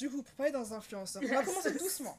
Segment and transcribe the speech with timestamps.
[0.00, 2.16] Du coup, pour parler dans influenceurs, on va commencer doucement.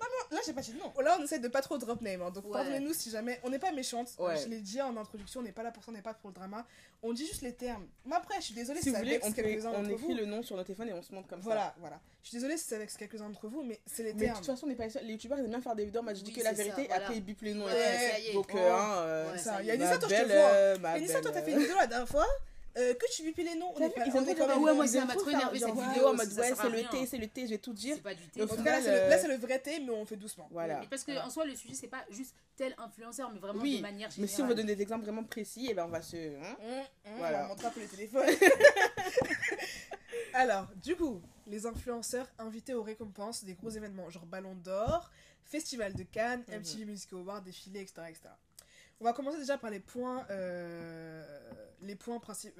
[0.00, 0.92] Non, non, là, j'ai pas dit non.
[1.00, 2.22] Là, on essaie de pas trop drop name.
[2.22, 2.52] hein, donc, Ouais.
[2.52, 3.38] pardonnez-nous si jamais.
[3.44, 4.08] On n'est pas méchante.
[4.18, 4.36] Ouais.
[4.36, 6.30] Je l'ai dit en introduction, on n'est pas là pour ça, on n'est pas pour
[6.30, 6.66] le drama.
[7.04, 7.86] On dit juste les termes.
[8.04, 10.14] Mais après, je suis désolée Si vous ça voulez, on, quelques-uns on écrit vous.
[10.14, 11.44] le nom sur notre téléphone et on se montre comme ça.
[11.44, 12.00] Voilà, voilà.
[12.24, 14.36] Je suis désolée si ça vexe quelques-uns d'entre vous, mais c'est les Mais de termes.
[14.38, 15.00] toute façon, on n'est pas les.
[15.04, 16.02] Les youtubeurs, ils aiment bien faire des vidéos.
[16.02, 17.02] Moi, je dis Oui, que la c'est ça, vérité, voilà.
[17.04, 17.68] après, ils bipent les noms.
[17.68, 17.76] et Ouais,
[18.08, 18.12] tout.
[18.12, 18.32] ça y est.
[18.34, 18.58] Donc, Oh.
[18.58, 20.34] euh, hein, euh, ça, ça il y a y des ça, toi, je te vois.
[20.34, 22.26] euh, ma Et Nissa, toi, t'as fait euh, une vidéo la dernière fois
[22.76, 23.72] euh, que tu bipes les noms.
[23.74, 25.58] On est pas- ils aiment trop quand faire- même- ouais, moi, ça m'a trop énervé,
[25.58, 27.96] cette vidéo en mode ouais, c'est le thé, c'est le thé, je vais tout dire.
[27.96, 28.40] C'est pas du Et thé.
[28.40, 30.48] là, c'est le- euh, le vrai thé, mais on fait doucement.
[30.50, 30.82] Voilà.
[30.90, 31.26] Parce que Voilà.
[31.26, 34.14] en soi, le sujet, c'est pas juste tel influenceur, mais vraiment de manière générale.
[34.18, 36.16] Mais si on veut donner des exemples vraiment précis, et ben on va se.
[36.16, 36.56] hein.
[36.60, 37.38] Hum, hum, Voilà.
[37.38, 38.26] On va montrer un peu les téléphones.
[40.34, 45.10] Alors, du coup, les influenceurs invités aux récompenses des gros événements, genre Ballon d'Or,
[45.44, 46.54] Festival de Cannes, Mhm.
[46.56, 48.20] MTV Music Awards, défilé, etc., etc.
[49.02, 52.50] On va commencer déjà par les points, euh, les points euh,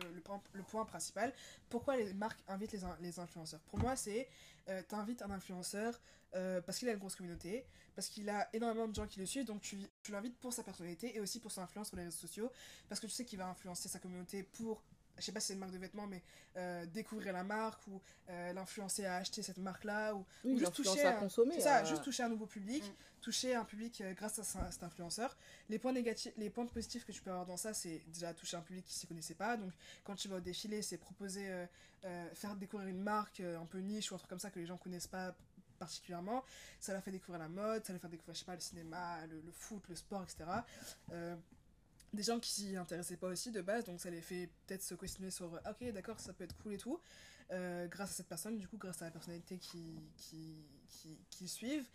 [0.53, 1.33] le, point, principal.
[1.69, 3.61] Pourquoi les marques invitent les, in- les influenceurs?
[3.61, 4.29] Pour moi, c'est
[4.69, 6.01] euh, t'invites un influenceur
[6.35, 9.27] euh, parce qu'il a une grosse communauté, parce qu'il a énormément de gens qui le
[9.27, 12.03] suivent, donc tu, tu l'invites pour sa personnalité et aussi pour son influence sur les
[12.03, 12.51] réseaux sociaux,
[12.89, 14.83] parce que tu sais qu'il va influencer sa communauté pour,
[15.19, 16.23] je sais pas si c'est une marque de vêtements, mais
[16.57, 20.95] euh, découvrir la marque ou euh, l'influencer à acheter cette marque-là, ou Oui, juste l'influence
[20.97, 21.61] toucher à un- consommer.
[21.61, 22.95] ça, euh, juste toucher un nouveau public, Mm.
[23.21, 25.37] toucher un public euh, grâce à, cet influenceur.
[25.69, 28.57] Les points négatifs, les points positifs que tu peux avoir dans ça, c'est déjà toucher
[28.57, 29.57] un public qui ne s'y connaissait pas.
[29.57, 29.73] Donc
[30.05, 31.67] quand tu vas au défilé, c'est proposer, euh,
[32.05, 34.59] euh, faire découvrir une marque euh, un peu niche ou un truc comme ça que
[34.59, 35.35] les gens connaissent pas
[35.79, 36.45] particulièrement.
[36.81, 39.27] Ça leur fait découvrir la mode, ça leur fait découvrir, je sais pas, le cinéma,
[39.27, 40.45] le, le foot, le sport, etc.
[42.13, 44.83] Euh, des gens qui s'y intéressaient pas aussi de base, donc ça les fait peut-être
[44.83, 47.01] se questionner sur ah, ok d'accord ça peut être cool et tout,
[47.51, 50.57] euh, grâce à cette personne, du coup grâce à la personnalité qui, qui,
[50.89, 51.89] qui, qui suivent.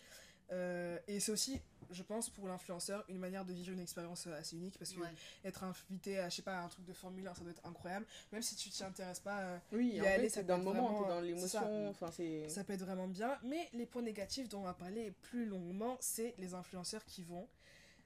[0.53, 1.59] Euh, et c'est aussi,
[1.91, 5.01] je pense, pour l'influenceur, une manière de vivre une expérience euh, assez unique parce que
[5.01, 5.13] Ouais.
[5.43, 7.65] être invité à, je sais pas, à un truc de Formule 1, ça doit être
[7.65, 8.05] incroyable.
[8.31, 10.63] Même si tu t'y intéresses pas, euh, Oui, y en aller, fait, ça dans le
[10.63, 11.21] moment, vraiment, dans euh, ça.
[11.65, 11.89] l'émotion.
[11.89, 12.47] Enfin, c'est.
[12.47, 13.37] ça peut être vraiment bien.
[13.43, 17.49] Mais les points négatifs dont on va parler plus longuement, c'est les influenceurs qui vont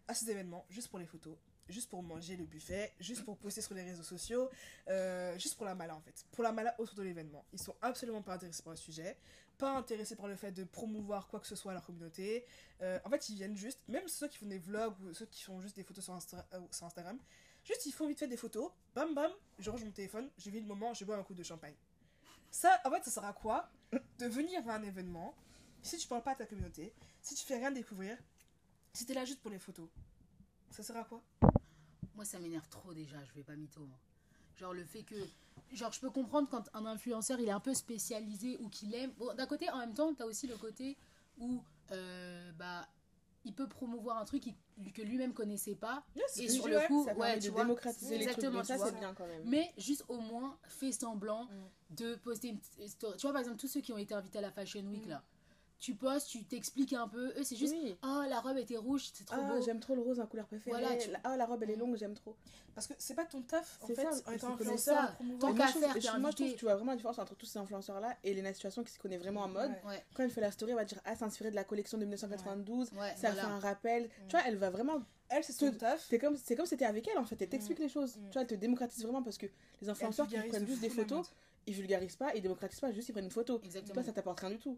[0.08, 1.38] à ces événements juste pour les photos,
[1.70, 4.50] juste pour manger le buffet, juste pour poster sur les réseaux sociaux,
[4.88, 6.26] euh, juste pour la mala en fait.
[6.32, 7.46] Pour la mala autour de l'événement.
[7.54, 9.18] Ils sont absolument pas intéressés par le sujet,
[9.58, 12.46] pas intéressés par le fait de promouvoir quoi que ce soit à leur communauté.
[12.82, 15.44] Euh, en fait, ils viennent juste, même ceux qui font des vlogs ou ceux qui
[15.44, 17.18] font juste des photos sur, euh, sur Instagram,
[17.64, 20.60] juste ils font vite fait des photos, bam bam, je range mon téléphone, je vis
[20.60, 21.76] le moment, je bois un coup de champagne.
[22.50, 23.70] Ça, en fait, ça sert à quoi
[24.20, 25.36] de venir à un événement
[25.82, 28.18] si tu parles pas à ta communauté, si tu fais rien découvrir,
[28.94, 29.88] si t'es là juste pour les photos?
[30.70, 31.22] Ça sert à quoi?
[32.16, 33.82] Moi, ça m'énerve trop déjà, je vais pas mytho.
[33.84, 33.98] hein.
[34.58, 35.16] Genre le fait que.
[35.72, 39.12] Genre, je peux comprendre quand un influenceur il est un peu spécialisé ou qu'il aime.
[39.18, 40.98] Bon, d'un côté, en même temps, t'as aussi le côté
[41.40, 41.64] où.
[41.92, 42.88] euh, bah.
[43.44, 44.44] Il peut promouvoir un truc
[44.94, 46.06] que lui-même connaissait pas.
[46.38, 48.38] Et sur le coup, ça ouais, tu de vois, démocratiser les trucs.
[48.38, 49.42] exactement, Donc ça, c'est bien quand même.
[49.46, 51.96] Mais juste au moins, fais semblant Mm.
[51.96, 53.18] de poster une story.
[53.18, 55.10] Tu vois, par exemple, tous ceux qui ont été invités à la Fashion Week Mm.
[55.10, 55.24] là.
[55.82, 57.30] Tu postes, tu t'expliques un peu.
[57.38, 57.74] Eux, c'est juste.
[57.74, 57.98] Oui.
[58.04, 59.62] Oh, la robe était rouge, c'est trop Ah, beau.
[59.66, 60.80] j'aime trop le rose, ma couleur préférée.
[60.80, 62.36] Voilà, tu- Ah, la robe, elle est longue, j'aime trop.
[62.76, 65.18] Parce que c'est pas ton taf en C'est fait, ça, en étant influenceur.
[65.40, 66.54] Tant qu'à faire, moi, je trouve invité.
[66.54, 69.00] que tu vois vraiment la différence entre tous ces influenceurs-là et les situations qui se
[69.00, 69.72] connaissent vraiment en mode.
[69.88, 70.06] Ouais.
[70.14, 72.04] Quand elle fait la story, elle va dire Ah, c'est inspiré de la collection de
[72.06, 72.92] 1992.
[72.94, 73.42] ouais, Ça voilà.
[73.42, 74.10] fait un rappel.
[74.30, 75.02] Tu vois, elle va vraiment.
[75.30, 76.06] Elle, c'est son taf.
[76.08, 77.42] C'est comme c'est comme si c'était avec elle en fait.
[77.42, 78.18] Elle t'explique les choses.
[78.18, 78.26] Mm.
[78.28, 79.48] Tu vois, elle te démocratise vraiment parce que
[79.82, 81.32] les influenceurs qui prennent juste des photos,
[81.66, 83.60] ils vulgarisent pas, ils démocratisent pas, juste ils prennent une photo.
[83.64, 83.96] Exactement.
[83.96, 84.78] Toi, ça t'apporte rien du tout.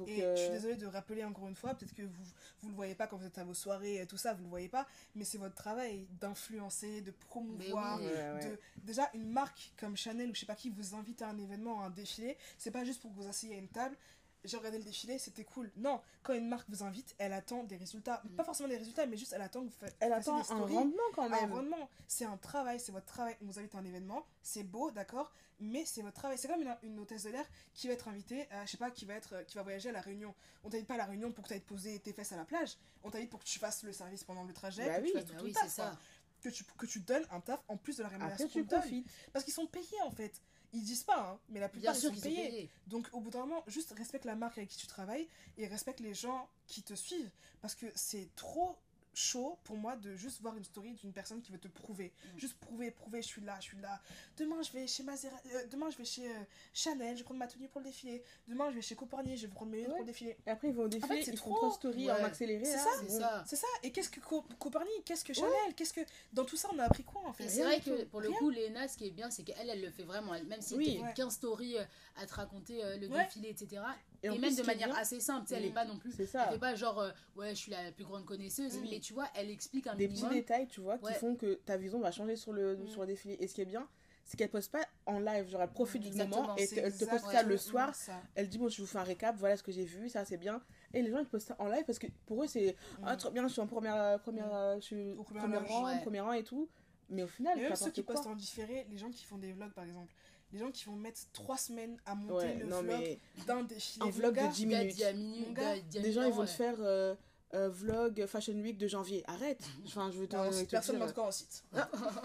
[0.00, 2.24] Donc, Et euh, je suis désolée de rappeler encore une fois, peut-être que vous
[2.62, 4.48] vous le voyez pas quand vous êtes à vos soirées et tout ça, vous le
[4.48, 8.50] voyez pas, mais c'est votre travail d'influencer, de promouvoir, ouais, ouais.
[8.50, 11.38] de déjà une marque comme Chanel ou je sais pas qui vous invite à un
[11.38, 13.94] événement, à un défilé, c'est pas juste pour que vous asseyez à une table.
[14.44, 15.70] J'ai regardé le défilé, c'était cool.
[15.76, 18.22] Non, quand une marque vous invite, elle attend des résultats.
[18.24, 18.36] Mm.
[18.36, 20.74] Pas forcément des résultats, mais juste elle attend que vous fa- Elle fassiez attend des
[20.74, 21.52] un rendement quand Un même.
[21.52, 23.36] rendement, c'est un travail, c'est votre travail.
[23.42, 25.30] On vous invite à un événement, c'est beau, d'accord,
[25.60, 26.38] mais c'est votre travail.
[26.38, 28.90] C'est comme une, une hôtesse de l'air qui va être invitée, à, je sais pas,
[28.90, 30.34] qui va, être, qui va voyager à la Réunion.
[30.64, 32.44] On t'invite pas à la Réunion pour que tu ailles poser tes fesses à la
[32.46, 32.76] plage.
[33.04, 35.10] On t'invite pour que tu fasses le service pendant le trajet, Bah que, oui.
[35.12, 35.70] tu fasses Bah oui, taf, quoi.
[35.70, 35.98] ça.
[36.42, 38.64] que, tu, que tu donnes un taf en plus de la rémunération qu'on.
[39.34, 40.40] Parce qu'ils sont payés en fait.
[40.72, 42.48] Ils disent pas, hein, mais la plupart Bien ils sûr sont payés.
[42.48, 42.70] payés.
[42.86, 45.28] Donc au bout d'un moment, juste respecte la marque avec qui tu travailles
[45.58, 47.30] et respecte les gens qui te suivent.
[47.60, 48.76] Parce que c'est trop
[49.12, 52.12] chaud pour moi de juste voir une story d'une personne qui veut te prouver.
[52.34, 52.38] Mm.
[52.38, 54.00] Juste prouver, prouver, je suis là, je suis là.
[54.38, 55.36] Demain je vais chez Mazera...
[55.54, 56.34] euh, demain je vais chez euh,
[56.72, 58.22] Chanel, je vais prendre ma tenue pour le défilé.
[58.48, 59.96] Demain je vais chez Coparnier, je vais prendre mes lunettes Ouais.
[59.96, 60.36] pour le défilé.
[60.46, 61.56] Et après, ils vont au défilé, fait, c'est ils font trop.
[61.56, 62.64] trois stories en accéléré.
[62.64, 63.66] C'est ça, C'est ça.
[63.82, 64.44] Et qu'est-ce que Co-
[65.04, 66.00] Qu'est-ce que Chanel Qu'est-ce que
[66.32, 67.48] dans tout ça on a appris quoi en fait?
[67.48, 69.90] c'est vrai que pour le coup, Léna, ce qui est bien, c'est qu'elle, elle le
[69.90, 70.34] fait vraiment.
[70.34, 70.86] Elle, même si Oui.
[70.88, 71.14] elle te fait Ouais.
[71.14, 71.84] 15 stories euh,
[72.16, 73.24] à te raconter euh, le Ouais.
[73.24, 73.82] défilé, etc.
[74.22, 75.74] Et Et, même de manière bien, assez simple, tu sais, elle est Mm.
[75.74, 76.12] pas non plus.
[76.12, 76.48] C'est Elle ça.
[76.48, 78.76] fait pas genre, euh, ouais, je suis la plus grande connaisseuse.
[78.78, 78.86] Mm.
[78.90, 81.76] Mais tu vois, elle explique un Des petits détails, tu vois, qui font que ta
[81.76, 82.86] vision va changer sur le, Mm.
[82.88, 83.36] sur le défilé.
[83.40, 83.88] Et ce qui est bien,
[84.26, 85.48] c'est qu'elle poste pas en live.
[85.48, 87.94] Genre, elle profite du Exactement, moment et elle te poste ça le soir.
[87.94, 88.20] ça.
[88.34, 90.36] Elle dit, bon, je vous fais un récap, voilà ce que j'ai vu, ça c'est
[90.36, 90.60] bien.
[90.92, 93.30] Et les gens, ils postent ça en live parce que pour eux, c'est, ah, trop
[93.30, 96.00] bien, je suis en première, première, euh, je suis Au premier rang, ouais.
[96.02, 96.68] premier rang et tout.
[97.08, 98.14] Mais au final, Et même ceux qui quoi.
[98.14, 100.12] postent en différé, les gens qui font des vlogs par exemple,
[100.52, 103.62] les gens qui vont mettre trois semaines à monter Ouais, le non, vlog mais d'un
[103.62, 104.06] défilé.
[104.06, 104.82] un vlog de gars, 10 Gars,
[105.12, 105.88] minutes.
[105.90, 107.14] Des gens, ils vont te faire euh,
[107.54, 109.22] euh, vlog Fashion Week de janvier.
[109.26, 109.60] Arrête.
[109.86, 111.30] Enfin, je veux te, Non, on te cite personne, mais en dire, tout cas on
[111.32, 111.64] cite.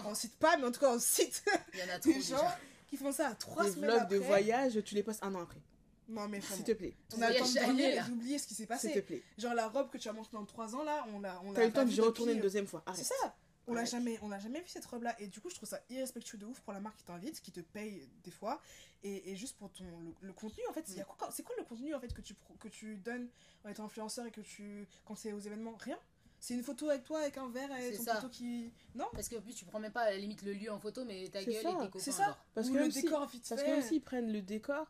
[0.06, 1.44] on cite pas, mais en tout cas on cite
[1.74, 2.58] Il y en a trop des gens déjà.
[2.88, 4.14] qui font ça à trois des semaines vlogs après.
[4.18, 5.60] de voyage, tu les postes un an après.
[6.08, 6.94] Non mais S'il te plaît.
[7.16, 9.02] On a le temps de et d'oublier ce qui s'est S'il te passé.
[9.02, 9.22] plaît.
[9.38, 11.64] Genre la robe que tu as montée dans 3 ans là, on l'a on T'as
[11.66, 12.82] le temps de retourner une deuxième fois.
[12.86, 13.04] C'est Arrête.
[13.22, 13.34] ça.
[13.68, 15.68] On l'a jamais, on l'a jamais vu cette robe là et du coup je trouve
[15.68, 18.60] ça irrespectueux de ouf pour la marque qui t'invite, qui te paye des fois
[19.02, 20.84] et, et juste pour ton le, le contenu en fait.
[20.88, 21.06] il y a Mm.
[21.18, 23.28] quoi- C'est quoi le contenu en fait que tu que tu donnes
[23.64, 25.98] en étant influenceur et que tu quand c'est aux événements rien?
[26.38, 28.14] C'est une photo avec toi avec un verre et C'est ton ça.
[28.16, 29.06] poteau qui non?
[29.14, 31.26] Parce qu'en plus, tu prends même pas à la limite le lieu en photo, mais
[31.28, 31.98] ta C'est gueule ça, et tes copains.
[31.98, 32.24] C'est ça.
[32.26, 32.38] genre.
[32.54, 33.66] Parce Ou que le même si- décor vite Parce fait.
[33.66, 34.86] que même s'ils prennent le décor,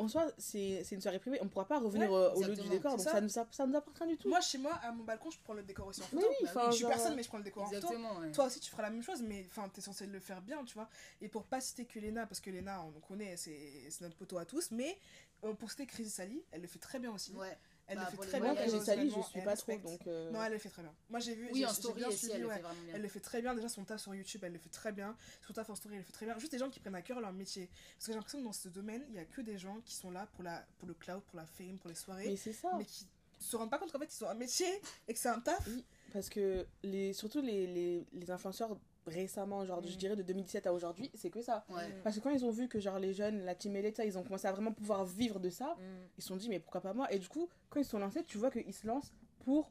[0.00, 1.38] en soi, c'est c'est une soirée privée.
[1.40, 2.70] On ne pourra pas revenir Ouais, au lieu du exactement.
[2.74, 2.90] décor.
[2.96, 3.20] Donc ça, ça.
[3.20, 4.28] nous, a- ça nous appartient du tout.
[4.28, 6.26] Moi chez moi à mon balcon je prends le décor aussi en Mais photo.
[6.30, 7.76] oui, bah enfin, je suis genre, personne mais je prends le décor en photo.
[7.76, 8.32] Exactement, ouais.
[8.32, 10.74] Toi aussi, tu feras la même chose, mais enfin, t'es censé le faire bien, tu
[10.74, 10.88] vois.
[11.20, 14.38] Et pour pas citer que Lena, parce que Lena, on connaît, c'est c'est notre poteau
[14.38, 14.98] à tous, mais
[15.44, 17.32] euh, pour citer Crazy Sally, elle le fait très bien aussi.
[17.32, 17.56] Ouais.
[17.90, 18.62] Elle Bah, le fait pour les très Moi, bien.
[18.62, 19.76] elle j'ai sali, je suis pas trop.
[19.76, 20.94] Donc, euh, Non, elle le fait très bien.
[21.10, 21.48] Moi, j'ai vu.
[21.52, 22.94] Oui, en story bien aussi, suivi, elle le fait vraiment bien.
[22.94, 23.54] Elle le fait très bien.
[23.54, 25.16] Déjà, son taf sur YouTube, elle le fait très bien.
[25.46, 26.38] Son taf en story, elle le fait très bien.
[26.38, 27.68] Juste des gens qui prennent à cœur leur métier.
[27.96, 29.94] Parce que j'ai l'impression que dans ce domaine, il y a que des gens qui
[29.94, 32.52] sont là pour, la, pour le cloud, pour la fame, pour les soirées, Mais c'est
[32.52, 32.70] ça.
[32.78, 33.06] mais qui
[33.40, 34.68] se rendent pas compte qu'en fait, ils ont un métier
[35.08, 35.66] et que c'est un taf.
[35.66, 38.76] Oui, parce que les, surtout les, les, les influenceurs
[39.06, 39.98] récemment, genre je Mm.
[39.98, 41.64] dirais de 2017 à aujourd'hui, c'est que ça.
[41.70, 41.88] Ouais.
[42.04, 44.16] Parce que quand ils ont vu que genre les jeunes, la team Elite, ça, ils
[44.18, 45.76] ont commencé à vraiment pouvoir vivre de ça,
[46.18, 47.12] ils se sont dit mais pourquoi pas moi?
[47.12, 49.12] Et du coup, quand ils se sont lancés, tu vois qu'ils se lancent
[49.44, 49.70] pour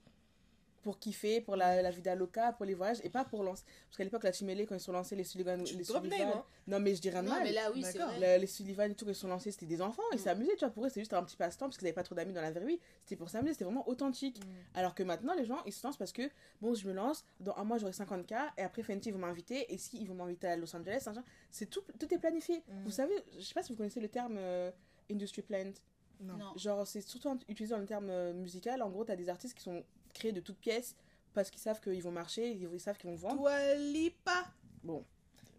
[0.82, 3.64] pour kiffer, pour la, la vida loca, pour les voyages et pas pour lancer.
[3.88, 6.04] Parce qu'à l'époque, la team Elite, quand ils sont lancés, les Sullivan, Tu les drop
[6.04, 6.44] name, Sullivan- hein?
[6.68, 7.44] non mais je dirais Non, mal.
[7.44, 8.14] mais là, oui, c'est D'accord.
[8.16, 8.40] vrai.
[8.40, 10.20] Les Sullivan et tout, quand ils sont lancés, c'était des enfants, ils Mm.
[10.20, 10.70] s'amusaient, tu vois.
[10.70, 12.52] Pour eux, c'est juste un petit passe-temps parce qu'ils n'avaient pas trop d'amis dans la
[12.52, 12.80] vraie vie.
[13.04, 14.40] C'était pour s'amuser, c'était vraiment authentique.
[14.40, 14.50] Mm.
[14.76, 16.30] Alors que maintenant, les gens, ils se lancent parce que,
[16.62, 19.74] bon, je me lance, dans un mois, j'aurai 50K, et après, Fenty, ils vont m'inviter,
[19.74, 21.06] et si ils vont m'inviter à Los Angeles,
[21.52, 22.64] c'est tout, tout est planifié.
[22.68, 22.84] Mm.
[22.86, 24.72] Vous savez, je sais pas si vous connaissez le terme euh,
[25.12, 25.72] industry plant.
[26.22, 26.36] Non.
[26.36, 26.52] Non.
[26.58, 28.82] Genre, c'est surtout utilisé dans le terme euh, musical.
[28.82, 30.96] En gros, t'as des artistes qui sont créés de toutes pièces
[31.34, 33.38] parce qu'ils savent qu'ils vont marcher, ils, savent qu'ils vont vendre.
[33.38, 34.46] Dua Lipa.
[34.84, 35.06] Bon.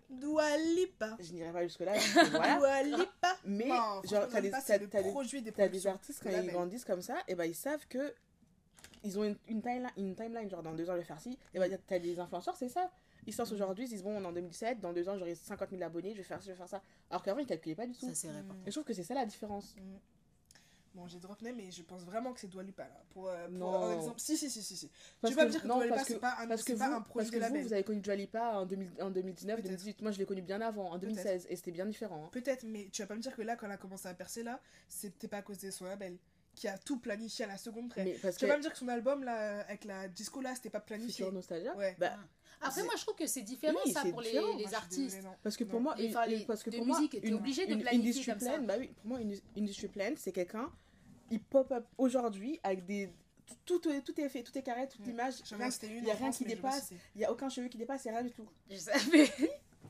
[0.09, 1.17] Dua Lipa.
[1.21, 1.93] Je n'irai pas jusque-là,
[2.33, 2.57] voilà.
[2.59, 3.37] Dua Lipa.
[3.45, 5.91] Mais, Non, genre, t'as des, t'as des, des T'as des productions.
[5.93, 6.51] artistes, quand ils belle.
[6.53, 8.13] grandissent comme ça, et ben ils savent que
[9.03, 11.39] ils ont une, une, timeline, une timeline, genre dans deux ans je vais faire ci,
[11.55, 12.91] et ben t'as des influenceurs, c'est ça.
[13.27, 15.83] Ils lancent aujourd'hui, ils se disent bon, en 2017, dans deux ans j'aurai 50 000
[15.83, 16.83] abonnés, je vais faire ci, je vais faire ça.
[17.11, 18.13] Alors qu'avant ils calculaient pas du tout.
[18.13, 18.53] Ça, Mm.
[18.67, 19.75] Et je trouve que c'est ça la différence.
[19.77, 19.97] Mm.
[20.95, 22.89] Bon, j'ai drop name, mais je pense vraiment que c'est Dua là.
[23.11, 23.85] Pour, euh, pour Non.
[23.85, 24.19] un exemple.
[24.19, 24.77] Si, si, si, si.
[24.77, 24.91] si.
[25.21, 26.99] Parce tu vas me dire que Dua Lipa, c'est pas un, Parce que, pas un
[26.99, 29.57] vous, produit parce que de vous, vous avez connu Dua Lipa en, 2000 en 2019,
[29.57, 29.67] Peut-être.
[29.69, 30.03] 2018.
[30.03, 32.25] Moi je l'ai connu bien avant, en 2016, et c'était bien différent.
[32.25, 32.29] hein.
[32.33, 34.43] Peut-être, mais tu vas pas me dire que là, quand elle a commencé à percer
[34.43, 36.17] là, c'était pas à cause de son label
[36.55, 38.05] qui a tout planifié à la seconde près.
[38.05, 40.55] Mais parce Tu vas que me dire que son album là, avec la disco là,
[40.55, 41.13] c'était pas planifié.
[41.25, 41.97] Future Nostalgia, Ouais.
[41.99, 42.13] bah,
[42.63, 44.49] Après, C'est- moi, je trouve que c'est différent, Oui, ça, pour les, différent.
[44.49, 45.17] Moi, les suis artistes.
[45.17, 45.35] désolée.
[45.43, 45.85] Parce que pour Non.
[45.85, 48.11] moi, Les- une- enfin, les- parce que pour musique, moi, une, obligé de une planifier
[48.11, 48.59] industry comme ça.
[48.59, 50.71] bah oui, pour moi, une industry plan, c'est quelqu'un,
[51.31, 53.11] il pop up aujourd'hui avec des
[53.65, 55.05] tout, tout, tout est fait, tout est carré, toute Mm.
[55.09, 57.79] l'image, il y a en rien France, qui dépasse, il y a aucun cheveu qui
[57.79, 58.47] dépasse, il y a rien du tout.
[58.71, 59.31] Je savais.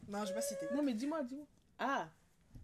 [0.09, 0.67] Non, je vais pas citer.
[0.75, 1.47] Non mais dis-moi, dis-moi.
[1.79, 2.09] Ah,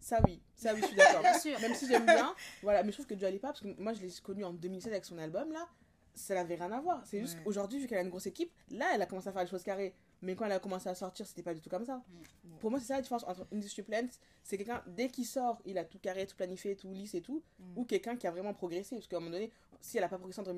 [0.00, 1.20] ça oui, ça oui, je suis d'accord.
[1.22, 1.58] Bien sûr.
[1.60, 4.02] Même si j'aime bien, voilà, mais je trouve que Dua Lipa, parce que moi je
[4.02, 5.66] l'ai connue en 2007 avec son album là,
[6.14, 7.02] ça n'avait rien à voir.
[7.06, 7.42] C'est juste Ouais.
[7.44, 9.62] qu'aujourd'hui, vu qu'elle a une grosse équipe, là elle a commencé à faire les choses
[9.62, 9.94] carrées.
[10.22, 11.96] Mais quand elle a commencé à sortir, c'était pas du tout comme ça.
[12.44, 12.56] Mm.
[12.58, 14.08] Pour moi, c'est ça la différence entre Industry Plant,
[14.42, 17.42] c'est quelqu'un, dès qu'il sort, il a tout carré, tout planifié, tout lisse et tout,
[17.58, 17.64] Mm.
[17.76, 18.96] ou quelqu'un qui a vraiment progressé.
[18.96, 20.52] Parce qu'à un moment donné, si elle a pas progressé entre,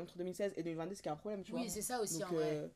[0.00, 1.60] entre 2016 et 2022, c'est qu'il y a un problème, tu vois.
[1.60, 2.44] Oui, c'est ça aussi, Donc, en vrai.
[2.54, 2.68] euh,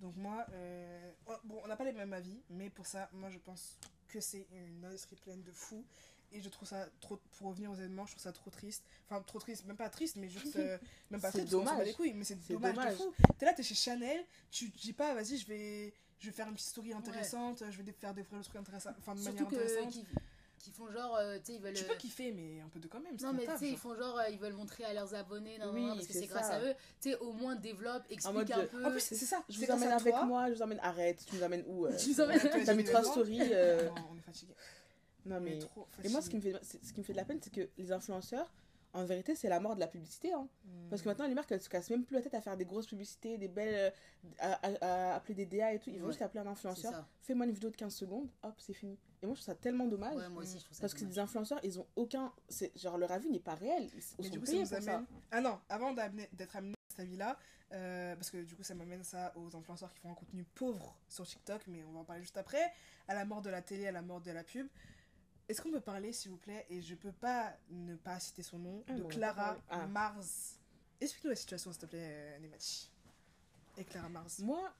[0.00, 3.30] Donc moi, euh, oh, bon, on n'a pas les mêmes avis, mais pour ça, moi
[3.30, 5.84] je pense que c'est une industrie pleine de fous.
[6.30, 8.84] Et je trouve ça trop, pour revenir aux événements, je trouve ça trop triste.
[9.08, 10.56] Enfin, trop triste, même pas triste, mais juste.
[10.56, 10.76] euh,
[11.10, 11.86] même pas C'est triste, parce dommage.
[11.86, 12.92] les couilles, mais c'est dommage, dommage.
[12.92, 13.14] de fou.
[13.38, 16.48] T'es là, t'es chez Chanel, tu te dis pas, vas-y, je vais, je vais faire
[16.48, 19.64] une petite story intéressante, je vais faire découvrir le truc intéressant, enfin de Surtout manière
[19.64, 20.04] intéressante.
[20.78, 21.74] Font genre, euh, tu sais, ils veulent.
[21.74, 23.16] Tu euh, peux kiffer, mais un peu de quand même.
[23.20, 25.84] Non mais tu sais, ils font genre, euh, ils veulent montrer à leurs abonnés, Oui,
[25.86, 26.74] nan, parce que c'est grâce à eux.
[27.00, 28.84] Tu sais, au moins développe, explique un de- peu.
[28.86, 29.42] En plus, c'est ça.
[29.48, 30.24] je vous emmène avec toi.
[30.24, 30.80] moi, je vous emmène.
[30.82, 32.26] Arrête, tu nous emmènes où euh Tu nous toi,
[32.64, 33.40] T'as mis trois stories.
[33.52, 34.54] euh, Non, on est fatigué.
[35.26, 35.58] Non mais.
[36.04, 36.30] Et moi, ce fatigué.
[36.30, 38.50] qui, me fait, c'est- ce qui me fait de la peine, c'est que les influenceurs,
[38.94, 40.32] en vérité, c'est la mort de la publicité.
[40.32, 40.48] Hein.
[40.64, 40.88] Mm.
[40.90, 42.64] Parce que maintenant, les marques, elles se cassent même plus la tête à faire des
[42.64, 43.74] grosses publicités, des belles.
[43.74, 43.90] euh,
[44.40, 45.90] à, à- à appeler des DA et tout.
[45.90, 46.12] Ils vont Ouais.
[46.12, 46.92] juste appeler un influenceur.
[46.92, 47.08] ça.
[47.22, 48.98] Fais-moi une vidéo de 15 secondes, hop, c'est fini.
[49.22, 50.16] Et moi, je trouve ça tellement dommage.
[50.16, 52.32] Ouais, moi aussi, je trouve ça parce que des influenceurs, ils ont aucun.
[52.48, 53.84] c'est- Genre, leur avis n'est pas réel.
[53.84, 55.06] Ils, Mais sont du coup, ça payés nous pour amène.
[55.06, 55.14] ça.
[55.32, 57.38] Ah non, avant d'être amené à cet cet avis-là,
[57.72, 60.96] euh, parce que du coup, ça m'amène ça aux influenceurs qui font un contenu pauvre
[61.08, 62.72] sur TikTok, mais on va en parler juste après,
[63.06, 64.66] à la mort de la télé, à la mort de la pub.
[65.48, 68.58] Est-ce qu'on peut parler, s'il vous plaît, et je peux pas ne pas citer son
[68.58, 69.60] nom, Ah de bon, Clara parler.
[69.70, 69.86] Ah.
[69.86, 70.58] Mars
[71.00, 72.90] Explique-nous la situation, s'il te plaît, euh, Nemati.
[73.76, 74.40] Et Clara Mars.
[74.40, 74.70] Moi,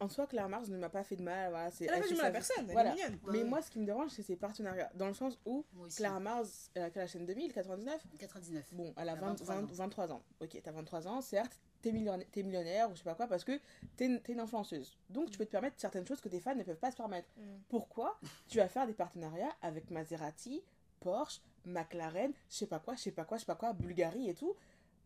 [0.00, 1.50] en soi, Claire Mars ne m'a pas fait de mal.
[1.50, 2.90] Voilà, c'est, Elle a pas du fait mal à personne, elle Voilà.
[2.90, 3.18] est mignonne.
[3.24, 4.90] Ouais, Mais moi, ce qui me dérange, c'est ses partenariats.
[4.96, 5.64] Dans le sens où.
[5.96, 8.74] Clara Mars, elle a quelle chaîne 2000, 99 99.
[8.74, 9.66] Bon, elle a Elle a 20 23 20 ans.
[9.72, 10.22] 23 ans.
[10.40, 13.44] Ok, t'as 23 ans, certes, t'es millionnaire, t'es millionnaire ou je sais pas quoi, parce
[13.44, 13.60] que
[13.96, 14.96] t'es une, influenceuse.
[15.10, 17.28] Donc, tu peux te permettre certaines choses que tes fans ne peuvent pas se permettre.
[17.36, 17.42] Mm.
[17.68, 20.62] Pourquoi tu vas faire des partenariats avec Maserati,
[21.00, 24.30] Porsche, McLaren, je sais pas quoi, je sais pas quoi, je sais pas quoi, Bulgarie
[24.30, 24.54] et tout,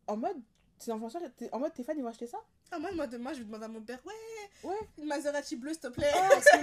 [0.07, 0.37] en mode,
[0.79, 2.39] tes influenceurs, en mode tes fans ils vont acheter ça?
[2.71, 4.75] Ah, moi, moi, demain, je vais demander à mon père, ouais, Ouais.
[4.99, 6.11] une Maserati bleue, s'il te plaît.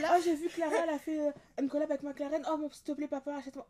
[0.02, 2.84] Là, Oh, j'ai vu Clara, elle a fait euh, une collab avec McLaren, oh, s'il
[2.84, 3.68] te plaît, papa, achète-moi.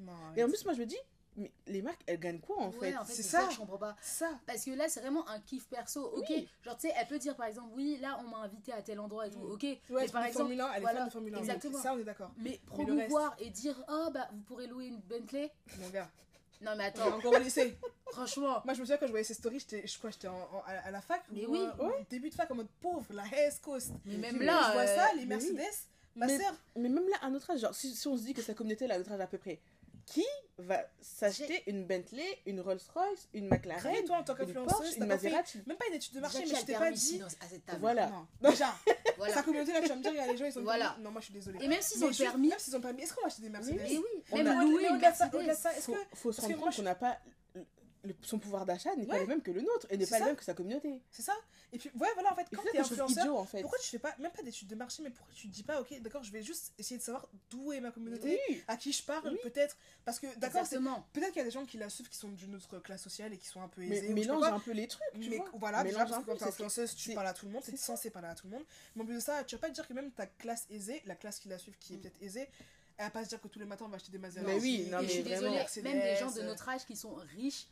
[0.00, 0.48] Non, Et en arrête.
[0.48, 0.98] plus, moi je me dis,
[1.36, 3.40] mais les marques elles gagnent quoi en ouais, fait en fait, c'est ça.
[3.42, 3.96] ça que je comprends pas.
[4.00, 4.30] ça.
[4.46, 6.04] Parce que là, c'est vraiment un kiff perso.
[6.16, 6.48] Ok, Oui.
[6.62, 9.00] genre, tu sais, elle peut dire par exemple, oui, là, on m'a invité à tel
[9.00, 9.38] endroit et tout.
[9.40, 9.52] Mm.
[9.52, 11.36] Ok, Ouais, mais par exemple, Formule 1, elle est voilà, fan de Formule 1.
[11.38, 11.78] donc exactement.
[11.82, 12.30] Ça, on est d'accord.
[12.38, 15.50] mais le promouvoir et dire, oh, bah, vous pourrez louer une Bentley.
[15.80, 16.08] Mon gars,
[16.62, 17.76] Non, mais est attends, encore au lycée.
[18.12, 18.62] franchement.
[18.64, 20.78] Moi, je me souviens quand je voyais ces stories, j'étais, je crois, que j'étais à,
[20.84, 21.22] à la fac.
[21.32, 21.58] Mais ou, oui.
[21.80, 23.92] euh, début de fac, en mode pauvre, la West Coast.
[24.04, 25.52] Mais même là, je vois euh, ça, les mais oui.
[25.52, 25.78] Mercedes,
[26.16, 26.54] ma Mais- sœur.
[26.76, 28.84] Mais même là, à notre âge, genre, si, si on se dit que sa communauté,
[28.84, 29.60] elle a notre âge à peu près,
[30.06, 30.24] qui
[30.58, 35.08] va s'acheter une Bentley, une Rolls-Royce, une McLaren, Crée, toi, en tant une qu'influenceuse, une
[35.08, 37.22] pas fait Maserati même pas une étude de marché, mais je t'ai pas permis dit.
[37.22, 37.80] à cette table.
[37.80, 38.06] Voilà.
[38.08, 38.74] Non, déjà,
[39.16, 39.34] Voilà.
[39.34, 40.64] sa communauté, là, tu vas me dire, il y a des gens, ils ont le
[40.64, 40.84] Voilà.
[40.90, 41.02] permis.
[41.04, 41.58] Non, moi, je suis désolée.
[41.62, 43.48] Et même s'ils ont juste- permis, Même s'ils ont permis, est-ce qu'on va acheter des
[43.48, 43.74] Mercedes?
[43.82, 44.98] mais oui, On même a- louer Mais une
[45.46, 45.76] Mercedes.
[45.76, 45.98] est-ce faut, que.
[46.16, 47.18] faut se rendre compte qu'on n'a pas
[48.04, 50.26] le- son pouvoir d'achat n'est pas le même que le nôtre et n'est pas le
[50.26, 51.00] même que sa communauté.
[51.10, 51.34] C'est ça
[51.72, 53.60] Et puis, ouais, voilà, en fait, quand t'es influenceur, idiots en fait.
[53.62, 55.80] pourquoi tu fais pas, même pas d'études de marché, mais pourquoi tu te dis pas,
[55.80, 58.62] ok, d'accord, je vais juste essayer de savoir d'où est ma communauté, Oui.
[58.68, 59.38] à qui je parle, Oui.
[59.42, 59.76] peut-être.
[60.04, 60.62] Parce que, d'accord,
[61.12, 63.32] peut-être qu'il y a des gens qui la suivent qui sont d'une autre classe sociale
[63.32, 64.06] et qui sont un peu Mais aisés.
[64.08, 65.50] sais mélange un peu les trucs, tu mais vois.
[65.54, 67.76] voilà, déjà, Mélange parce que quand t'es influenceuse, tu parles à tout le monde, t'es
[67.76, 68.64] censé parler à tout le monde.
[68.94, 71.02] Mais en plus de ça, tu vas pas te dire que même ta classe aisée,
[71.06, 72.00] la classe qui la suit, qui est Mm.
[72.00, 72.48] peut-être aisée,
[72.96, 74.54] elle va pas se dire que tous les matins on va acheter des Maserati.
[74.54, 75.40] Mais oui, non, Et mais je suis vraiment.
[75.40, 77.66] désolée, Mercedes, même des gens de notre âge qui sont riches,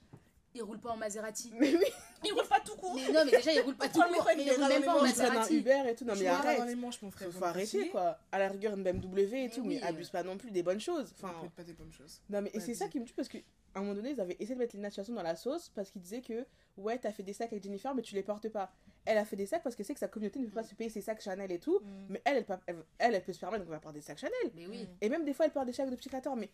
[0.54, 1.52] ils roulent pas en Maserati.
[1.58, 1.84] Mais oui,
[2.24, 2.94] Ils roulent pas tout court.
[2.94, 5.02] Mais non, mais déjà, ils roulent pas tout court, mais ils roulent même pas en
[5.02, 5.56] Maserati.
[5.56, 6.04] Uber et tout.
[6.04, 6.66] Non mais vois dans arrête.
[6.66, 7.30] les manches, mon frère.
[7.30, 8.18] Faut, arrêter quoi.
[8.30, 11.12] À la rigueur une BMW et tout, mais abuse pas non plus des bonnes choses.
[11.16, 12.20] Enfin, pas des bonnes choses.
[12.28, 13.38] non mais c'est ça qui me tue parce que
[13.74, 15.90] à un moment donné ils avaient essayé de mettre Lina Situation dans la sauce parce
[15.90, 18.70] qu'ils disaient que ouais t'as fait des sacs avec Jennifer mais tu les portes pas.
[19.04, 20.66] Elle a fait des sacs parce qu'elle sait que sa communauté ne peut pas Mm.
[20.66, 21.80] se payer ses sacs Chanel et tout.
[21.80, 22.06] Mm.
[22.11, 22.54] Mais elle elle, peut-
[22.99, 24.52] elle, se permettre donc elle va porter des sacs Chanel.
[24.54, 24.88] Mais oui.
[25.00, 26.50] Et même des fois elle porte des sacs de créateurs mais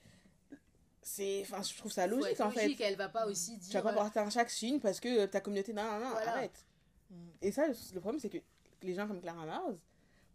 [1.03, 2.75] c'est enfin je trouve ça logique en fait.
[2.81, 3.83] elle va pas aussi Tu vas dire.
[3.83, 6.65] pas porter un sac Chine parce que ta communauté non non non arrête.
[7.11, 7.15] Mm.
[7.43, 8.39] Et ça, le problème, c'est que
[8.83, 9.65] les gens comme Clara Mars,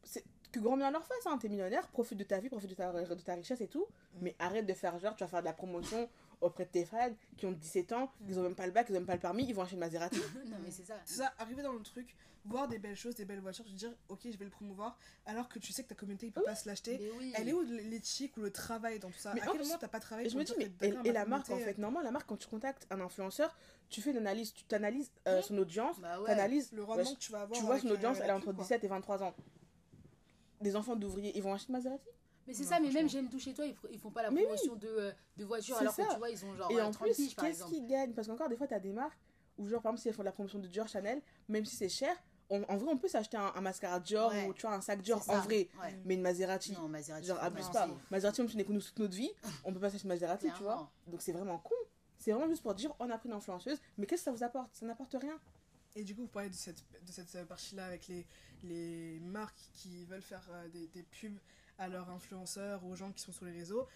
[0.03, 1.37] c'est que grand bien leur face, hein.
[1.39, 3.87] T'es millionnaire, profite de ta vie, profite de ta, de ta richesse et tout,
[4.21, 6.09] mais arrête de faire genre, tu vas faire de la promotion
[6.43, 8.93] auprès de tes fans qui ont 17 ans, ils ont même pas le bac, ils
[8.93, 10.17] ont même pas le permis, ils vont acheter une Maserati.
[10.47, 10.95] non, mais c'est ça.
[11.05, 13.93] C'est ça, arriver dans le truc, voir des belles choses, des belles voitures, te dire,
[14.09, 16.55] ok, je vais le promouvoir, alors que tu sais que ta communauté, il peut pas
[16.55, 16.99] se l'acheter.
[17.17, 17.33] Oui.
[17.35, 19.33] Elle est où l'éthique ou le travail dans tout ça?
[19.33, 21.25] Mais À quel plus- moment t'as pas travaillé Et je me dis, mais et, la
[21.25, 23.55] marque en communauté, fait, normalement, la marque, quand tu contactes un influenceur,
[23.89, 26.27] tu fais une analyse, tu t'analyses euh, son audience, Bah ouais.
[26.27, 27.57] t'analyses, Le rendement ouais, que tu vas avoir.
[27.59, 28.63] tu vois son euh, audience, elle est entre quoi.
[28.63, 29.33] 17 et 23 ans.
[30.61, 32.07] Des enfants d'ouvriers, ils vont acheter une Maserati?
[32.47, 34.45] Mais c'est ça, mais même j'aime tout chez toi, ils, font pas la Mais oui.
[34.45, 36.05] promotion de, euh, de voitures C'est alors ça.
[36.05, 38.13] que tu vois, ils ont genre Et euh, en 30 plus, qu'est-ce qu'ils gagnent?
[38.13, 39.17] Parce qu'encore des fois, tu as des marques
[39.57, 41.75] où, genre, par exemple, si elles font de la promotion de Dior Chanel, même si
[41.75, 42.15] c'est cher,
[42.49, 44.47] on- en vrai, on peut s'acheter un, un mascara Dior Ouais.
[44.47, 45.69] ou tu vois, un sac Dior en vrai.
[45.81, 45.97] Ouais.
[46.05, 47.27] Mais une Maserati, Non, Maserati.
[47.27, 47.89] genre, abuse non, pas.
[48.11, 49.31] Maserati, même si on est connu toute notre vie,
[49.65, 50.91] on peut pas s'acheter une Maserati, tu vois.
[51.07, 51.75] Donc c'est vraiment con.
[52.17, 54.43] C'est vraiment juste pour dire, on a pris une influenceuse, mais qu'est-ce que ça vous
[54.43, 54.69] apporte?
[54.73, 55.37] Ça n'apporte rien.
[55.95, 58.25] Et du coup, vous parlez de cette, de cette euh, partie-là avec les,
[58.63, 61.37] les marques qui veulent faire des, des pubs
[61.83, 63.87] à leurs influenceurs, aux gens qui sont sur les réseaux.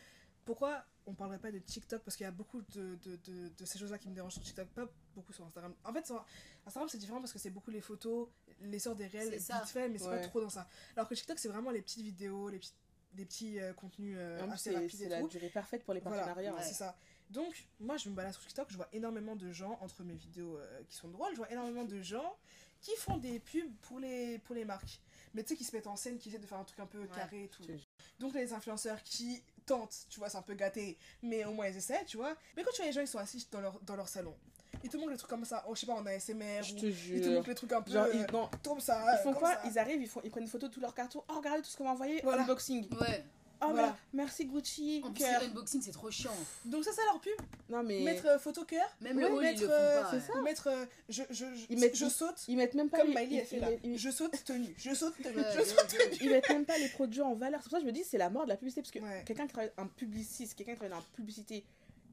[0.46, 2.02] Pourquoi on parlerait pas de TikTok?
[2.04, 4.44] Parce qu'il y a beaucoup de, de, de, de ces choses-là qui me dérangent sur
[4.44, 5.74] TikTok, pas beaucoup sur Instagram.
[5.84, 6.26] En fait, sur
[6.66, 8.30] Instagram, c'est différent parce que c'est beaucoup les photos,
[8.62, 10.22] l'essor des réels, vite fait, mais c'est Ouais.
[10.22, 10.68] pas trop dans ça.
[10.96, 12.74] Alors que TikTok, c'est vraiment les petites vidéos, les petits,
[13.14, 15.28] des petits euh, contenus euh, En plus, assez c'est rapides c'est et la tout.
[15.28, 16.54] durée parfaite pour les Voilà, partenariats.
[16.54, 16.64] Ouais.
[16.64, 16.96] c'est ça.
[17.30, 20.58] Donc, moi, je me balade sur TikTok, je vois énormément de gens, entre mes vidéos
[20.58, 22.38] euh, qui sont drôles, je vois énormément de gens
[22.80, 25.02] qui font des pubs pour les, pour les marques.
[25.34, 26.86] Mais tu sais, qui se mettent en scène, qui essaient de faire un truc un
[26.86, 27.64] peu carré et tout.
[27.64, 27.80] Jure.
[28.20, 31.78] Donc, les influenceurs qui tentent, tu vois, c'est un peu gâté, mais au moins ils
[31.78, 32.36] essaient, tu vois.
[32.56, 34.36] Mais quand tu vois les gens, ils sont assis dans leur, dans leur salon,
[34.84, 36.80] ils te montrent des trucs comme ça, oh, je sais pas, en ASMR, Je ou
[36.80, 37.32] te ils te jure.
[37.34, 39.04] montrent les trucs un peu Genre, euh, ils, non, comme ça.
[39.04, 39.54] ils euh, font comme quoi?
[39.56, 39.62] ça.
[39.66, 41.24] Ils arrivent, ils, font, ils prennent une photo de tous leurs cartons.
[41.30, 42.22] Oh, regardez tout ce qu'on m'a envoyé.
[42.24, 42.44] Voilà.
[42.44, 42.88] Unboxing.
[43.00, 43.26] Ouais.
[43.62, 43.98] Oh, Voilà.
[44.14, 45.02] merci Gucci.
[45.06, 46.32] En plus, l'unboxing, c'est trop chiant.
[46.66, 47.34] Donc, ça, c'est leur pub.
[47.70, 48.02] Non, mais.
[48.02, 50.12] Mettre euh, photo cœur, Même Ouais, le haul, ils mettre, le font euh, pas.
[50.12, 50.42] c'est ça.
[50.42, 52.44] mettre euh, je, je, je, Ils mettent- je saute.
[52.48, 53.16] Ils mettent même pas Comme les.
[53.16, 53.70] Miley, ils- elle fait là.
[53.84, 57.22] ils- Je saute tenue, je saute tenue, je saute ils mettent même pas les produits
[57.22, 57.60] en valeur.
[57.62, 58.82] C'est pour ça que je me dis, c'est la mort de la publicité.
[58.82, 59.24] Parce que Ouais.
[59.26, 61.66] quelqu'un qui travaille en publiciste, quelqu'un qui travaille dans la publicité,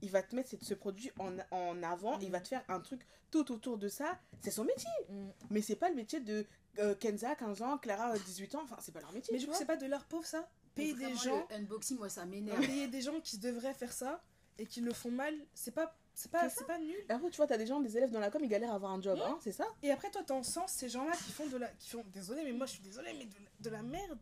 [0.03, 2.81] il va te mettre ce- ce produit en, en avant, il va te faire un
[2.81, 4.19] truc tout autour de ça.
[4.41, 4.89] C'est son métier.
[5.11, 5.27] Mm.
[5.51, 6.47] Mais c'est pas le métier de
[6.79, 8.61] euh, Kenza, 15 ans, Clara, euh, 18 ans.
[8.65, 9.33] Enfin, c'est pas leur métier.
[9.37, 9.55] Mais vois.
[9.55, 10.49] c'est pas de leur pauvre ça?
[10.75, 12.61] Payer des gens, Le unboxing, moi, ça m'énerve.
[12.61, 14.23] payer des gens qui devraient faire ça
[14.59, 16.95] et qui le font mal, c'est pas, c'est pas, C'est pas nul.
[17.09, 18.93] Après, tu vois, t'as des gens, des élèves dans la com, ils galèrent à avoir
[18.93, 19.67] un job, hein, c'est ça?
[19.83, 21.69] Et après, toi, t'en sens ces gens-là qui font de la.
[21.69, 24.19] Qui font, désolé, mais moi, je suis désolée, mais de, la- de la merde.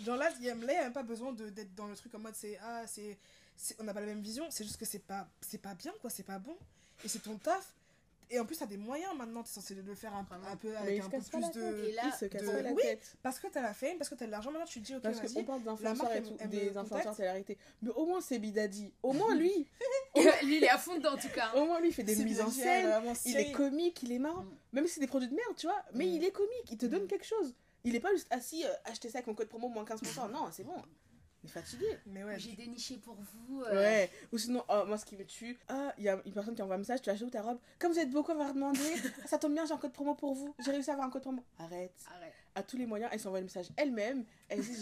[0.00, 1.86] Genre là, il y a, là, il y a même pas besoin de- d'être dans
[1.86, 2.58] le truc en mode c'est.
[2.62, 3.18] Ah, c'est.
[3.56, 5.92] c'est- On n'a pas la même vision, c'est juste que c'est pas, c'est pas bien,
[6.00, 6.56] quoi, c'est pas bon.
[7.04, 7.74] Et c'est ton taf.
[8.30, 11.00] Et en plus, t'as des moyens maintenant, t'es censé le faire un, un peu avec
[11.00, 11.84] un peu plus la de.
[11.88, 13.16] Et là, Ils se cassent de- pas la oui, tête.
[13.22, 15.02] Parce que t'as la fame, parce que t'as de l'argent, maintenant tu te dis, ok,
[15.02, 15.44] Parce qu'on vas-y.
[15.44, 17.58] parle la d'influenceurs marque, et tout, des influenceurs télé-réalité.
[17.82, 18.92] Mais au moins, c'est Bidadi.
[19.02, 19.50] Au moins, lui,
[20.44, 21.52] lui, il est à fond dedans, en tout cas.
[21.54, 22.92] au moins, lui, il fait des C'est mises en scène.
[23.24, 24.42] Il est comique, il est marrant.
[24.42, 24.56] Mm.
[24.72, 25.82] Même si c'est des produits de merde, tu vois.
[25.94, 26.08] Mais Mm.
[26.08, 27.08] il est comique, il te donne Mm.
[27.08, 27.54] quelque chose.
[27.84, 30.28] Il est pas juste assis, euh, acheter ça avec mon code promo moins 15%.
[30.28, 30.74] Non, c'est bon.
[31.44, 31.86] Est fatigué.
[32.06, 33.62] Mais ouais, J'ai déniché pour vous.
[33.62, 34.10] euh, Ouais.
[34.32, 36.62] Ou sinon, oh, moi, ce qui me tue, ah, il y a une personne qui
[36.62, 37.58] envoie un message, tu as acheté où ta robe?
[37.78, 38.80] Comme vous êtes beaucoup à m'avoir demandé,
[39.26, 40.54] ça tombe bien, j'ai un code promo pour vous.
[40.58, 41.42] J'ai réussi à avoir un code promo.
[41.58, 41.94] Arrête.
[42.16, 42.34] Arrête.
[42.58, 44.24] À tous les moyens, elle s'envoie le message elle-même.
[44.48, 44.74] Elle dit,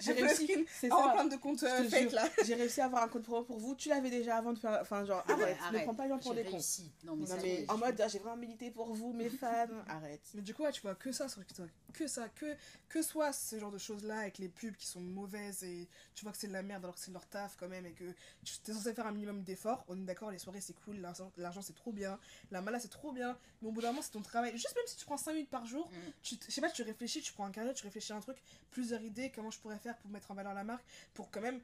[0.00, 0.66] j'ai réussi.
[0.80, 1.22] C'est ça.
[1.28, 2.26] de euh, fake là.
[2.46, 3.74] J'ai à avoir un promo pour vous.
[3.74, 4.78] Tu l'avais déjà avant de faire.
[4.80, 5.58] Enfin, genre, arrête.
[5.60, 5.84] Ne arrête.
[5.84, 6.58] prends pas les gens pour des cons.
[7.04, 9.66] Non, mais, Non, mais en mode, ah, j'ai vraiment milité pour vous, mes fans.
[9.86, 10.22] Arrête.
[10.32, 11.68] Mais du coup, ouais, tu vois que ça sur TikTok.
[11.92, 12.56] Que ça, que,
[12.88, 16.32] que soit ce genre de choses-là avec les pubs qui sont mauvaises et tu vois
[16.32, 18.04] que c'est de la merde alors que c'est leur taf quand même et que
[18.42, 19.84] tu es censé faire un minimum d'efforts.
[19.88, 20.96] On est d'accord, les soirées c'est cool,
[21.36, 22.18] l'argent c'est trop bien,
[22.50, 24.50] la mala c'est trop bien, mais au bout d'un moment c'est ton travail.
[24.52, 26.10] Juste même si tu prends 5 minutes par jour, Mm.
[26.22, 28.36] tu, je sais pas, tu réfléchis, tu prends un carnet, tu réfléchis à un truc,
[28.70, 30.84] plusieurs idées, comment je pourrais faire pour mettre en valeur la marque,
[31.14, 31.60] pour quand même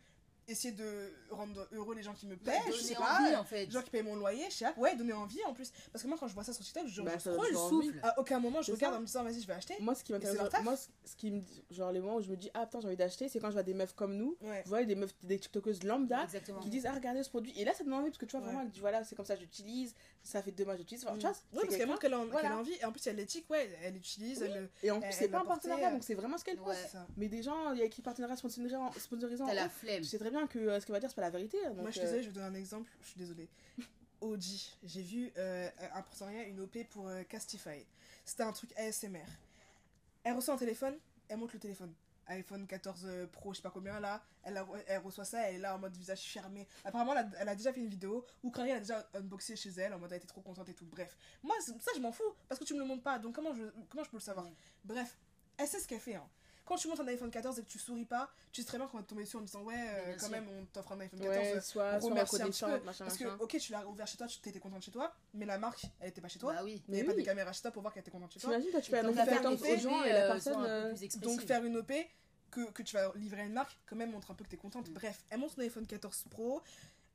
[0.50, 3.44] essayer de rendre heureux les gens qui me Bah, paient, je sais pas, envie, en
[3.44, 3.66] fait.
[3.66, 5.70] les gens qui payent mon loyer, je sais pas, ouais, donner envie en plus.
[5.92, 8.00] Parce que moi quand je vois ça sur TikTok, je, Bah, ça donne le souffle.
[8.02, 8.98] à aucun moment je regarde ça.
[8.98, 9.74] en me disant vas-y je vais acheter.
[9.80, 12.50] Moi, ce qui m'intéresse, moi, ce- qui me, genre les moments où je me dis,
[12.54, 14.62] ah putain, j'ai envie d'acheter, c'est quand je vois des meufs comme nous, Ouais.
[14.64, 16.60] vous voyez, des meufs, des tiktokeuses lambda, Exactement.
[16.60, 17.52] qui disent, ah regardez ce produit.
[17.58, 18.46] Et là, ça donne envie parce que tu vois, Ouais.
[18.46, 21.04] vraiment, elle dit, voilà, c'est comme ça, j'utilise, ça fait deux mois, j'utilise.
[21.04, 22.18] Enfin, tu vois, Ouais, c'est parce qu'elle montre qu'elle a,
[22.56, 22.72] envie.
[22.80, 24.42] Et en plus, elle l'éthique, ouais, elle utilise.
[24.82, 26.76] Et en plus, c'est pas un partenariat, donc c'est vraiment ce qu'elle pense.
[27.16, 28.90] Mais des gens, il y a écrit partenariat sponsorisant.
[29.46, 30.02] T'as la flemme.
[30.02, 31.58] Je sais très bien que euh, ce qu'elle va dire, c'est pas la vérité.
[31.66, 32.90] hein, Moi, je suis euh, désolée, je vais donner un exemple.
[33.02, 33.48] Je suis désolée.
[34.20, 34.42] OG,
[34.82, 37.86] j'ai vu euh, un partenariat, une OP pour euh, Castify.
[38.24, 39.24] C'était un truc ASMR.
[40.24, 41.94] Elle reçoit un téléphone, elle monte le téléphone.
[42.26, 44.22] iPhone 14 Pro, je sais pas combien là.
[44.42, 46.66] Elle, a- elle reçoit ça, elle est là en mode visage fermé.
[46.84, 49.70] Apparemment, elle a, elle a déjà fait une vidéo où Carrie a déjà unboxé chez
[49.70, 50.84] elle en mode elle était trop contente et tout.
[50.86, 53.18] Bref, moi, ça, je m'en fous parce que tu me le montres pas.
[53.18, 54.46] Donc, comment je, comment je peux le savoir?
[54.84, 55.16] Bref,
[55.56, 56.14] elle sait ce qu'elle fait.
[56.16, 56.28] Hein.
[56.70, 58.86] Quand tu montes un iPhone 14 et que tu souris pas, tu sais très bien
[58.86, 60.30] qu'on va te tomber dessus en disant ouais, euh, quand sûr.
[60.30, 61.36] même, on t'offre un iPhone 14.
[61.36, 63.36] Ouais, soit, soit remercie un petit peu, machin, parce que, machin.
[63.40, 66.10] ok, tu l'as ouvert chez toi, tu étais contente chez toi, mais la marque, elle
[66.10, 66.52] était pas chez toi.
[66.54, 66.80] Bah oui.
[66.86, 68.38] Il n'y Mais avait pas de caméra chez toi pour voir qu'elle était contente chez
[68.38, 68.50] toi.
[68.50, 70.64] T'imagines, toi, tu peux annoncer des aux gens photos, et la euh, personne.
[70.64, 71.92] euh, Donc faire une OP
[72.52, 74.56] que, que tu vas livrer à une marque, quand même montre un peu que t'es
[74.56, 74.88] contente.
[74.90, 74.94] Mm.
[74.94, 76.62] Bref, elle montre son iPhone 14 Pro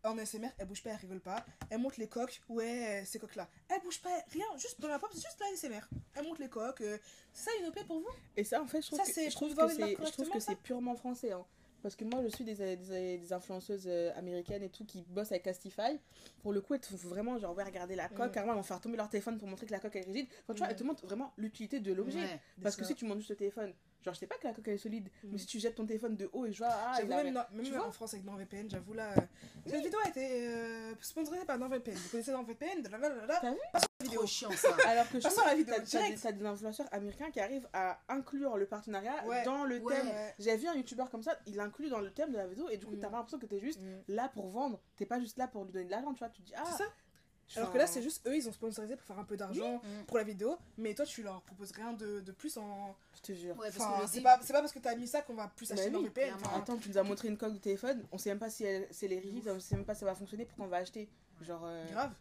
[0.05, 1.45] en SMR, elle bouge pas, elle rigole pas.
[1.69, 3.47] Elle montre les coques, ouais, ces coques là.
[3.69, 5.87] Elle bouge pas, rien, juste dans la pop, c'est juste la SMR.
[6.15, 6.81] Elle montre les coques.
[6.81, 6.97] euh,
[7.33, 8.07] c'est ça une OP pour vous?
[8.37, 9.89] Et ça, en fait, je trouve Ça, que, c'est je trouve que c'est, je trouve
[9.95, 11.31] que correctement, c'est purement français.
[11.31, 11.45] hein.
[11.83, 12.77] Parce que moi, je suis des, des,
[13.19, 15.99] des influenceuses euh, américaines et tout qui bossent avec Castify.
[16.41, 18.29] Pour le coup, elles te font vraiment, genre, ouais, regarder la coque.
[18.29, 18.31] Mm.
[18.31, 20.25] Carrément, elles vont faire tomber leur téléphone pour montrer que la coque est rigide.
[20.43, 20.69] Enfin, tu vois, Mm.
[20.71, 22.21] elles te montrent vraiment l'utilité de l'objet.
[22.21, 22.39] Ouais.
[22.63, 23.71] Parce que si tu montes juste le téléphone,
[24.05, 25.27] genre, je sais pas que la coque elle est solide, Mm.
[25.31, 27.23] mais si tu jettes ton téléphone de haut et je vois, ah, J'avoue, il a-
[27.23, 27.41] même, non-
[27.71, 29.11] même en France avec NordVPN, j'avoue là.
[29.17, 29.21] euh,
[29.65, 31.95] Cette vidéo a été euh, sponsorisée par NordVPN.
[31.95, 32.83] Vous connaissez NordVPN.
[32.83, 34.19] T'as vu Passons à la vidéo.
[34.19, 34.67] Trop chiant ça.
[34.87, 37.67] Alors que je à la que vidéo, t'as- des, t'as des influenceurs américains qui arrivent
[37.73, 39.43] à inclure le partenariat Ouais.
[39.43, 39.95] dans le Ouais.
[39.95, 40.07] thème.
[40.07, 40.33] Ouais.
[40.39, 42.77] J'avais vu un youtubeur comme ça, il inclut dans le thème de la vidéo et
[42.77, 42.99] du coup Mm.
[42.99, 44.01] t'as pas l'impression que t'es juste Mm.
[44.09, 46.41] là pour vendre, t'es pas juste là pour lui donner de l'argent, tu vois, tu
[46.43, 46.63] dis ah.
[47.47, 49.75] C'est Alors que là, c'est juste eux, ils ont sponsorisé pour faire un peu d'argent
[49.83, 50.05] Mm.
[50.07, 52.95] pour la vidéo, mais toi, tu leur proposes rien de, de plus en.
[53.15, 53.55] Je te jure.
[53.57, 53.77] Ouais, c'est
[54.21, 56.09] pas, c'est pas parce que t'as mis ça qu'on va plus Bah acheter oui.
[56.35, 58.63] Enfin, Attends, tu nous as montré une coque de téléphone, on sait même pas si
[58.63, 60.69] elle, si elle est rigide, on sait même pas si ça va fonctionner, pourquoi on
[60.69, 61.07] va acheter.
[61.41, 61.61] Genre.
[61.65, 62.13] euh, grave.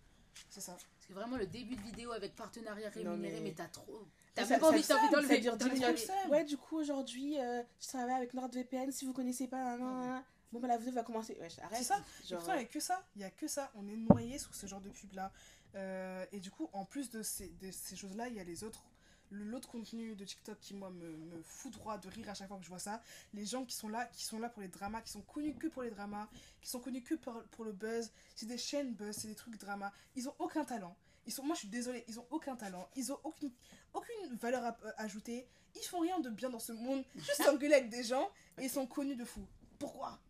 [0.50, 0.72] C'est ça.
[0.72, 4.04] Parce que vraiment, le début de vidéo avec partenariat rémunéré, mais- mais, t'as trop.
[4.34, 5.38] T'as même pas envie, t'as envie Ça d'enlever.
[5.40, 6.08] dure 10 d'enlever minutes.
[6.26, 6.30] les-.
[6.30, 9.76] Ouais, du coup, aujourd'hui, euh, je travaille avec NordVPN, si vous connaissez pas.
[9.76, 10.22] nan, nan, nan.
[10.54, 11.36] Bon, bah la vidéo va commencer.
[11.40, 11.78] Ouais, arrête.
[11.78, 11.96] C'est ça.
[12.24, 13.04] Genre, pourtant, il n'y a que ça.
[13.16, 13.72] Il y a que ça.
[13.74, 15.32] On est noyé sur ce genre de pub-là.
[15.74, 18.62] Euh, et du coup, en plus de ces, de ces choses-là, il y a les
[18.62, 18.84] autres.
[19.30, 22.56] L'autre contenu de TikTok qui, moi, me, me fout droit de rire à chaque fois
[22.58, 23.02] que je vois ça.
[23.32, 25.66] Les gens qui sont là, qui sont là pour les dramas, qui sont connus que
[25.66, 26.28] pour les dramas,
[26.60, 28.12] qui sont connus que pour, pour le buzz.
[28.36, 29.90] C'est des chaînes buzz, c'est des trucs dramas.
[30.14, 30.96] Ils ont aucun talent.
[31.26, 32.88] Ils sont, moi, je suis désolée, ils ont aucun talent.
[32.94, 33.50] Ils ont aucune,
[33.92, 35.48] aucune valeur à- euh, ajoutée.
[35.74, 37.02] Ils font rien de bien dans ce monde.
[37.16, 39.44] Juste s'engueuler avec des gens et ils sont connus de fou.
[39.80, 40.20] Pourquoi?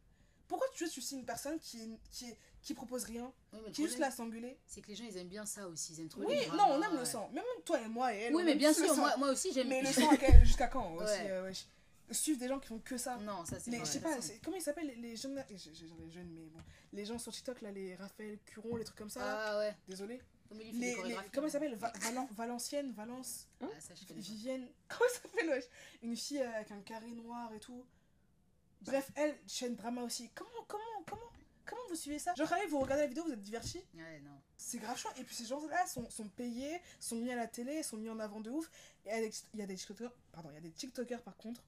[0.57, 3.83] Pourquoi tu, tu signes une personne qui, est- qui, est- qui propose rien, Oui, qui
[3.83, 5.93] est juste là à s'engueuler c'est que les gens, ils aiment bien ça aussi.
[5.95, 7.29] Ils aiment trop Oui, les non, on aime le sang.
[7.33, 8.35] Même toi et moi et elle.
[8.35, 9.69] Oui, mais bien sûr, moi, moi aussi, j'aime.
[9.69, 10.11] Mais le sang,
[10.43, 11.31] jusqu'à quand aussi Ouais.
[11.31, 11.53] euh,
[12.13, 13.17] suivre des gens qui font que ça.
[13.17, 16.61] Non, ça c'est je sais pas, comment ils s'appellent les, jeunes, les jeunes, mais bon,
[16.93, 19.21] les gens sur TikTok là, les Raphaël Curon, les trucs comme ça.
[19.25, 19.75] Ah ouais.
[19.89, 20.21] Désolé.
[20.53, 20.97] Les, les,
[21.33, 21.75] comment ils s'appellent?
[21.75, 23.93] Va- Valen- Valenciennes, Valence, Ah, ça.
[24.15, 24.69] Vivienne.
[24.89, 25.63] Comment ça s'appelle
[26.03, 27.85] Une fille euh, avec un carré noir et tout.
[28.85, 30.31] Bref, elle, chaîne drama aussi.
[30.35, 31.31] Comment, comment, comment,
[31.65, 32.35] comment vous suivez ça?
[32.35, 34.39] Genre, allez, vous regardez la vidéo, vous êtes divertis Ouais, non.
[34.57, 35.09] C'est grave chaud.
[35.19, 38.19] Et puis ces gens-là sont, sont payés, sont mis à la télé, sont mis en
[38.19, 38.71] avant de ouf.
[39.07, 40.73] Et il y a des, il y a des TikTokers, pardon, il y a des
[40.73, 41.63] TikTokers par contre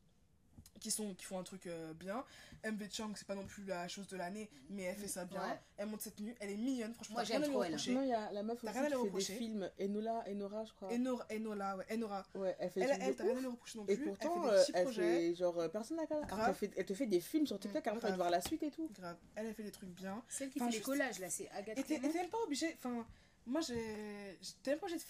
[0.80, 2.24] qui sont qui font un truc euh, bien.
[2.64, 5.40] MV Chang, c'est pas non plus la chose de l'année, mais elle fait ça bien.
[5.40, 5.58] Ouais.
[5.76, 6.92] Elle monte cette tenue, elle est mignonne.
[6.94, 7.78] Franchement, Moi, j'aime trop, elle.
[7.78, 9.70] Sinon, il y a la meuf aussi qui fait des films.
[9.80, 10.92] Enola, Enora, je crois.
[10.92, 12.22] Enora, Enola, ouais, Enora.
[12.34, 14.04] Ouais, elle fait des Elle, elle t'as rien à lui reprocher non Et plus.
[14.06, 16.02] pourtant, elle fait euh, des petits elle fait genre euh, personne n'a.
[16.48, 18.40] Elle, fait- elle te fait des films sur TikTok, après t'as envie de voir la
[18.40, 18.90] suite et tout.
[18.98, 19.16] Grave.
[19.36, 20.22] Elle a fait des trucs bien.
[20.28, 22.74] Celle qui Enfin, fait les collages là, c'est Agathe Et t'es et même pas obligé.
[22.78, 23.06] Enfin,
[23.46, 24.38] moi j'ai.
[24.62, 25.04] T'es même pas obligé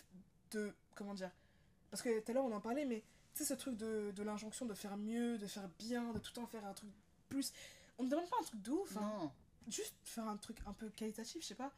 [0.51, 1.31] de, de- Comment dire
[1.91, 3.03] Parce que tout à l'heure on en parlait, mais
[3.37, 6.31] tu sais, ce truc de, de l'injonction de faire mieux, de faire bien, de tout
[6.35, 6.91] le temps faire un truc
[7.29, 7.53] plus.
[7.99, 8.97] On ne demande pas un truc de ouf.
[8.97, 9.19] hein.
[9.21, 9.31] Non.
[9.69, 11.73] Juste faire un truc un peu qualitatif, je sais pas.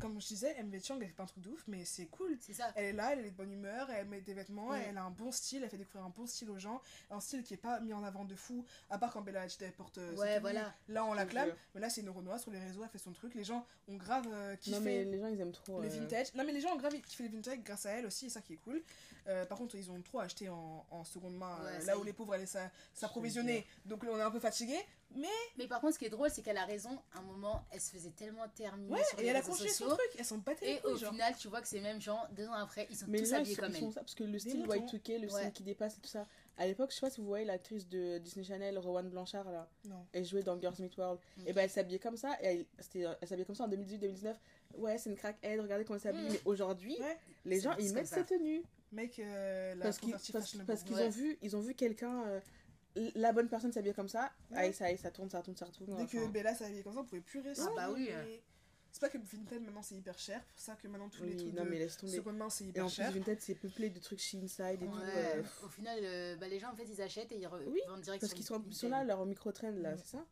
[0.00, 2.36] Comme je disais, MV Chang, elle fait pas un truc de ouf, mais c'est cool.
[2.40, 2.72] C'est ça.
[2.74, 5.10] Elle est là, elle est de bonne humeur, elle met des vêtements, elle a un
[5.10, 6.82] bon style, elle fait découvrir un bon style aux gens.
[7.12, 9.62] Un style qui est pas mis en avant de fou, à part quand Bella Hadid
[9.62, 10.74] elle porte euh, Ouais, voilà.
[10.88, 11.56] Là on l'acclame, jure.
[11.76, 13.36] mais là c'est une Renoir sur les réseaux, elle fait son truc.
[13.36, 15.80] Les gens ont grave euh, kiffé Non, mais les gens ils aiment trop.
[15.80, 16.34] le euh, vintage.
[16.34, 18.40] Non, mais les gens ont grave kiffé le vintage grâce à elle aussi, et ça
[18.40, 18.82] qui est cool.
[19.26, 22.02] Euh, par contre, ils ont trop acheté en, en seconde main, Ouais, euh, là où
[22.02, 22.06] est.
[22.06, 23.66] les pauvres allaient s'a- s'approvisionner.
[23.86, 24.76] Donc là, on est un peu fatigué.
[25.16, 26.98] Mais Mais par contre, ce qui est drôle, c'est qu'elle a raison.
[27.14, 29.52] À un moment, elle se faisait tellement terminer ouais, sur et les elle a réseaux
[29.52, 29.96] continué son sociaux.
[29.96, 30.10] truc.
[30.18, 31.10] Elles sont les Et au genre.
[31.12, 33.34] final, tu vois que ces mêmes gens, deux ans après, ils sont Mais tous ils
[33.34, 33.92] habillés sont, comme ils elle.
[33.92, 34.74] ça parce que le style moutons.
[34.74, 35.40] Y2K, le Ouais.
[35.40, 36.26] style qui dépasse et tout ça.
[36.58, 39.68] À l'époque, je sais pas si vous voyez l'actrice de Disney Channel, Rowan Blanchard, là.
[39.88, 40.04] Non.
[40.12, 41.20] Elle jouait dans Girls Meet World.
[41.38, 41.44] Ok.
[41.46, 42.36] Et ben elle s'habillait comme ça.
[42.42, 44.36] Et elle, c'était- elle s'habillait comme ça en 2018-2019.
[44.76, 46.26] Ouais, c'est une crackhead, regardez comment elle s'habille.
[46.28, 46.32] Mm.
[46.32, 48.64] Mais aujourd'hui, Ouais, les gens, ils mettent ces tenues.
[48.94, 52.40] Mec, euh, la Parce qu'ils parce, parce ont vu, ils ont vu quelqu'un, euh,
[53.14, 54.32] la bonne personne s'habiller comme ça.
[54.50, 54.58] Ouais.
[54.58, 55.96] Allez, ça, allez, ça tourne, ça tourne, ça tourne.
[55.96, 56.26] Dès que.
[56.28, 57.64] Bella s'habillait comme ça, on pouvait plus rester.
[57.66, 58.08] Ah bah oui.
[58.92, 61.36] C'est pas que Vinted maintenant c'est hyper cher, pour ça que maintenant tous les Oui,
[61.36, 62.12] trucs non, de mais laisse tomber.
[62.12, 63.02] seconde main c'est Et hyper en plus.
[63.02, 64.92] Vinted, c'est peuplé de trucs chez Inside et tout.
[64.94, 67.64] Ouais, euh, au final, euh, bah, les gens en fait ils achètent et ils re-
[67.66, 70.24] Oui, vendent direct parce qu'ils sont, ils sont là, leur micro-trend, là, c'est ça?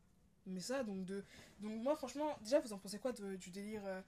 [0.45, 1.25] Mais ça, donc, de...
[1.59, 4.01] donc moi, franchement, déjà, vous en pensez quoi de- du délire euh,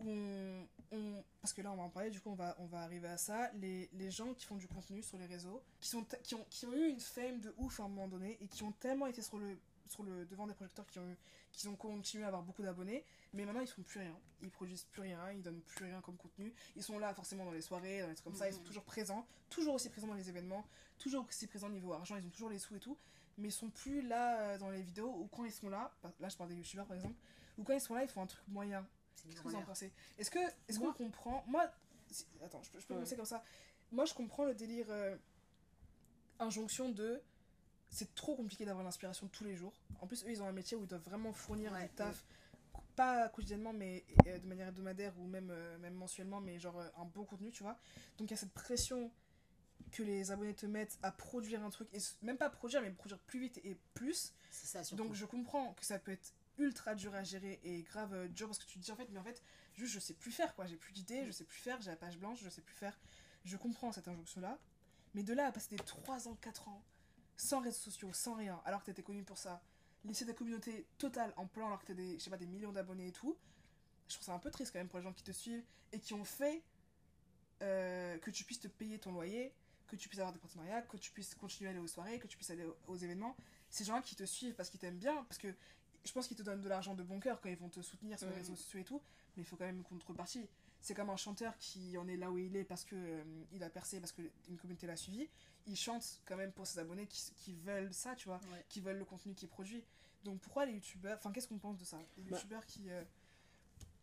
[0.00, 2.80] on, on- Parce que là, on va en parler, du coup, on va, on va
[2.82, 3.50] arriver à ça.
[3.54, 6.66] Les, les gens qui font du contenu sur les réseaux, qui, sont qui, ont, qui
[6.66, 9.22] ont eu une fame de ouf à un moment donné, et qui ont tellement été
[9.22, 9.56] sur le,
[9.86, 11.18] sur le devant des projecteurs, qui ont, eu-
[11.52, 14.16] qui ont continué à avoir beaucoup d'abonnés, mais maintenant, ils font plus rien.
[14.42, 16.52] Ils produisent plus rien, ils donnent plus rien comme contenu.
[16.76, 18.66] Ils sont là, forcément, dans les soirées, dans les trucs comme ça, ils sont Mhm.
[18.66, 20.64] toujours présents, toujours aussi présents dans les événements,
[20.98, 22.96] toujours aussi présents niveau argent, ils ont toujours les sous et tout
[23.38, 26.10] mais ils sont plus là euh, dans les vidéos ou quand ils sont là, par-
[26.20, 27.14] là je parle des youtubeurs par exemple,
[27.58, 28.82] ou quand ils sont là ils font un truc moyen.
[29.24, 29.66] Qu'est-ce que vous en bizarre.
[29.66, 29.92] pensez?
[30.18, 31.44] Est-ce que est-ce qu'on comprend?
[31.46, 31.70] Moi,
[32.10, 33.16] si- attends, je peux, je peux Ouais.
[33.16, 33.42] comme ça.
[33.92, 35.16] Moi je comprends le délire euh,
[36.38, 37.20] injonction de
[37.88, 39.72] c'est trop compliqué d'avoir l'inspiration tous les jours.
[40.00, 42.24] En plus eux ils ont un métier où ils doivent vraiment fournir Ouais, du taf.
[42.94, 47.04] Pas quotidiennement, mais euh, de manière hebdomadaire ou même, euh, même mensuellement, mais genre un
[47.04, 47.78] bon contenu, tu vois.
[48.18, 49.12] Donc il y a cette pression
[49.92, 53.18] que les abonnés te mettent à produire un truc, et même pas produire, mais produire
[53.20, 54.32] plus vite et plus.
[54.50, 55.04] C'est ça surtout.
[55.04, 58.46] Donc je comprends que ça peut être ultra dur à gérer et grave euh, dur
[58.46, 59.42] parce que tu te dis en fait, mais en fait,
[59.74, 61.96] juste je sais plus faire quoi, j'ai plus d'idées, je sais plus faire, j'ai la
[61.96, 62.98] page blanche, je sais plus faire.
[63.44, 64.58] Je comprends cette injonction là,
[65.14, 66.82] mais de là à passer des 3 ans, 4 ans,
[67.36, 69.62] sans réseaux sociaux, sans rien, alors que t'étais connu pour ça,
[70.04, 72.72] laisser ta communauté totale en plan alors que t'as des, je sais pas, des millions
[72.72, 73.36] d'abonnés et tout,
[74.08, 76.00] je trouve ça un peu triste quand même pour les gens qui te suivent et
[76.00, 76.62] qui ont fait
[77.62, 79.52] euh, que tu puisses te payer ton loyer,
[79.86, 82.26] que tu puisses avoir des partenariats, que tu puisses continuer à aller aux soirées, que
[82.26, 83.36] tu puisses aller aux, aux événements.
[83.70, 85.54] Ces gens qui te suivent parce qu'ils t'aiment bien, parce que
[86.06, 88.18] je pense qu'ils te donnent de l'argent de bon cœur quand ils vont te soutenir
[88.18, 88.38] sur les Mhm.
[88.40, 89.02] réseaux sociaux et tout,
[89.36, 90.48] mais il faut quand même une contrepartie.
[90.80, 93.62] C'est comme un chanteur qui en est là où il est parce que euh, il
[93.64, 95.28] a percé, parce qu'une communauté l'a suivi.
[95.66, 98.64] Il chante quand même pour ses abonnés qui, qui veulent ça, tu vois, Ouais.
[98.68, 99.82] qui veulent le contenu qu'il produit.
[100.22, 101.98] Donc pourquoi les youtubeurs, enfin qu'est-ce qu'on pense de ça?
[102.18, 102.36] Les Bah.
[102.36, 102.90] youtubeurs qui.
[102.90, 103.02] euh,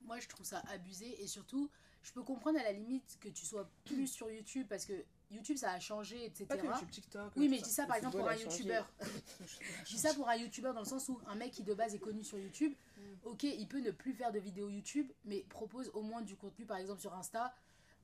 [0.01, 1.69] Moi, je trouve ça abusé et surtout,
[2.01, 5.57] je peux comprendre à la limite que tu sois plus sur YouTube parce que YouTube
[5.57, 6.45] ça a changé, etc.
[6.45, 7.31] pas que YouTube, TikTok.
[7.35, 7.83] Oui, mais je dis ça.
[7.83, 8.89] ça par Le exemple pour un youtubeur.
[9.85, 11.93] Je dis ça pour un youtubeur dans le sens où un mec qui de base
[11.95, 13.27] est connu sur YouTube, Mm.
[13.27, 16.65] ok, il peut ne plus faire de vidéos YouTube, mais propose au moins du contenu,
[16.65, 17.53] par exemple sur Insta,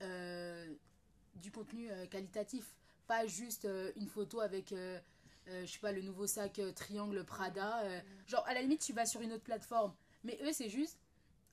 [0.01, 0.67] euh,
[1.35, 2.65] du contenu euh, qualitatif,
[3.07, 4.99] pas juste euh, une photo avec, euh,
[5.47, 7.81] euh, je sais pas, le nouveau sac euh, triangle Prada.
[7.83, 10.97] euh, genre, à la limite, tu vas sur une autre plateforme, mais eux, c'est juste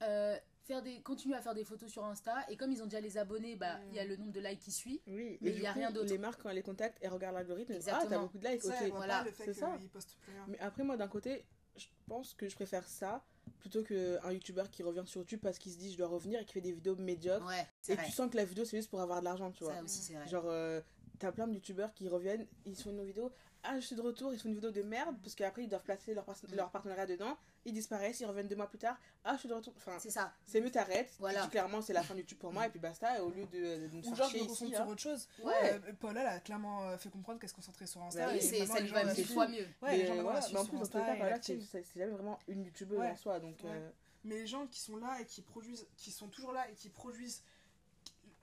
[0.03, 0.37] euh,
[0.67, 3.17] faire des, continuer à faire des photos sur Insta, et comme ils ont déjà les
[3.19, 5.01] abonnés, bah, il y a le nombre de likes qui suit.
[5.07, 6.11] Oui, Mais il du y a coup, rien d'autre.
[6.11, 7.75] Les marques, quand elles les contactent, elles regardent l'algorithme.
[7.89, 8.91] Ah, t'as beaucoup de likes, Ça, ok.
[8.93, 9.79] voilà, c'est ça.
[9.79, 10.45] plus rien.
[10.49, 11.45] Mais après, moi, d'un côté,
[11.77, 13.25] je pense que je préfère ça
[13.59, 16.45] plutôt qu'un youtubeur qui revient sur YouTube parce qu'il se dit je dois revenir et
[16.45, 17.47] qui fait des vidéos médiocres.
[17.47, 18.05] Ouais, Et vrai.
[18.07, 19.75] tu sens que la vidéo, c'est juste pour avoir de l'argent, tu vois.
[19.75, 20.27] Ça aussi, c'est vrai.
[20.27, 20.81] Genre, euh,
[21.19, 23.31] t'as plein de youtubeurs qui reviennent, ils font une vidéo,
[23.63, 25.83] ah je suis de retour, ils font une vidéo de merde, parce qu'après ils doivent
[25.83, 29.35] placer leur, par- leur partenariat dedans, ils disparaissent, ils reviennent deux mois plus tard, ah
[29.35, 29.75] je suis de retour.
[29.77, 30.33] Enfin, C'est ça.
[30.47, 31.41] c'est mieux t'arrêtes, Voilà.
[31.41, 33.31] tu dis clairement c'est la fin de YouTube pour moi, et puis basta, et au
[33.31, 34.87] lieu de, de nous Ou genre, je me ici, sur hein.
[34.89, 35.29] autre chose.
[35.43, 35.53] Ouais.
[35.75, 38.25] Euh, Paula, elle a clairement euh, fait comprendre qu'elle se concentrait sur Insta.
[38.27, 39.59] Bah et oui, c'est, ça lui va mille fois mieux.
[39.59, 42.39] Ouais, Mais les gens voilà, mais en plus, dans cas, et c'est c'est jamais vraiment
[42.49, 43.11] une youtubeuse Ouais.
[43.11, 43.57] en soi, donc.
[43.65, 43.71] Ouais.
[43.71, 43.91] euh,
[44.25, 46.89] Mais les gens qui sont là et qui produisent, qui sont toujours là et qui
[46.89, 47.43] produisent,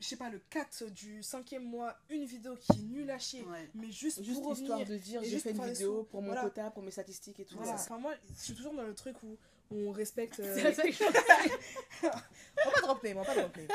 [0.03, 3.41] je sais pas, le 4 du 5e mois, une vidéo qui est nulle à chier,
[3.43, 3.69] Ouais.
[3.73, 4.97] mais juste, Juste pour histoire revenir.
[4.99, 6.03] de dire j'ai fait une vidéo sous.
[6.05, 6.41] pour mon Voilà.
[6.41, 7.55] quota, pour mes statistiques et tout.
[7.55, 7.77] Voilà.
[7.77, 7.83] ça.
[7.85, 9.37] Enfin, moi, je suis toujours dans le truc où
[9.71, 10.39] on respecte.
[10.41, 11.03] euh, C'est ça que je
[12.03, 13.67] on va pas drop name, on va pas drop name.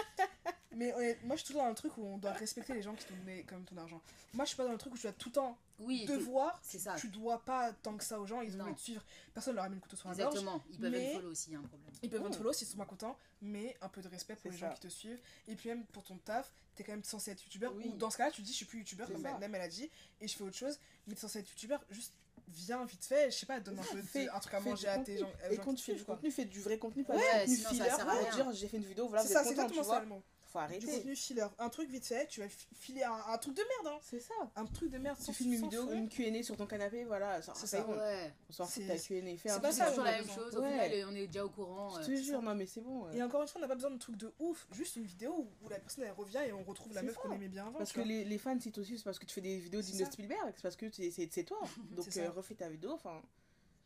[0.76, 0.92] Mais
[1.24, 3.16] moi, je suis toujours dans le truc où on doit respecter les gens qui t'ont
[3.16, 4.02] donné comme ton argent.
[4.35, 6.61] Moi, je suis pas dans le truc où tu dois tout le temps Oui, devoir.
[6.62, 6.94] c'est ça.
[6.96, 9.02] Tu dois pas tant que ça aux gens, ils ont envie de te suivre.
[9.33, 10.28] Personne leur a mis le couteau sur la gorge.
[10.35, 10.62] Exactement.
[10.70, 11.90] Ils peuvent mais- être follow aussi, il y a un problème.
[12.02, 12.31] Ils peuvent Mm.
[12.31, 14.81] te follow s'ils sont pas contents, mais un peu de respect pour les gens qui
[14.81, 15.20] te suivent.
[15.48, 17.74] Et puis même pour ton taf, t'es quand même censé être youtubeur.
[17.74, 17.87] Oui.
[17.88, 19.38] Ou dans ce cas-là, tu dis je suis plus youtubeur, comme ça.
[19.38, 20.78] même elle a dit, et je fais autre chose.
[21.07, 22.12] Mais t'es censé être youtubeur, juste
[22.50, 24.88] viens vite fait, je sais pas, donne un peu de, Fais- un truc à manger
[24.88, 25.31] à tes gens.
[25.50, 27.68] Et quand tu fais du contenu, fais du vrai contenu, pas Ouais, du contenu sinon
[27.68, 28.35] ça filler sert à pour rien.
[28.35, 30.22] dire j'ai fait une vidéo, voilà, C'est vous êtes c'est content, tu exactement ça vois.
[30.50, 30.87] Faut Du arrêter.
[30.87, 31.46] contenu filler.
[31.58, 34.00] Un truc vite fait, tu vas fi- filer un, un truc de merde, hein.
[34.02, 34.32] C'est ça.
[34.56, 37.54] Un truc de merde Tu filmes une vidéo, une Q&A sur ton canapé, voilà, C'est
[37.54, 37.82] c'est ça.
[37.82, 37.92] bon.
[37.98, 38.32] Ouais.
[38.48, 39.37] On s'en fout C'est- de ta Q&A.
[39.37, 40.56] C'est un pas truc ça, C'est on toujours a la même chose.
[40.56, 40.88] Au Ouais.
[40.90, 41.90] final, on est déjà au courant.
[41.90, 43.11] Je euh, te c'est jure, non mais c'est bon.
[43.11, 45.46] Et encore une fois, on n'a pas besoin de trucs de ouf, juste une vidéo
[45.62, 47.76] où, la personne elle revient et on retrouve la C'est meuf qu'on aimait bien avant.
[47.76, 49.92] Parce que les, les fans, si aussi, c'est parce que tu fais des vidéos C'est
[49.92, 50.11] dignes de.
[50.12, 51.61] Spielberg, c'est parce que c'est c'est toi.
[51.90, 53.20] Donc C'est euh, refais ta vidéo, enfin.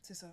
[0.01, 0.33] C'est ça.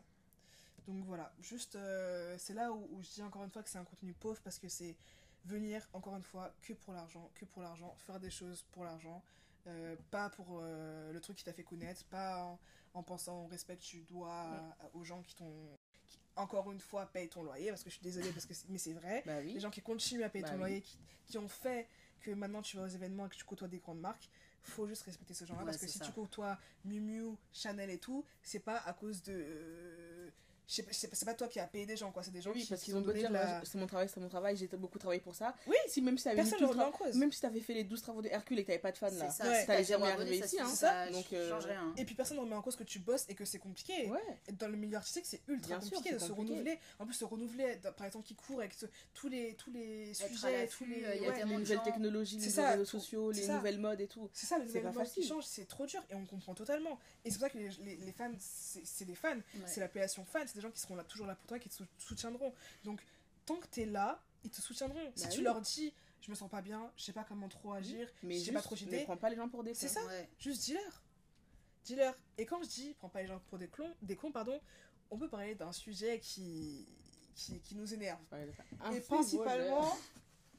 [0.88, 3.78] Donc voilà, juste euh, c'est là où, où je dis encore une fois que c'est
[3.78, 4.96] un contenu pauvre parce que c'est
[5.46, 9.24] venir encore une fois que pour l'argent, que pour l'argent, faire des choses pour l'argent,
[9.68, 12.60] euh, pas pour euh, le truc qui t'a fait connaître, pas en,
[12.94, 16.80] en pensant au respect que tu dois à- aux gens qui t'ont qui, encore une
[16.80, 19.22] fois payent ton loyer parce que je suis désolée parce que c'est- mais c'est vrai
[19.26, 19.54] Bah oui.
[19.54, 20.60] les gens qui continuent à payer Bah ton oui.
[20.62, 20.98] loyer qui,
[21.28, 21.88] qui ont fait
[22.22, 24.30] que maintenant tu vas aux événements et que tu côtoies des grandes marques
[24.62, 26.06] faut juste respecter gens-là Ouais, parce que si ça.
[26.06, 30.09] tu côtoies Miu Miu, Chanel et tout c'est pas à cause de euh,
[30.70, 32.82] c'est pas, toi qui as payé des gens quoi c'est des gens Oui, qui, parce
[32.82, 33.46] qui qu'ils ont beau donné dire, la...
[33.46, 35.56] moi, c'est mon travail, c'est mon travail, j'ai beaucoup travaillé pour ça.
[35.68, 37.42] Oui, si même si t'avais personne tout ne le remet en tra- cause même si
[37.42, 39.44] t'avais fait les 12 travaux de Hercule et que t'avais pas de fans là, C'est
[39.44, 39.50] ça.
[39.50, 39.66] Ouais.
[39.66, 40.68] t'allais jamais arriver ici, hein.
[40.68, 41.94] ça Donc, euh, change rien.
[41.98, 44.20] et puis personne ne remet en cause que tu bosses et que c'est compliqué Ouais.
[44.48, 47.26] Et dans le milieu artistique c'est ultra Bien compliqué de se renouveler en plus se
[47.26, 51.04] renouveler par exemple qui court avec ce- tous les tous les Être sujets tous les
[51.04, 51.36] euh, il y a ouais.
[51.36, 54.30] tellement les de nouvelles technologies, les réseaux sociaux, les nouvelles modes et tout.
[54.34, 55.28] C'est ça, le C'est nouvel pas mode qui facile.
[55.28, 57.00] change, c'est trop dur et on comprend totalement.
[57.26, 60.48] Et c'est pour ça que les, les- les fans, c'est des fans, c'est l'appellation fan,
[60.60, 62.54] des gens qui seront là, toujours là pour toi, qui te sou- soutiendront.
[62.84, 63.02] Donc,
[63.46, 65.12] tant que t'es là, ils te soutiendront.
[65.16, 67.74] Si Bah tu leur dis, je me sens pas bien, je sais pas comment trop
[67.74, 69.88] agir, Mais je sais pas trop ne d'idées, prends pas les gens pour des C'est
[69.88, 69.94] cons.
[69.94, 70.06] ça.
[70.06, 70.30] Ouais.
[70.38, 71.02] juste dis-leur.
[71.86, 72.14] Dis-leur.
[72.38, 74.60] Et quand je dis, prends pas les gens pour des clons, des cons, pardon,
[75.12, 76.86] on peut parler d'un sujet qui,
[77.36, 78.20] qui, qui nous énerve.
[78.32, 78.48] Ouais,
[78.82, 79.98] un et principalement,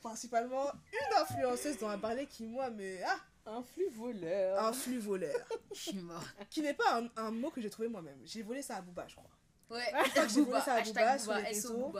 [0.01, 2.97] principalement, une influenceuse dont on a parlé qui, moi, me.
[3.05, 3.21] Ah.
[3.47, 4.63] Un flux voleur.
[4.65, 5.35] un flux voleur.
[5.73, 6.23] Je suis mort.
[6.51, 8.21] qui n'est pas un, un mot que j'ai trouvé moi-même.
[8.25, 9.31] J'ai volé ça à Booba, je crois.
[9.71, 11.95] Ouais, que j'ai volé Booba, ça à Booba sur les SO réseaux.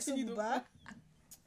[0.00, 0.30] Filido.
[0.34, 0.64] Booba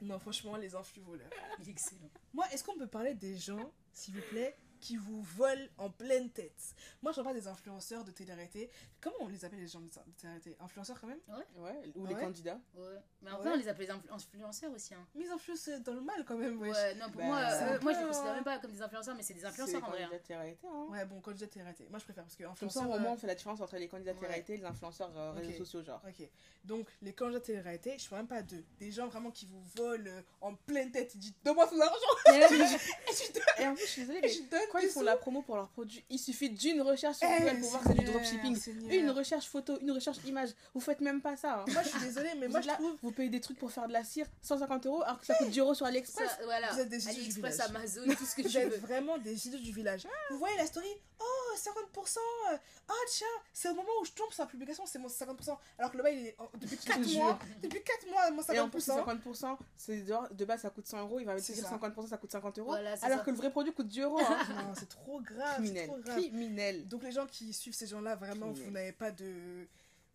[0.00, 1.30] Non, franchement, les influx voleurs.
[1.60, 2.10] Il est excellent.
[2.34, 6.28] Moi, est-ce qu'on peut parler des gens, s'il vous plaît, qui vous volent en pleine
[6.30, 8.68] tête Moi, je parle pas des influenceurs de télé-réalité.
[9.00, 10.56] Comment on les appelle les gens de télé-réalité?
[10.60, 11.20] Influenceurs quand même?
[11.28, 12.58] Ouais, ou Ah les ouais candidats.
[12.74, 12.84] Ouais.
[13.22, 13.40] Mais en Ouais.
[13.42, 14.92] vrai, on les appelle influ- influenceurs aussi.
[14.94, 15.06] Hein.
[15.14, 16.72] Mais ils influencent dans le mal quand même, wesh.
[16.74, 18.82] Ouais, non, pour Bah, moi, euh, moi je les considère euh, même pas comme des
[18.82, 20.02] influenceurs, mais c'est des les influenceurs en vrai.
[20.02, 20.06] hein.
[20.08, 20.86] candidats de télé-réalité, hein.
[20.90, 21.86] Ouais, bon, candidat télé-réalité.
[21.88, 22.90] Moi, je préfère parce que Comme ça, influenceurs.
[22.90, 25.30] au euh, moins, on fait la différence entre les candidats télé-réalité et les influenceurs euh,
[25.32, 26.02] réseaux sociaux, genre.
[26.08, 26.28] Ok,
[26.64, 28.64] donc les candidats de télé-réalité, je parle même pas d'eux.
[28.78, 31.14] Des gens vraiment qui vous volent euh, en pleine tête.
[31.14, 31.94] Ils disent Donne-moi ton argent
[32.32, 34.88] Et je donne, Et en plus, je suis désolée, et mais je donne quand ils
[34.88, 37.82] font la promo pour leurs produits, il suffit d'une recherche sur Eh, Google pour voir
[37.82, 38.56] que c'est du dropshipping.
[38.56, 38.92] Seigneur.
[38.92, 40.48] Une recherche photo, une recherche image.
[40.74, 41.60] Vous faites même pas ça.
[41.60, 41.64] hein.
[41.72, 42.96] Moi, je suis désolée, mais Vous moi, je là, trouve.
[43.02, 45.50] vous payez des trucs pour faire de la cire 150 euros alors que ça coûte
[45.50, 46.28] 10 euros sur AliExpress.
[46.30, 46.72] Ça, voilà.
[46.72, 47.70] Vous êtes des idiots du AliExpress, village.
[47.70, 48.78] Amazon, tout ce que Vous tu êtes veux.
[48.78, 50.06] vraiment des idiots du village.
[50.30, 50.88] Vous voyez la story?
[51.20, 51.24] Oh,
[51.56, 52.18] 50%
[52.52, 52.56] euh,
[52.88, 55.56] Ah, tiens, c'est au moment où je tombe sur la publication, c'est mon 50%.
[55.78, 57.22] Alors que le bail, il est en- depuis te 4 jure.
[57.22, 57.38] mois.
[57.62, 58.54] Depuis 4 mois, mon 50%.
[58.54, 61.34] Et en plus, c'est 50%, c'est de, de base ça coûte 100 euros, il va
[61.38, 61.76] dire ça.
[61.78, 62.68] 50%, ça coûte 50 euros.
[62.70, 63.24] Voilà, alors ça.
[63.24, 64.18] que le vrai produit coûte 10 euros.
[64.20, 64.38] hein.
[64.66, 65.46] Non, c'est trop grave.
[65.56, 65.86] C'est Criminel.
[65.88, 66.18] trop grave.
[66.18, 66.88] Criminel.
[66.88, 68.64] Donc, les gens qui suivent ces gens-là, vraiment, Criminel.
[68.64, 69.66] vous n'avez pas de.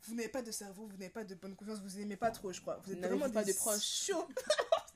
[0.04, 2.54] Vous n'avez pas de cerveau, vous n'avez pas de bonne confiance, vous n'aimez pas trop,
[2.54, 2.80] je crois.
[2.86, 4.28] Vous êtes N'avez-vous vraiment pas des de proches chauds.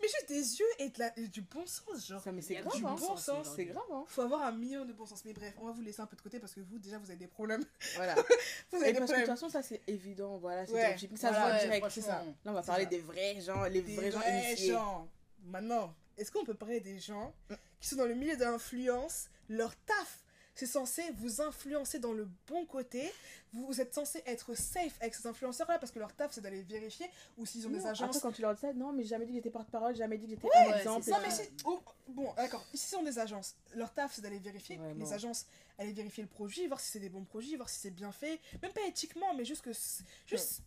[0.00, 2.20] Mais juste des yeux et, de la- et du bon sens, genre.
[2.22, 2.96] Ça, mais Il y c'est a grave, du hein.
[2.98, 4.04] bon sens, C'est grave, hein.
[4.06, 5.24] Faut avoir un million de bon sens.
[5.24, 7.10] Mais bref, on va vous laisser un peu de côté parce que vous, déjà, vous
[7.10, 7.64] avez des problèmes.
[7.96, 8.14] Voilà.
[8.70, 9.26] Vous Et avez des parce que de toute problèmes.
[9.26, 10.38] façon, ça c'est évident.
[10.38, 10.96] Voilà, c'est Ouais.
[11.16, 11.86] Ça Voilà, se voit Ouais, direct.
[11.90, 12.24] c'est ça.
[12.44, 12.90] Là, on va parler ça.
[12.90, 14.72] des vrais gens, les Des vrais gens vrais initiés.
[14.72, 15.08] gens.
[15.44, 17.34] Maintenant, est-ce qu'on peut parler des gens
[17.80, 20.18] qui sont dans le milieu de l'influence Leur taf,
[20.54, 23.10] c'est censé vous influencer dans le bon côté.
[23.52, 26.62] Vous, vous êtes censé être safe avec ces influenceurs-là parce que leur taf, c'est d'aller
[26.62, 27.06] vérifier
[27.38, 28.16] ou s'ils ont des agences.
[28.16, 30.18] Après, quand tu leur dis ça, non, mais j'ai jamais dit que j'étais porte-parole, jamais
[30.18, 31.04] dit que j'étais Ouais, un exemple.
[31.04, 31.12] ça.
[31.12, 31.42] Non, mais si.
[31.64, 32.64] oh, bon, d'accord.
[32.72, 33.54] Ici, ce sont des agences.
[33.74, 34.78] Leur taf, c'est d'aller vérifier.
[34.96, 35.46] Les agences,
[35.78, 38.40] aller vérifier le produit, voir si c'est des bons produits, voir si c'est bien fait.
[38.62, 39.72] Même pas éthiquement, mais juste que.
[39.72, 40.62] c'est- Juste.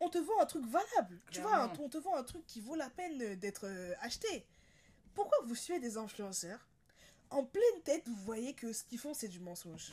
[0.00, 1.20] On te vend un truc valable.
[1.32, 3.94] Tu vois, un- on te vend un truc qui vaut la peine euh, d'être euh,
[4.00, 4.46] acheté.
[5.14, 6.60] Pourquoi vous suivez des influenceurs?
[7.30, 9.92] En pleine tête, vous voyez que ce qu'ils font, c'est du mensonge.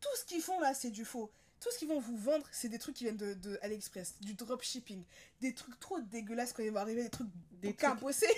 [0.00, 1.30] Tout ce qu'ils font là, c'est du faux.
[1.60, 4.34] Tout ce qu'ils vont vous vendre, c'est des trucs qui viennent de, de AliExpress, du
[4.34, 5.02] dropshipping,
[5.40, 7.26] des trucs trop dégueulasses quand ils vont arriver, des trucs
[7.60, 7.80] Des trucs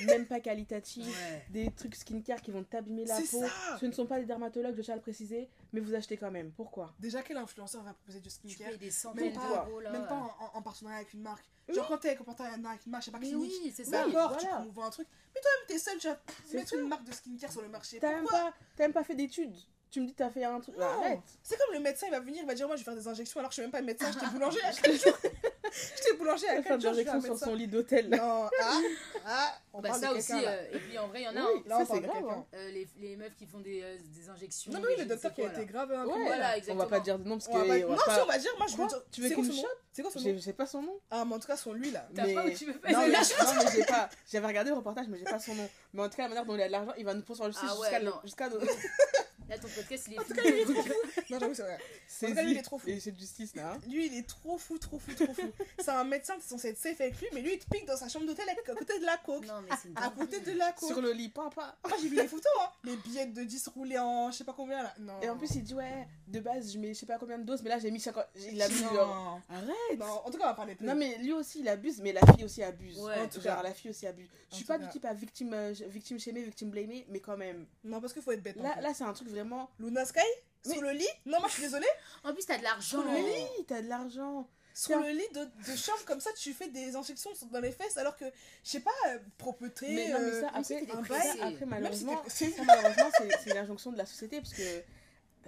[0.06, 1.06] même pas qualitatifs.
[1.06, 1.44] Ouais.
[1.50, 3.42] Des trucs skincare qui vont t'abîmer la C'est peau.
[3.42, 3.78] ça.
[3.78, 6.30] Ce ne sont pas des dermatologues, je tiens à le préciser, mais vous achetez quand
[6.30, 6.50] même.
[6.52, 6.94] Pourquoi?
[6.98, 9.90] Déjà, quel influenceur va proposer du Tu skincare des Même pas, là.
[9.90, 11.44] même pas en, en- en partenariat avec une marque.
[11.68, 11.74] Oui.
[11.74, 13.52] Genre quand t'es en partenariat avec une marque, je sais pas, clinique.
[13.62, 14.04] oui, c'est ça.
[14.06, 14.56] D'accord, tu voilà.
[14.60, 15.06] promouvois un truc.
[15.34, 16.18] Mais toi-même, t'es seul, tu vas
[16.54, 17.98] mettre une marque de skincare sur le marché.
[18.00, 19.54] T'as même, pas- t'as même pas fait d'études.
[19.90, 20.76] Tu me dis t'as fait un truc.
[20.76, 20.86] Non.
[20.86, 21.18] Arrête.
[21.42, 23.08] C'est comme le médecin, il va venir, il va dire Moi, je vais faire des
[23.08, 25.18] injections alors que je suis même pas médecin, j'étais boulanger à 4 jours.
[25.96, 28.08] J'étais boulanger à Elle 4 fait jours, je suis un d'injection sur son lit d'hôtel.
[28.08, 28.78] Non, ah,
[29.26, 31.36] ah, on Bah parle ça de aussi, euh, et puis en vrai, il y en
[31.36, 31.40] a.
[31.40, 31.62] Oui, hein.
[31.66, 32.28] Là, on ça parle c'est de grave.
[32.38, 32.46] hein.
[32.54, 34.72] Euh, les, les meufs qui font des, euh, des injections.
[34.72, 35.92] Non, mais oui, des le docteur qui a été grave.
[35.92, 37.52] hein, Ouais, Voilà, On va pas dire de nom parce que.
[37.52, 39.02] On va pas- on va Non, pas- si, on va dire, moi je veux dire.
[39.12, 40.52] Tu veux c'est qu'une quoi son nom shot C'est quoi son J'ai- nom Je sais
[40.52, 41.00] pas son nom.
[41.10, 42.08] Ah, mais en tout cas, son lui là.
[42.14, 44.08] T'as pas tu veux Non, mais, j'ai pas.
[44.30, 45.68] J'avais regardé le reportage, mais j'ai pas son nom.
[45.94, 47.50] Mais en tout cas, la manière dont il a de l'argent, il va nous poursuivre
[47.62, 48.48] Ah jusqu'à.
[49.50, 50.34] Là, ton podcast, il est En tout fou.
[50.34, 50.92] cas, il est trop fou.
[51.30, 51.78] Non, j'avoue, c'est vrai.
[52.08, 52.88] C'est tout cas, lui, il est trop fou.
[52.88, 53.72] Et c'est de justice là.
[53.74, 53.80] hein.
[53.88, 55.52] Lui, il est trop fou, trop fou, trop fou.
[55.78, 57.96] C'est un médecin, t'es censé être safe avec lui, mais lui, il te pique dans
[57.96, 59.46] sa chambre d'hôtel à côté de la coke.
[59.46, 60.88] Non, mais c'est une À côté de la coke.
[60.88, 61.76] Sur le lit, papa.
[61.86, 62.68] Moi, j'ai vu les photos, hein.
[62.84, 64.94] Les billets de 10 roulés en je sais pas combien là.
[64.98, 65.20] Non.
[65.22, 67.44] Et en plus, il dit ouais, de base, je mets je sais pas combien de
[67.44, 68.24] doses, mais là, j'ai mis 50.
[68.52, 68.82] Il abuse.
[68.82, 68.94] non.
[68.94, 69.40] genre.
[69.48, 69.98] Arrête.
[69.98, 70.86] Non, en tout cas, on va parler plus.
[70.86, 72.98] Non, mais lui aussi, il abuse, mais la fille aussi abuse.
[72.98, 73.18] Ouais.
[73.20, 73.62] En tout cas.
[73.62, 74.28] la fille aussi abuse.
[74.50, 77.66] Je suis pas du type à victime, euh, victime shamée, victime blamée, mais quand même.
[77.84, 78.56] Non, parce qu'il faut être bête.
[78.56, 79.70] Là c'est un truc vraiment.
[79.78, 80.20] Luna Sky
[80.64, 81.86] Sur le lit Non, moi, je suis désolée.
[82.24, 83.02] En plus, t'as de l'argent.
[83.04, 84.48] Mais oui, t'as de l'argent.
[84.72, 87.96] Sur le lit de, de chambre, comme ça, tu fais des injections dans les fesses,
[87.96, 88.24] alors que,
[88.64, 89.88] je sais pas, euh, propreté.
[89.88, 93.10] Mais non, mais euh, ça, si après, malheureusement, si malheureusement,
[93.44, 94.82] c'est l'injonction de la société, parce que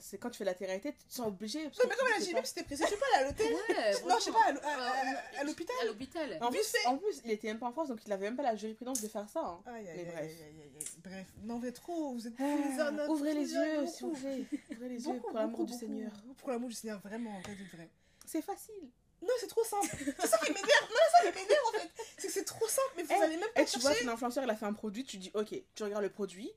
[0.03, 1.65] c'est quand tu fais la télé-réalité, tu te sens obligé.
[1.65, 3.53] Non, mais comme elle a dit, même si t'es pressé, tu peux aller à l'hôtel.
[3.53, 5.77] Ouais, Non, je sais pas, à l'hô- à- à- à l'hôpital.
[5.81, 6.39] À l'hôpital.
[6.39, 6.47] pas.
[6.47, 8.57] En en plus, il était même pas en France, donc il avait même pas la
[8.57, 9.41] jurisprudence de faire ça.
[9.41, 9.61] hein.
[9.67, 10.17] Aïe, aïe, Mais bref.
[10.19, 10.87] aïe, aïe, aïe, aïe.
[11.05, 14.13] Bref, non, mais trop, vous êtes Ah, tous les arnaques, ouvrez les yeux, s'il vous
[14.13, 14.45] plaît.
[14.73, 15.73] Ouvrez les yeux pour l'amour du.
[15.73, 16.13] Seigneur.
[16.39, 17.89] Pour l'amour du Seigneur, vraiment, en vrai de vrai.
[18.27, 18.91] C'est facile.
[19.23, 19.87] Non, c'est trop simple.
[20.19, 20.89] C'est ça qui m'énerve.
[20.91, 21.91] Non, ça qui m'énerve en fait.
[22.19, 24.09] C'est que c'est trop simple, mais vous Eh, allez même pas Et tu vois qu'un
[24.09, 26.51] influenceur, il a fait un produit, tu dis, ok, tu regardes le produit,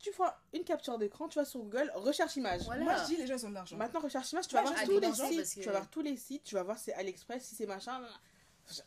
[0.00, 2.62] tu prends une capture d'écran, tu vas sur Google, recherche image.
[2.64, 2.82] Voilà.
[2.82, 3.76] Moi, je dis, les gens, ils ont de l'argent.
[3.76, 6.00] Maintenant, recherche image, tu vas Ouais, voir tous les sites, que- tu vas voir tous
[6.02, 8.00] les sites, tu vas voir c'est AliExpress, si c'est machin.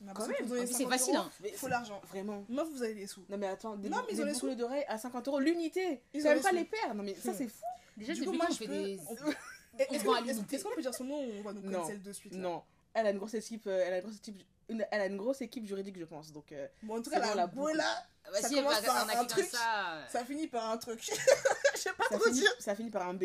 [0.01, 0.35] Non, quand même.
[0.37, 1.31] plus, c'est 50 facile, euros, hein.
[1.41, 1.99] Mais Il faut l'argent.
[2.07, 2.45] Vraiment.
[2.47, 3.25] Moi, vous avez les sous.
[3.27, 5.39] Non mais attends, des, Non, mais ils des ont les boucles d'oreilles à 50 euros
[5.41, 6.01] l'unité.
[6.13, 6.55] Ils même pas sous.
[6.55, 6.95] les paires.
[6.95, 7.35] Non mais ça Hmm.
[7.37, 7.63] c'est fou.
[7.97, 8.97] Déjà, Du coup, moi, je peux- des.
[9.79, 11.81] Est-ce qu'on peut dire son nom ou on va nous Non.
[11.81, 12.63] cancel de suite Non.
[12.93, 15.17] Elle a une grosse équipe, euh, elle a une grosse équipe, une- elle a une
[15.17, 16.31] grosse équipe juridique je pense.
[16.31, 18.87] Donc euh, Bon, en tout cas, la la boule là, Bah, Ça si, commence bah,
[18.87, 19.45] par un comme truc.
[19.45, 20.05] ça.
[20.09, 21.01] ça finit par un truc.
[21.75, 22.51] Je sais pas ça trop finit, dire.
[22.59, 23.23] ça finit par un B.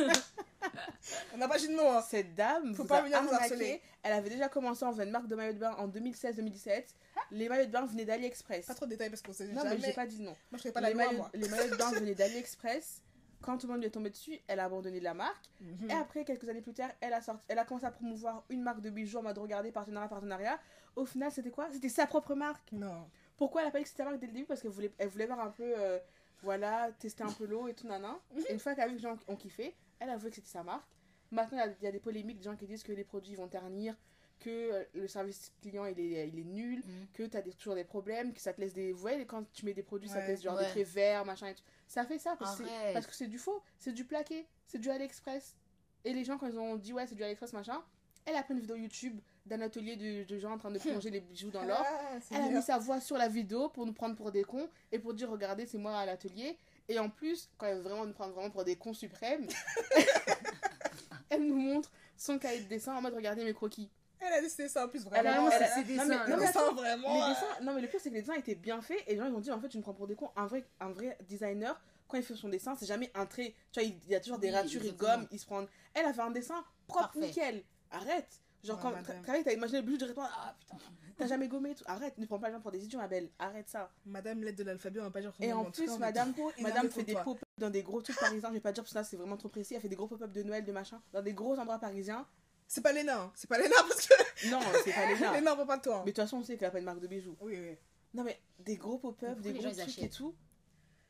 [1.33, 1.91] On n'a pas dit de nom.
[1.97, 2.03] Hein.
[2.07, 3.81] Cette dame Faut vous pas a venir nous harceler.
[4.03, 6.83] Elle avait déjà commencé en faisant une marque de maillot de bain en 2016-2017.
[7.31, 8.65] Les maillots de bain venaient d'AliExpress.
[8.65, 9.77] Pas trop de détails parce qu'on sait Non jamais.
[9.77, 10.35] mais j'ai pas dit non.
[10.51, 11.29] Moi, je pas la les, loi, moi.
[11.33, 13.01] les maillots de bain venaient d'AliExpress.
[13.41, 15.49] Quand tout le monde lui est tombé dessus, elle a abandonné la marque.
[15.61, 15.89] Mhm.
[15.89, 18.61] Et après, quelques années plus tard, elle a, sorti, elle a commencé à promouvoir une
[18.61, 20.59] marque de bijoux en mode regarder, partenariat, partenariat.
[20.95, 21.67] Au final, c'était quoi?
[21.71, 22.71] C'était sa propre marque.
[22.71, 23.09] Non.
[23.37, 24.45] Pourquoi elle a pas dit que c'était sa marque dès le début?
[24.45, 25.99] Parce qu'elle voulait, elle voulait voir un peu, euh,
[26.43, 28.19] voilà, tester un peu l'eau et tout, nana.
[28.47, 30.35] Et une fois qu'elle a vu que les gens ont kiffé, elle a avoué que
[30.35, 30.89] c'était sa marque.
[31.31, 33.47] Maintenant, il y y, a des polémiques, des gens qui disent que les produits vont
[33.47, 33.95] ternir,
[34.41, 37.07] que euh, le service client il est, il est nul, Mhm.
[37.13, 38.91] que tu as toujours des problèmes, que ça te laisse des.
[38.91, 40.65] Vous voyez, quand tu mets des produits, ça te laisse genre Ouais.
[40.65, 41.63] des traits verts, machin et tout.
[41.87, 42.93] Ça fait ça parce que c'est- Arrête.
[42.93, 45.55] parce que c'est du faux, c'est du plaqué, c'est du AliExpress.
[46.03, 47.81] Et les gens, quand ils ont dit ouais, c'est du AliExpress, machin,
[48.25, 51.09] elle a pris une vidéo YouTube d'un atelier de, de gens en train de plonger
[51.09, 51.83] les bijoux dans l'or.
[51.83, 54.69] Ah, Elle a mis sa voix sur la vidéo pour nous prendre pour des cons
[54.91, 56.57] et pour dire regardez, c'est moi à l'atelier.
[56.87, 59.47] Et en plus, quand elle veut vraiment nous prendre vraiment pour des cons suprêmes,
[61.29, 63.89] elle nous montre son cahier de dessin en mode regardez mes croquis.
[64.21, 65.49] Elle a décidé ça en plus Elle a- vraiment.
[65.49, 67.13] elle a- c'est ses non, dessins, mais- non, vraiment.
[67.15, 69.13] les euh, dessins, non mais le pire c'est que les dessins étaient bien faits et
[69.13, 70.29] les gens ils ont dit en fait tu me prends pour des cons.
[70.35, 73.55] Un vrai, un vrai designer, quand il fait son dessin, c'est jamais un trait.
[73.71, 75.65] Tu vois, il y a toujours des ratures, il gomme, il se prend.
[75.93, 77.19] Elle a fait un dessin propre, Parfait.
[77.27, 77.63] nickel.
[77.89, 78.41] Arrête.
[78.63, 79.21] Genre Ouais, quand madame.
[79.23, 80.77] Carré, t'as imaginé le je dirais toi, ah putain,
[81.17, 81.83] t'as jamais gommé et tout.
[81.87, 83.29] Arrête, ne prends pas les gens pour des idiots ma belle.
[83.39, 83.89] Arrête ça.
[84.05, 86.31] Madame l'aide de l'alphabet, on va pas dire son Et en plus, madame,
[86.61, 88.49] madame fait des pop-up dans des gros trucs parisiens.
[88.49, 89.73] Je vais pas dire parce que là c'est vraiment trop précis.
[89.73, 92.27] Elle fait des gros pop-up de Noël, de machin, dans des gros endroits parisiens.
[92.73, 93.31] C'est pas Léna, hein.
[93.35, 94.13] c'est pas Léna parce que
[94.49, 95.33] Non, c'est pas Léna.
[95.33, 95.95] Léna, on parle pas de toi.
[95.97, 96.01] hein.
[96.05, 97.35] Mais de toute façon, on sait qu'elle a pas une marque de bijoux.
[97.41, 97.75] Oui, oui.
[98.13, 100.33] Non, mais des gros pop-up, Pourquoi des les gros gens, ils trucs et achètent tout.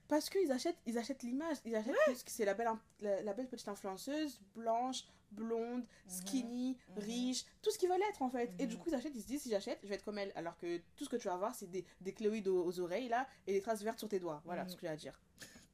[0.07, 1.57] Parce qu'ils achètent, ils achètent l'image.
[1.63, 1.95] Ils achètent
[2.25, 7.03] que c'est la belle, in- la, la belle petite influenceuse, blanche, blonde, skinny, Mhm.
[7.03, 8.51] riche, tout ce qu'ils veulent être en fait.
[8.57, 8.69] Et Mhm.
[8.69, 10.31] du coup, ils achètent, ils se disent si j'achète, je vais être comme elle.
[10.35, 13.07] Alors que tout ce que tu vas avoir, c'est des, des cléoïdes aux, aux oreilles
[13.07, 14.41] là et des traces vertes sur tes doigts.
[14.45, 14.69] Voilà Mhm.
[14.69, 15.19] ce que j'ai à dire.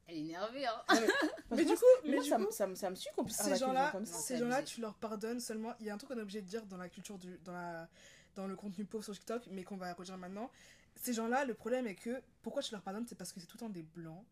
[0.07, 0.81] Elle est énervée, hein.
[0.87, 1.01] Parce
[1.51, 3.25] Mais du coup, mais moi, du ça, coup, me- ça, me- ça me suit qu'on
[3.25, 4.13] puisse ces gens-là, gens ça.
[4.13, 5.73] Ces gens-là, tu leur pardonnes seulement.
[5.79, 7.51] Il y a un truc qu'on est obligé de dire dans la culture du, dans
[7.53, 7.87] la,
[8.35, 10.49] dans le contenu pauvre sur TikTok, mais qu'on va redire maintenant.
[10.95, 13.57] Ces gens-là, le problème est que pourquoi tu leur pardonnes, c'est parce que c'est tout
[13.57, 14.23] le temps des blancs,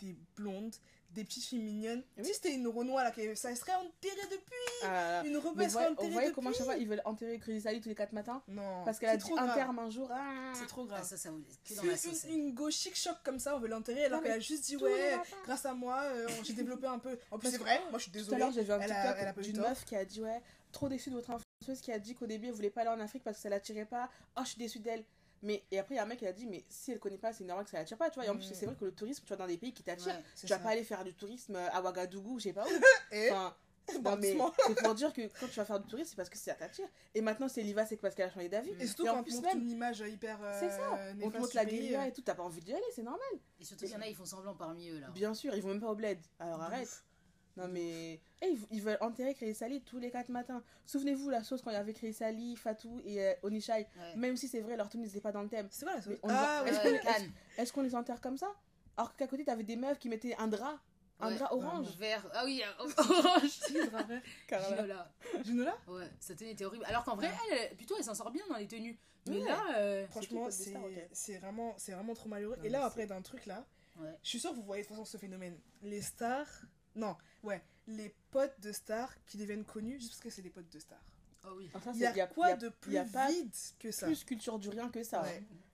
[0.00, 0.74] des blondes,
[1.10, 2.02] des petites filles mignonnes.
[2.18, 2.24] Oui.
[2.24, 4.54] Si c'était une Renoir là, qui- ça serait enterré depuis.
[4.82, 5.28] Ah là là.
[5.28, 6.32] Une rebelle vous serait enterrée depuis.
[6.34, 8.84] comment chaque fois ils veulent enterrer Crazy Sally tous les 4 matins Non.
[8.84, 9.56] Parce qu'elle a c'est dit trop un grave.
[9.56, 10.08] terme un jour.
[10.12, 10.52] ah.
[10.54, 11.04] C'est trop Ah, grave.
[11.04, 14.32] ça, ça vous dans Une, une, chic choc comme ça, on veut l'enterrer alors qu'elle
[14.32, 17.18] a juste dit ouais, grâce à moi, euh, j'ai développé un peu.
[17.30, 18.38] En plus, c'est vrai, moi je suis Tout à désolée.
[18.38, 20.42] l'heure, j'ai vu un TikTok d'une meuf qui a dit Ouais,
[20.72, 23.00] trop déçue de votre influenceuse qui a dit qu'au début elle voulait pas aller en
[23.00, 24.10] Afrique parce que ça l'attirait pas.
[24.36, 25.04] Oh, je suis déçue d'elle.
[25.42, 27.18] Mais et après, il y a un mec qui a dit Mais si elle connaît
[27.18, 28.26] pas, c'est normal que ça l'attire pas, tu vois.
[28.26, 28.54] Et en plus, Mm.
[28.54, 30.22] c'est vrai que le tourisme, tu vois, dans des pays qui t'attirent, Ouais.
[30.36, 30.62] Tu vas ça.
[30.62, 32.68] pas aller faire du tourisme à Ouagadougou, je sais pas où.
[33.12, 33.54] Et Enfin,
[34.04, 34.36] non, mais
[34.66, 36.86] c'est pour dire que quand tu vas faire du tourisme, c'est parce que ça t'attire.
[37.14, 38.70] Et maintenant, c'est Liva, c'est parce qu'elle a changé d'avis.
[38.80, 40.38] Et surtout Et en quand on plus, montre même- une image hyper.
[40.42, 40.98] euh, C'est ça.
[41.22, 43.22] On te montre la guérilla euh, et tout, t'as pas envie d'y aller, c'est normal.
[43.60, 45.08] Et surtout qu'il y en a, ils font semblant parmi eux, là.
[45.14, 46.18] Bien sûr, ils vont même pas au bled.
[46.38, 47.02] Alors arrête.
[47.58, 48.20] Non mais.
[48.40, 50.62] Eh, ils, veulent enterrer Créé Sali tous les 4 matins.
[50.86, 53.86] Souvenez-vous la sauce quand il y avait Créé Sali, Fatou et euh, Onishai.
[53.98, 54.16] Ouais.
[54.16, 55.66] Même si c'est vrai, leur tenue n'était pas dans le thème.
[55.70, 57.00] C'est quoi la sauce Ah ouais.
[57.58, 58.48] est-ce qu'on les enterre comme ça?
[58.96, 60.78] Alors qu'à côté, t'avais des meufs qui mettaient un drap.
[61.20, 61.34] Un Ouais.
[61.36, 61.88] drap orange.
[61.98, 62.24] Vert.
[62.32, 63.48] Ah oui, orange.
[63.48, 64.22] Si, vrai.
[64.46, 64.68] Carla.
[64.76, 65.12] Ginola.
[65.44, 66.84] Ginola Ouais, sa tenue était horrible.
[66.86, 68.96] Alors qu'en vrai, elle, plutôt, elle s'en sort bien dans les tenues.
[69.26, 69.44] Mais Ouais.
[69.48, 71.08] là, euh, Franchement, c'est Stars, ok.
[71.12, 72.56] c'est vraiment, c'est vraiment trop malheureux.
[72.62, 73.66] Et là, après, d'un truc là,
[73.98, 74.16] ouais.
[74.22, 75.58] je suis sûre que vous voyez de toute façon ce phénomène.
[75.82, 76.46] Les stars.
[76.98, 77.62] Non, ouais.
[77.86, 81.00] Les potes de stars qui deviennent connus juste parce que c'est des potes de stars.
[81.46, 81.70] Oh oui.
[81.72, 83.90] Ça, Il y c'est- a quoi y a- de y plus a pas vide que
[83.90, 84.06] ça?
[84.06, 85.24] plus culture du rien que ça.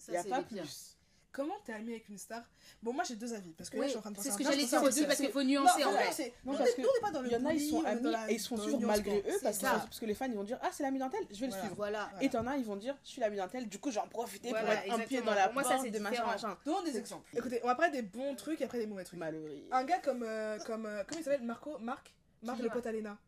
[0.09, 0.94] Il y a c'est pas plus.
[1.35, 2.43] Comment t'es ami avec une star?
[2.81, 3.51] Bon, moi j'ai deux avis.
[3.55, 5.07] Parce que là, je suis en train de c'est ce que j'allais dire aussi, deux-
[5.09, 6.05] parce qu'il faut Non, nuancer en faut vrai.
[6.05, 7.53] Non, parce on est- que nous, on n'est pas dans le Il y en a,
[7.53, 8.87] ils sont amis dans la- et ils sont nuancement.
[8.87, 9.71] malgré eux parce que, ça.
[9.73, 11.53] parce que les fans ils vont dire Ah, c'est l'ami d'un tel, je vais le
[11.53, 11.75] suivre.
[11.75, 12.09] Voilà.
[12.21, 14.51] Et t'en as, ils vont dire Je suis l'ami d'un tel, du coup j'en profiter
[14.51, 16.57] Voilà, pour être un pied dans la moi, ça, porte c'est de machin machin.
[16.65, 17.29] Donnons des exemples.
[17.37, 19.19] Écoutez, on va parler des bons trucs et après des mauvais trucs.
[19.19, 19.51] Malheureux.
[19.73, 20.23] Un gars comme.
[20.23, 21.43] euh, comme euh, comment il s'appelle?
[21.43, 21.79] Marco?
[21.81, 22.15] Marc?
[22.45, 23.19] Marc, le pote Alena.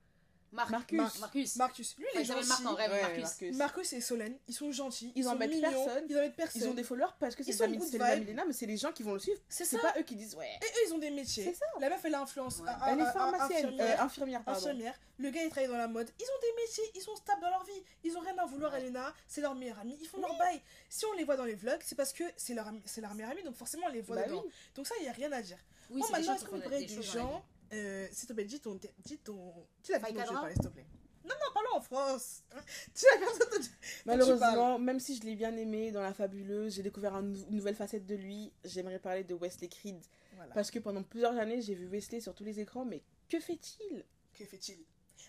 [0.57, 0.97] Marc- Marcus.
[0.99, 1.57] Mar- Marcus.
[1.57, 1.97] Marcus.
[1.99, 2.49] Lui, il est gentil.
[2.49, 3.23] Marc en Ouais, Marcus.
[3.23, 3.57] Marcus.
[3.57, 5.13] Marcus et Solène, ils sont gentils.
[5.15, 6.05] Ils sont embêtent mignons, personne.
[6.09, 6.63] Ils embêtent personne.
[6.63, 8.67] Ils ont des followers parce que Ils c'est sont des amis les amis mais c'est
[8.67, 9.39] les gens qui vont le suivre.
[9.49, 10.49] C'est pas eux qui disent Ouais.
[10.63, 11.45] Et eux, ils ont des métiers.
[11.45, 11.67] C'est ça.
[11.79, 12.59] La meuf, elle est influence.
[12.59, 12.71] Ouais.
[12.89, 14.01] Elle est pharmacienne, infirmière.
[14.01, 14.61] euh, infirmière, pardon.
[14.61, 14.95] infirmière.
[15.19, 16.11] Le gars, il travaille dans la mode.
[16.19, 17.83] Ils ont des métiers, ils sont stables dans leur vie.
[18.05, 18.81] Ils ont rien à vouloir, Ouais.
[18.83, 19.15] Elena.
[19.29, 19.97] C'est leur meilleure amie.
[20.01, 20.61] Ils font leur bail.
[20.89, 23.15] Si on les voit dans les vlogs, c'est parce que c'est leur, ami- c'est leur
[23.15, 24.45] meilleure amie, donc forcément, on les voit Bah dedans.
[24.75, 25.59] Donc ça, il n'y a rien à dire.
[25.91, 28.79] Oui, maintenant, est-ce qu'on des gens euh, S'il te plaît, dis ton.
[29.05, 29.53] Dis ton.
[29.83, 30.87] Dis la dont je parler, s'il te plaît.
[31.25, 32.45] Non, non, parlons en France.
[32.95, 33.71] Dis la personne tu-
[34.05, 37.75] Malheureusement, même si je l'ai bien aimé dans La Fabuleuse, j'ai découvert un une nouvelle
[37.75, 38.53] facette de lui.
[38.65, 39.99] J'aimerais parler de Wesley Creed.
[40.37, 40.55] Voilà.
[40.55, 44.05] Parce que pendant plusieurs années, j'ai vu Wesley sur tous les écrans, mais que fait-il?
[44.39, 44.79] Que fait-il?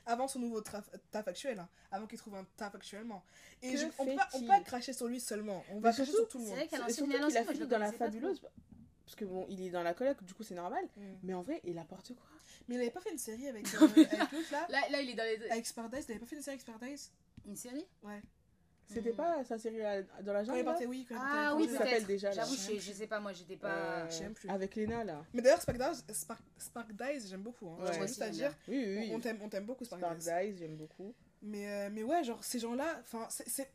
[0.05, 0.87] Avant son nouveau taf
[1.27, 3.23] actuel, hein, avant qu'il trouve un taf actuellement.
[3.63, 5.63] Et Que je- on peut on peut cracher sur lui seulement.
[5.71, 6.59] On va cracher sur tout le C'est monde.
[6.59, 7.91] vrai qu'à l'ancienne, a fini dans La.
[7.91, 8.39] Fabuleuse.
[9.07, 10.83] Parce que bon, il est dans la coloc, du coup c'est normal.
[10.97, 11.01] Mm.
[11.23, 12.25] Mais en vrai, il apporte quoi
[12.67, 15.09] Mais il avait pas fait une série avec, euh, avec l'autre là Là, là, il
[15.11, 15.49] est dans les.
[15.49, 17.13] Avec Spardice, il avait pas fait une série avec Spardice
[17.45, 18.21] Une série Ouais.
[18.89, 19.15] C'était Mm.
[19.15, 19.79] pas sa série
[20.23, 21.05] dans la jungle oui.
[21.07, 23.55] Quand il Ah oui, ça s'appelle déjà, J'avoue, Je je, sais je pas, moi, j'étais
[23.55, 23.69] pas.
[23.69, 24.49] Euh, je plus.
[24.49, 25.23] Avec Lena là.
[25.33, 27.69] Mais d'ailleurs, Spardice, Spark, Sparkdice, j'aime beaucoup.
[27.69, 27.85] Hein.
[27.85, 27.93] Ouais.
[27.93, 28.53] J'ai juste à dire.
[28.67, 29.09] Oui, oui, oui.
[29.11, 30.23] On, on t'aime, beaucoup, Sparkdice.
[30.25, 31.13] Spark Dice, j'aime beaucoup.
[31.41, 33.71] Mais, euh, mais ouais, genre, ces gens-là, enfin, c'est-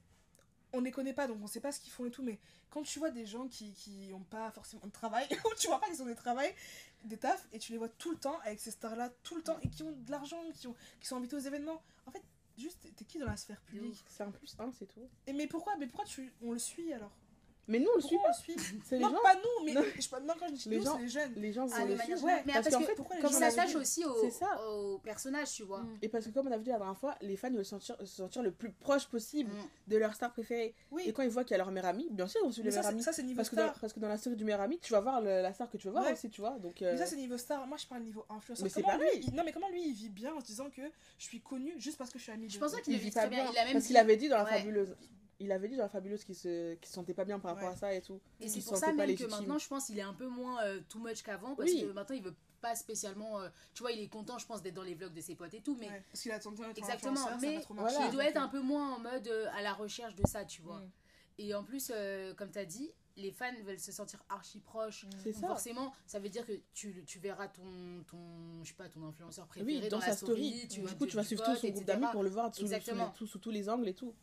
[0.72, 2.38] on les connaît pas, donc on sait pas ce qu'ils font et tout, mais
[2.70, 5.80] quand tu vois des gens qui, qui ont pas forcément de travail, ou tu vois
[5.80, 6.54] pas qu'ils ont des travails,
[7.04, 9.58] des tafs, et tu les vois tout le temps avec ces stars-là, tout le temps,
[9.62, 12.22] et qui ont de l'argent, qui, ont, qui sont invités aux événements, en fait,
[12.56, 14.04] juste, t'es- t'es qui dans la sphère publique?
[14.08, 15.08] C'est un plus un, c'est tout.
[15.26, 17.12] Et mais pourquoi, mais pourquoi tu, on le suit alors?
[17.68, 18.30] Mais nous, on le suit pas.
[18.30, 19.22] on suit C'est les Non, gens.
[19.22, 19.82] pas nous, mais Non.
[19.82, 21.32] je, non, quand je dis Les nous, gens- c'est les jeunes.
[21.36, 22.42] Les gens Ah, vont de le générale.
[22.44, 24.12] Mais parce parce qu'en que fait, pourquoi les comme on s'attache aussi au,
[24.68, 25.80] au personnage, tu vois.
[25.82, 25.98] Mm.
[26.02, 28.06] Et parce que comme on avait dit la dernière fois, les fans veulent sentir, se
[28.06, 29.90] sentir le plus proche possible Mm.
[29.90, 30.74] de leur star préférée.
[30.90, 32.52] Oui, Et quand ils voient qu'il y a leur meilleur ami, bien sûr, ils vont
[32.52, 33.02] suivre mais le ça, meilleur c'est, ami.
[33.04, 33.80] ça, c'est niveau Parce que, dans, star.
[33.80, 35.76] parce que dans la série du meilleur ami, tu vas voir le- la star que
[35.76, 36.12] tu veux voir Ouais.
[36.12, 36.58] aussi, tu vois.
[36.58, 37.66] Donc, euh, Mais ça, c'est niveau star.
[37.66, 38.64] Moi, je parle niveau influenceur.
[38.64, 39.24] Mais c'est Comment lui, pareil.
[39.28, 40.82] il- Non, mais comment lui, il vit bien en se disant que
[41.18, 43.44] je suis connu juste parce que je suis ami Je pense qu'il vit très bien.
[43.44, 43.52] bien.
[43.52, 44.58] Il a même Parce qu'il avait dit dans la Ouais.
[44.58, 44.96] fabuleuse.
[45.43, 47.68] Il avait dit dans la fabuleuse qu'il se, qu'il se sentait pas bien par rapport
[47.68, 47.74] Ouais.
[47.74, 48.20] à ça et tout.
[48.40, 50.80] Et c'est pour ça même que maintenant, je pense qu'il est un peu moins euh,
[50.88, 51.55] too much qu'avant.
[51.57, 51.82] Parce Oui.
[51.82, 53.40] que maintenant, il veut pas spécialement.
[53.40, 55.53] euh, tu vois, il est content, je pense, d'être dans les vlogs de ses potes
[55.55, 55.76] et tout.
[55.80, 58.07] Mais Ouais, parce qu'il a tenté Exactement, ça mais voilà.
[58.07, 60.62] il doit être un peu moins en mode euh, à la recherche de ça, tu
[60.62, 60.78] vois.
[60.78, 60.90] Mm.
[61.38, 65.07] Et en plus, euh, comme tu as dit, les fans veulent se sentir archi proches.
[65.24, 65.47] C'est Donc ça.
[65.49, 67.64] Forcément, ça veut dire que tu, tu verras ton,
[68.07, 70.61] ton, je sais pas, ton influenceur préféré Oui, dans la sa story.
[70.62, 72.66] tu du vois, coup, tu vas suivre tout son groupe d'amis pour le voir sous,
[72.68, 74.14] sous, tout- sous tous les angles et tout.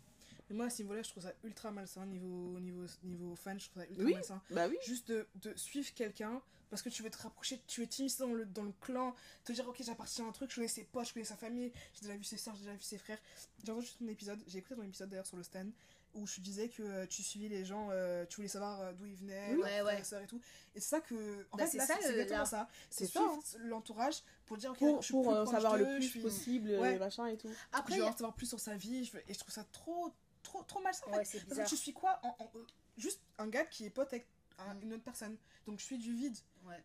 [0.49, 2.05] Et moi, à ce niveau-là, je trouve ça ultra malsain.
[2.05, 4.41] Niveau, niveau, niveau fan, je trouve ça ultra malsain.
[4.51, 8.15] Bah juste de, de suivre quelqu'un parce que tu veux te rapprocher, tu es timide
[8.19, 10.83] dans le, dans le clan, te dire, ok, j'appartiens à un truc, je connais ses
[10.83, 13.17] potes, je connais sa famille, j'ai déjà vu ses soeurs, j'ai déjà vu ses frères.
[13.63, 15.71] J'ai entendu ton épisode, j'ai écouté ton épisode d'ailleurs sur le stand
[16.15, 19.05] où je disais que euh, tu suivais les gens, euh, tu voulais savoir euh, d'où
[19.05, 20.01] ils venaient, ouais, ouais.
[20.01, 20.41] et tout.
[20.75, 21.45] Et c'est ça que.
[21.51, 22.45] En bah, fait, c'est ça, c'est exactement la...
[22.45, 22.67] ça.
[22.89, 23.57] C'est suivre hein.
[23.59, 26.21] l'entourage pour dire, ok, pour, je suis pour savoir le plus je suis...
[26.21, 26.97] possible, ouais.
[26.97, 27.49] les et tout.
[27.71, 30.11] Après, je veux en savoir plus sur sa vie, et je trouve ça trop,
[30.49, 31.05] trop, trop malsain.
[31.07, 32.59] En Parce que tu suis quoi euh,
[32.97, 34.13] Juste un gars qui est pote
[34.60, 34.84] Mm.
[34.84, 35.38] une autre personne.
[35.68, 36.36] Donc je suis du vide.
[36.68, 36.76] Ouais.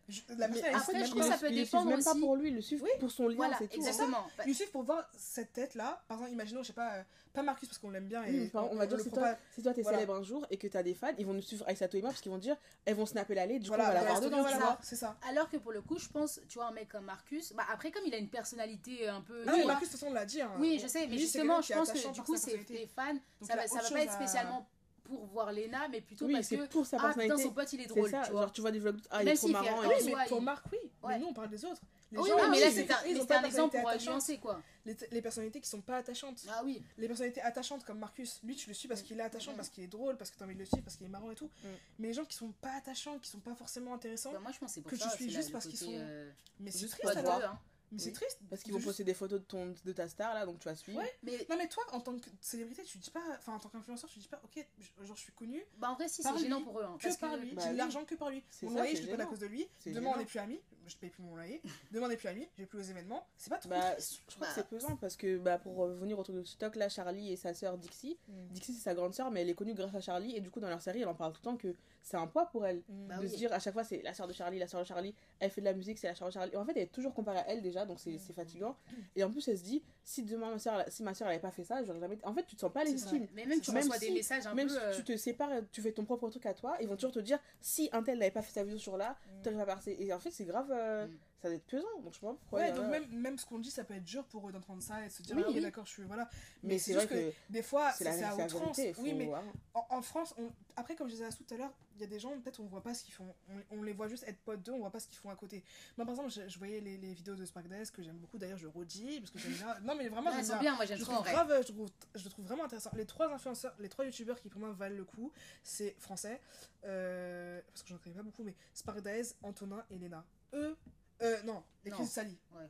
[0.73, 2.91] Après, je trouve que ça peut dépendre même pas pour lui, le suivre oui.
[2.99, 3.81] pour son lien, voilà, c'est tout.
[3.81, 3.87] Hein.
[3.87, 4.27] Exactement.
[4.39, 4.53] Hein.
[4.53, 6.03] Suivre pour voir cette tête-là.
[6.07, 7.03] Par exemple, imaginons, je sais pas, euh,
[7.33, 8.21] pas Marcus parce qu'on l'aime bien.
[8.23, 9.97] Mm, on, va dire, si toi, si toi t'es voilà.
[9.97, 12.01] célèbre un jour et que t'as des fans, ils vont nous suivre avec Sato et
[12.01, 12.55] moi parce qu'ils vont dire,
[12.85, 14.77] elles vont snapper l'allée, du voilà, coup on va l'avoir dedans.
[14.81, 15.17] C'est ça.
[15.29, 17.91] Alors que pour le coup, je pense, tu vois, un mec comme Marcus, bah après,
[17.91, 19.43] comme il a une personnalité euh, un peu.
[19.47, 20.41] Ah non, Marcus, de toute façon, on l'a dit.
[20.41, 20.51] Hein.
[20.59, 23.63] Oui, je sais, mais justement, je pense que du coup, c'est les fans, ça va
[23.63, 24.67] pas être spécialement
[25.05, 27.81] pour voir Lena, mais plutôt oui, parce que pour sa ah putain son pote il
[27.81, 28.09] est drôle.
[28.09, 28.23] Ça.
[28.25, 28.41] Tu vois.
[28.41, 29.81] Genre tu vois des vlogs, ah il est trop marrant.
[29.87, 30.79] Oui, mais pour Marc oui.
[31.03, 31.13] Ouais.
[31.13, 31.81] Mais nous on parle des autres.
[32.11, 34.61] Les oui, gens, non, mais là c'est un, un exemple pour nuancer quoi.
[34.85, 36.45] Les, les, personnalités qui sont pas attachantes.
[36.49, 36.81] Ah oui.
[36.97, 39.25] Les personnalités attachantes comme Marcus, lui tu le suis parce qu'il est mm.
[39.25, 39.55] attachant, mmh.
[39.55, 41.31] parce qu'il est drôle, parce que t'as envie de le suivre, parce qu'il est marrant
[41.31, 41.49] et tout.
[41.63, 41.67] Mmh.
[41.99, 44.31] Mais les gens qui sont pas attachants, qui sont pas forcément intéressants.
[44.31, 45.91] Bah, moi je pense c'est pour que ça, tu suis juste parce qu'ils sont.
[45.91, 46.29] Euh,
[46.59, 47.41] mais c'est triste alors.
[47.43, 47.59] Hein.
[47.91, 48.39] Mais c'est triste.
[48.49, 48.89] Parce qu'ils vont juste...
[48.89, 50.99] poster des photos de, ton, de ta star là, donc tu vas suivre.
[50.99, 51.45] Ouais, mais...
[51.49, 53.23] Non, mais toi, en tant que célébrité, tu dis pas.
[53.37, 54.65] Enfin, en tant qu'influenceur, tu dis pas, ok,
[55.03, 55.63] genre je suis connu.
[55.77, 56.83] Bah, en vrai, si, c'est gênant pour eux.
[56.83, 57.53] Hein, que par lui.
[57.53, 58.43] Bah j'ai l'argent que par lui.
[58.63, 59.67] Mon loyer, je le paye à cause de lui.
[59.85, 60.59] Demain, on n'est plus amis.
[60.87, 61.61] Je paye plus mon loyer.
[61.91, 62.47] Demain, on n'est plus amis.
[62.57, 63.27] J'ai plus aux événements.
[63.37, 63.69] C'est pas trop.
[63.69, 64.51] Bah, je crois que bah.
[64.53, 67.53] c'est pesant parce que, bah, pour revenir au truc de TikTok, là, Charlie et sa
[67.53, 68.17] sœur Dixie.
[68.27, 68.47] Mm.
[68.51, 70.35] Dixie, c'est sa grande sœur, mais elle est connue grâce à Charlie.
[70.35, 71.75] Et du coup, dans leur série, elle en parle tout le temps que
[72.05, 72.83] c'est un poids pour elle.
[72.87, 73.03] Mm.
[73.03, 74.85] De bah se dire à chaque fois, c'est la soeur de Charlie, la soeur de
[74.85, 76.51] Charlie, elle fait de la musique, c'est la soeur de Charlie.
[76.53, 78.33] Et en fait, elle est toujours comparée à elle déjà, donc c'est mm.
[78.35, 78.77] fatigant.
[79.15, 81.49] Et en plus, elle se dit, si demain ma soeur, si ma soeur n'avait pas
[81.49, 82.19] fait ça, j'aurais jamais.
[82.23, 83.27] En fait, tu te sens pas légitime.
[83.33, 84.75] Mais même tu reçois si, des messages un même peu.
[84.75, 86.95] Même si tu euh, te sépares, tu fais ton propre truc à toi, ils vont
[86.95, 89.65] toujours te dire, si un tel n'avait pas fait sa vidéo sur là, tu t'aurais
[89.65, 89.97] pas passé.
[89.99, 90.71] Et en fait, c'est grave.
[90.71, 91.07] Euh,
[91.45, 92.01] ça doit être pesant.
[92.03, 92.57] Donc je comprends.
[92.57, 95.03] Ouais, donc même, même ce qu'on dit, ça peut être dur pour eux d'entendre ça
[95.03, 96.03] et de se dire, oui, ah d'accord, je suis.
[96.03, 96.27] Voilà.
[96.63, 98.79] Mais, c'est juste que, des fois, c'est à outrance.
[98.97, 99.29] Oui, mais
[99.73, 100.51] en, France, on...
[100.75, 102.65] après, comme je disais à tout à l'heure, il y a des gens, peut-être, on
[102.65, 103.33] voit pas ce qu'ils font.
[103.71, 105.63] On, les voit juste être potes d'eux, on voit pas ce qu'ils font à côté.
[105.97, 108.37] Moi, par exemple, je, voyais les, vidéos de Sparkdesk que j'aime beaucoup.
[108.37, 109.75] D'ailleurs, je redis, parce que j'aime bien.
[109.83, 110.75] Non, mais vraiment, ah, bien.
[110.75, 111.23] moi, j'aime trop.
[111.23, 112.89] Grave, je, trouve, je trouve vraiment intéressant.
[112.95, 115.31] Les trois influenceurs, les trois youtubeurs qui, pour moi, valent le coup,
[115.63, 116.41] c'est français,
[116.85, 120.25] euh, parce que j'en connais pas beaucoup, mais Sparkdesk, Antonin et Lena.
[120.53, 120.75] Eux,
[121.21, 122.37] euh, non, les crises salies.
[122.53, 122.69] Ouais.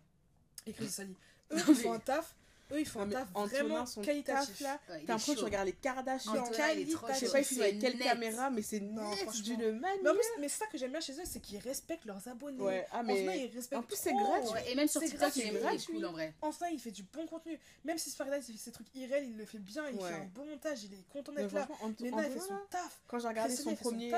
[0.66, 1.16] Les crises salies.
[1.52, 2.36] Eux, ils font un taf.
[2.72, 4.58] Eux, ils font un taf vraiment qualitatif.
[4.60, 6.34] T'as l'impression que tu regardes les Kardashians.
[6.46, 10.14] Je sais pas, ils filment avec quelle caméra, mais c'est net d'une manière.
[10.40, 12.62] Mais ça que j'aime bien chez eux, c'est qu'ils respectent leurs abonnés.
[12.62, 13.52] Ouais, ah, mais...
[13.74, 14.72] En plus, c'est gratuit.
[14.72, 16.34] Et même sur TikTok, c'est cool en vrai.
[16.42, 17.60] Enfin, il fait du bon contenu.
[17.84, 20.30] Même si Paradise, il fait ses trucs irréels, il le fait bien, il fait un
[20.34, 21.68] bon montage, il est content d'être là.
[22.00, 22.66] Lena, il fait son hein.
[22.70, 23.02] taf.
[23.08, 24.12] Quand j'ai regardé son premier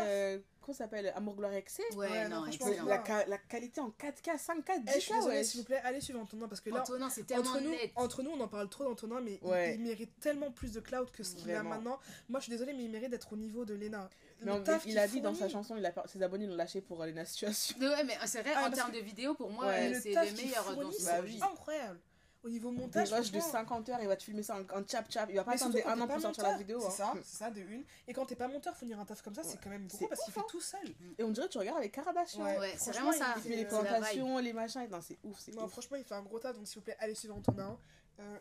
[0.68, 2.86] ça s'appelle Amour, gloire excès Ouais, ouais non, non.
[2.86, 5.43] La, qualité en 4K, 5K, 10K.
[5.43, 6.82] S'il vous plaît, allez suivre Antonin parce que là.
[6.82, 7.91] Antonin, c'est tellement entre nous, net.
[7.95, 9.39] Entre nous, on en parle trop d'Antonin, mais
[9.74, 11.99] il, mérite tellement plus de cloud que ce qu'il a maintenant.
[12.30, 14.09] Moi, je suis désolée, mais il mérite d'être au niveau de Lena.
[14.41, 17.26] Mais on, il a dit dans sa chanson, ses abonnés l'ont lâché pour euh, Lena
[17.26, 17.76] Situation.
[17.80, 20.36] Ouais, mais euh, c'est vrai, ah, en termes de vidéo, pour moi, euh, c'est le,
[20.36, 21.39] meilleur dans sa vie.
[21.39, 21.99] Bah incroyable
[22.44, 23.10] au niveau montage.
[23.10, 25.30] Des de 50 heures, il va te filmer ça en, tchap tchap.
[25.30, 26.80] Il va pas Mais attendre un an pour sortir la vidéo.
[26.80, 27.14] C'est hein.
[27.14, 27.84] ça, c'est ça, de une.
[28.08, 30.24] Et quand t'es pas monteur, fournir un taf comme ça, c'est quand même gros parce
[30.24, 30.46] qu'il fait hein.
[30.50, 30.88] tout seul.
[31.18, 32.44] Et on dirait, que tu regardes avec Kardashian.
[32.44, 33.34] Ouais, ouais c'est vraiment ça.
[33.38, 34.88] Il fait les plantations, les machins.
[34.90, 35.72] Non, c'est ouf, c'est ouf.
[35.72, 37.70] Franchement, il fait un gros tas, donc s'il vous plaît, allez suivre Antonin.
[37.70, 37.78] Hein.
[38.20, 38.40] Euh,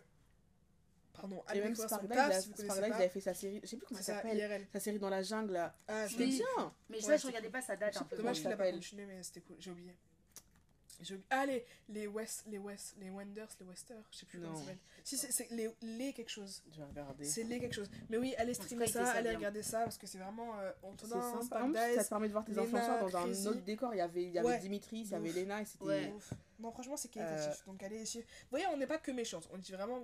[1.12, 4.66] pardon, et même Sparklight, il avait fait sa série, je sais plus comment ça s'appelle,
[4.72, 5.70] sa série dans la jungle.
[5.88, 6.74] Ah, c'était bien.
[6.88, 8.16] Mais ça, je regardais pas, sa date un peu.
[8.16, 9.94] Dommage qu'il a pas continué, mais c'était cool, j'ai oublié.
[11.00, 11.16] Je...
[11.30, 14.46] Ah, les, les West, les West, les Wenders, les Westers, je sais plus non.
[14.46, 14.78] comment ça s'appelle.
[15.04, 16.62] Si, c'est les, les, quelque chose.
[16.70, 17.24] Je vais regarder.
[17.24, 17.90] C'est les quelque chose.
[18.08, 19.38] Mais oui, allez streamer ça, ça, allez bien.
[19.38, 20.58] regarder ça, parce que c'est vraiment.
[20.58, 23.46] Euh, on tourne un Ça te permet de voir tes influenceurs dans Crazy.
[23.46, 23.94] un autre décor.
[23.94, 24.58] Il y avait, il y avait ouais.
[24.58, 25.84] Dimitri, il y avait Lena, et c'était.
[25.84, 26.12] Ouais.
[26.58, 27.20] Non, franchement, c'est euh.
[27.20, 27.62] qualitatif.
[27.62, 27.70] Euh...
[27.70, 27.96] Donc, allez.
[27.96, 28.24] essayer.
[28.24, 29.48] Vous voyez, on n'est pas que méchante.
[29.52, 30.00] On dit vraiment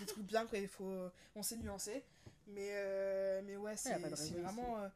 [0.00, 0.58] des trucs bien, quoi.
[0.58, 1.10] Il faut...
[1.34, 2.04] On s'est nuancé.
[2.48, 3.42] Mais, euh...
[3.44, 4.78] mais ouais, c'est ouais, vraiment.
[4.78, 4.88] Euh,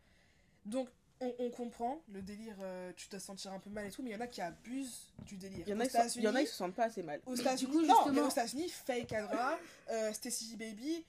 [0.64, 0.88] donc,
[1.20, 4.10] on, on, comprend le délire, euh, tu dois sentir un peu mal et tout, mais
[4.10, 5.64] il y en a qui abusent du délire.
[5.66, 7.20] Il y en a, qui, se, se sentent pas assez mal.
[7.26, 9.58] Aux États-Unis, non, mais aux États-Unis, Fake Adra,
[9.90, 11.04] euh, Stacy Baby,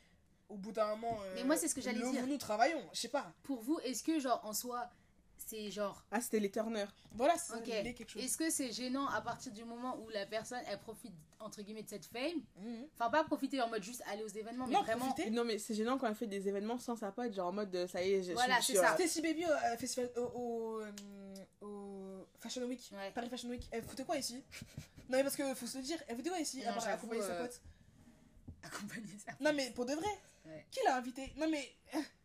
[0.50, 1.18] au bout d'un moment.
[1.24, 2.28] Euh, mais moi, c'est ce que j'allais dire.
[2.28, 3.32] Nous travaillons, je sais pas.
[3.44, 4.90] Pour vous, est-ce que, genre, en soi,
[5.52, 6.04] c'est genre.
[6.12, 6.86] Ah, c'était les Turner.
[7.14, 7.94] Voilà, c'est okay.
[7.94, 8.24] quelque chose.
[8.24, 11.84] Est-ce que c'est gênant à partir du moment où la personne, elle profite, entre guillemets,
[11.84, 12.42] de cette fame?
[12.58, 12.88] Mhm.
[12.94, 15.08] Enfin, pas profiter en mode juste aller aux événements, non, mais vraiment.
[15.08, 15.30] Profiter.
[15.30, 17.76] Non, mais c'est gênant quand elle fait des événements sans sa pote, genre en mode
[17.76, 19.10] euh, ça y est, je voilà, suis Voilà, c'est ça.
[19.10, 22.90] Stacy Baby euh, au, au, euh, au, Fashion Week.
[23.14, 23.68] Paris Fashion Week.
[23.72, 24.44] Elle foutait quoi ici?
[25.10, 26.62] Non, mais parce que faut se le dire, elle foutait quoi ici?
[26.62, 27.60] Non, À part accompagner sa pote.
[28.64, 29.34] Accompagner sa.
[29.42, 30.08] Non, mais pour de vrai,
[30.72, 31.34] qui l'a invité?
[31.36, 31.70] Non, mais.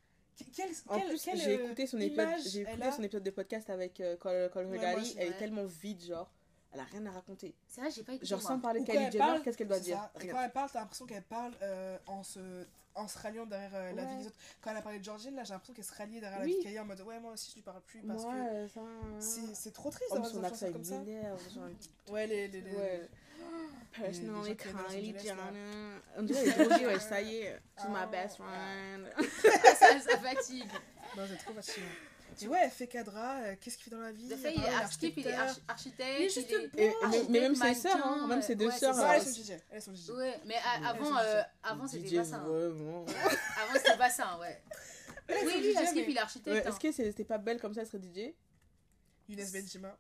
[0.55, 2.93] Quelle, en quelle, plus, j'ai écouté, son épisode, j'ai écouté a...
[2.93, 6.30] son épisode de podcast avec euh, Cole, Cole Regali, elle est tellement vide, genre
[6.73, 7.55] elle a rien à raconter.
[7.67, 8.29] C'est vrai, j'ai pas écouté.
[8.29, 10.12] Genre, sans parler de Kylie Jenner, qu'est-ce qu'elle doit dire ça.
[10.21, 13.93] Quand elle parle, t'as l'impression qu'elle parle euh, en, se, en se ralliant derrière euh,
[13.93, 14.37] la vie des autres.
[14.61, 16.51] Quand elle a parlé de Georgine, là, j'ai l'impression qu'elle se ralliait derrière oui.
[16.51, 18.33] la vie de Kylie en mode Ouais, moi aussi, je lui parle plus parce ouais,
[18.33, 18.69] que.
[18.69, 18.81] Ça...
[18.81, 19.53] Hein.
[19.55, 21.03] C'est trop triste oh, d'avoir des accent comme ça.
[22.11, 22.49] ouais, les.
[22.49, 23.09] les, les, ouais.
[23.93, 26.01] Personally, Kylie Jenner.
[26.17, 27.61] On dirait Georgie, ouais, ça y est.
[27.77, 29.07] To my ah, best friend.
[29.79, 30.71] ça, ça fatigue.
[31.17, 31.87] Non, c'est trop fatigant.
[32.37, 34.28] Tu ouais, fait cadra, euh, qu'est-ce qu'il fait dans la vie?
[34.28, 35.32] Fait, il est architecte, est
[35.68, 36.76] architecte.
[37.30, 38.99] Mais, même ses sœurs, hein, même ses deux sœurs.
[38.99, 39.09] Euh.
[39.09, 40.11] Ouais, elles sont DJ.
[40.11, 40.16] Elles.
[40.16, 42.37] Ouais, mais avant, euh, avant c'était pas ça.
[42.37, 42.47] Hein.
[42.47, 44.62] Avant c'était pas ça, ouais.
[45.28, 46.66] Oui, lui, Askip, il est architecte.
[46.66, 46.78] Est-ce hein.
[46.80, 48.34] que c'était pas belle comme ça, elle serait DJ
[49.28, 49.97] Younes Benjima.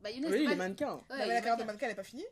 [0.00, 1.00] Bah, Younes oui, il est mannequin.
[1.10, 2.26] Mais la carrière de mannequin, elle est pas finie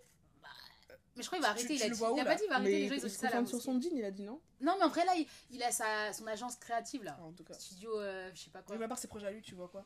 [1.21, 1.67] mais je crois qu'il va arrêter.
[1.67, 2.95] Tu, il, tu a dit, il a, pas dit il va arrêter mais les jeux,
[2.97, 4.41] ils ont dit sur son jean, il a dit non?
[4.63, 7.19] Non, mais en vrai, là, il, il a sa, son agence créative là.
[7.23, 7.53] En tout cas.
[7.55, 8.79] Studio, euh, je sais pas quoi.
[8.79, 9.85] Mais à part ses projets à lui, tu vois quoi?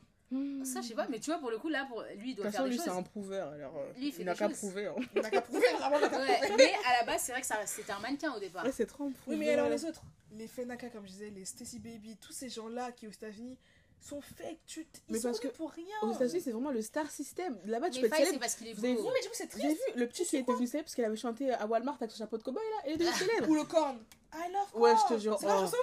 [0.63, 2.45] Ça, je sais pas, mais tu vois, pour le coup, là, pour lui, il doit
[2.45, 2.85] façon, faire des lui, choses.
[2.85, 3.77] c'est un prouveur, alors.
[3.77, 4.87] Euh, lui, il, il n'a qu'à prouver.
[4.87, 4.95] Hein.
[5.15, 6.39] Il n'a qu'à prouver, vraiment, ouais.
[6.57, 8.65] Mais à la base, c'est vrai que c'était un mannequin au départ.
[8.65, 9.11] Ouais, c'est trop.
[9.27, 12.49] Oui, mais alors les autres, les Fenaka, comme je disais, les Stacy Baby, tous ces
[12.49, 13.59] gens-là qui, aux États-Unis,
[14.05, 15.85] sont fake, tu ils mais sont parce que pour rien.
[16.03, 17.57] Aux États-Unis, c'est vraiment le star system.
[17.65, 18.39] Là-bas, tu mais peux être célèbre.
[18.39, 18.73] parce qu'il est.
[18.73, 19.65] Vous avez vu, mais du coup, c'est triste.
[19.65, 22.11] J'ai vu le petit qui était venu célèbre parce qu'elle avait chanté à Walmart avec
[22.11, 23.49] son chapeau de cowboy là, elle est devenue célèbre.
[23.49, 23.97] Ou le corn.
[24.33, 24.83] I love corn.
[24.83, 25.37] Ouais, je te jure.
[25.39, 25.49] C'est oh.
[25.49, 25.77] la chanson?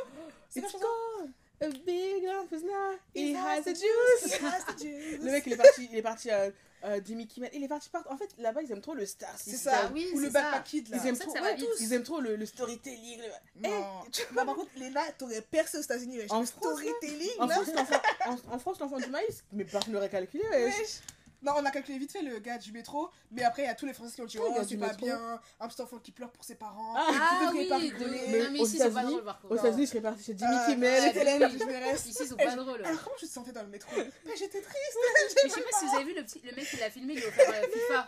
[0.48, 0.86] C'est la chanson?
[1.62, 2.24] A big
[3.14, 4.84] is has the
[5.22, 6.50] le mec, il est parti, il est parti à euh,
[6.84, 7.50] euh Jimmy Kimmel.
[7.54, 8.04] Il est parti part.
[8.10, 9.32] En fait, là-bas, ils aiment trop le star.
[9.36, 9.92] C'est ça.
[10.14, 10.96] Ou le backpack kid, là.
[11.00, 11.32] Ils aiment, trop,
[11.80, 13.20] ils aiment trop le, storytelling.
[13.20, 13.68] Le...
[13.68, 13.82] Eh,
[14.34, 16.18] bah, par contre, Léna, t'aurais percé aux États-Unis.
[16.30, 16.46] En, en, en
[18.58, 20.42] France, l'enfant du maïs, mais par le recalculé.
[20.50, 20.72] Ouais.
[21.43, 23.74] Non, on a calculé vite fait le gars du métro, mais après il y a
[23.74, 26.30] tous les Français qui ont dit Oh, c'est pas bien, un petit enfant qui pleure
[26.30, 26.95] pour ses parents.
[26.97, 29.55] Ah, oui, pas mais, mais ici c'est pas drôle par contre.
[29.55, 31.51] Aux États-Unis, je serais partie chez Jimmy euh, Kimmel, Hélène,
[31.95, 32.84] Ici c'est pas drôle.
[32.84, 34.99] Alors comment je me ah, sentais dans le métro Mais j'étais triste.
[35.43, 37.14] Mais je sais pas si vous avez vu le petit le mec qui l'a filmé,
[37.14, 38.07] il lui a offert FIFA.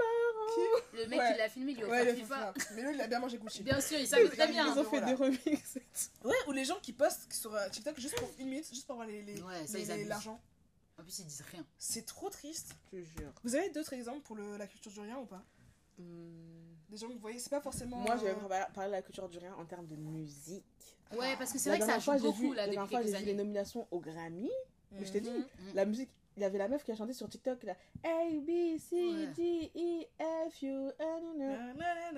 [0.92, 2.54] Le mec qui l'a filmé, il lui a offert FIFA.
[2.74, 3.62] Mais lui, il a bien mangé Gucci.
[3.62, 4.72] Bien sûr, il savait très bien.
[4.72, 5.78] Ils ont fait des remixes.
[6.24, 9.00] Ouais, ou les gens qui postent sur euh, TikTok juste pour une minute, juste pour
[9.00, 9.08] avoir
[10.08, 10.40] l'argent.
[10.98, 11.64] En plus, ils disent rien.
[11.78, 12.76] C'est trop triste.
[12.92, 13.32] Je jure.
[13.42, 15.42] Vous avez d'autres exemples pour le, la culture du rien ou pas?
[15.98, 16.74] Hmm.
[16.88, 17.96] Des gens que vous voyez, c'est pas forcément.
[17.98, 18.34] Moi, je vais
[18.74, 20.64] parler de la culture du rien en termes de musique.
[21.12, 23.18] Ouais, parce que c'est vrai que ça change beaucoup vu, là, La dernière fois, j'ai
[23.18, 24.50] vu les nominations au Grammy.
[24.92, 25.74] Mais je t'ai mhm, dit, mhm.
[25.74, 28.78] la musique, il y avait la meuf qui a chanté sur TikTok là A B
[28.78, 29.26] C.
[29.34, 30.04] D E
[30.50, 32.16] F U N N N, N, N,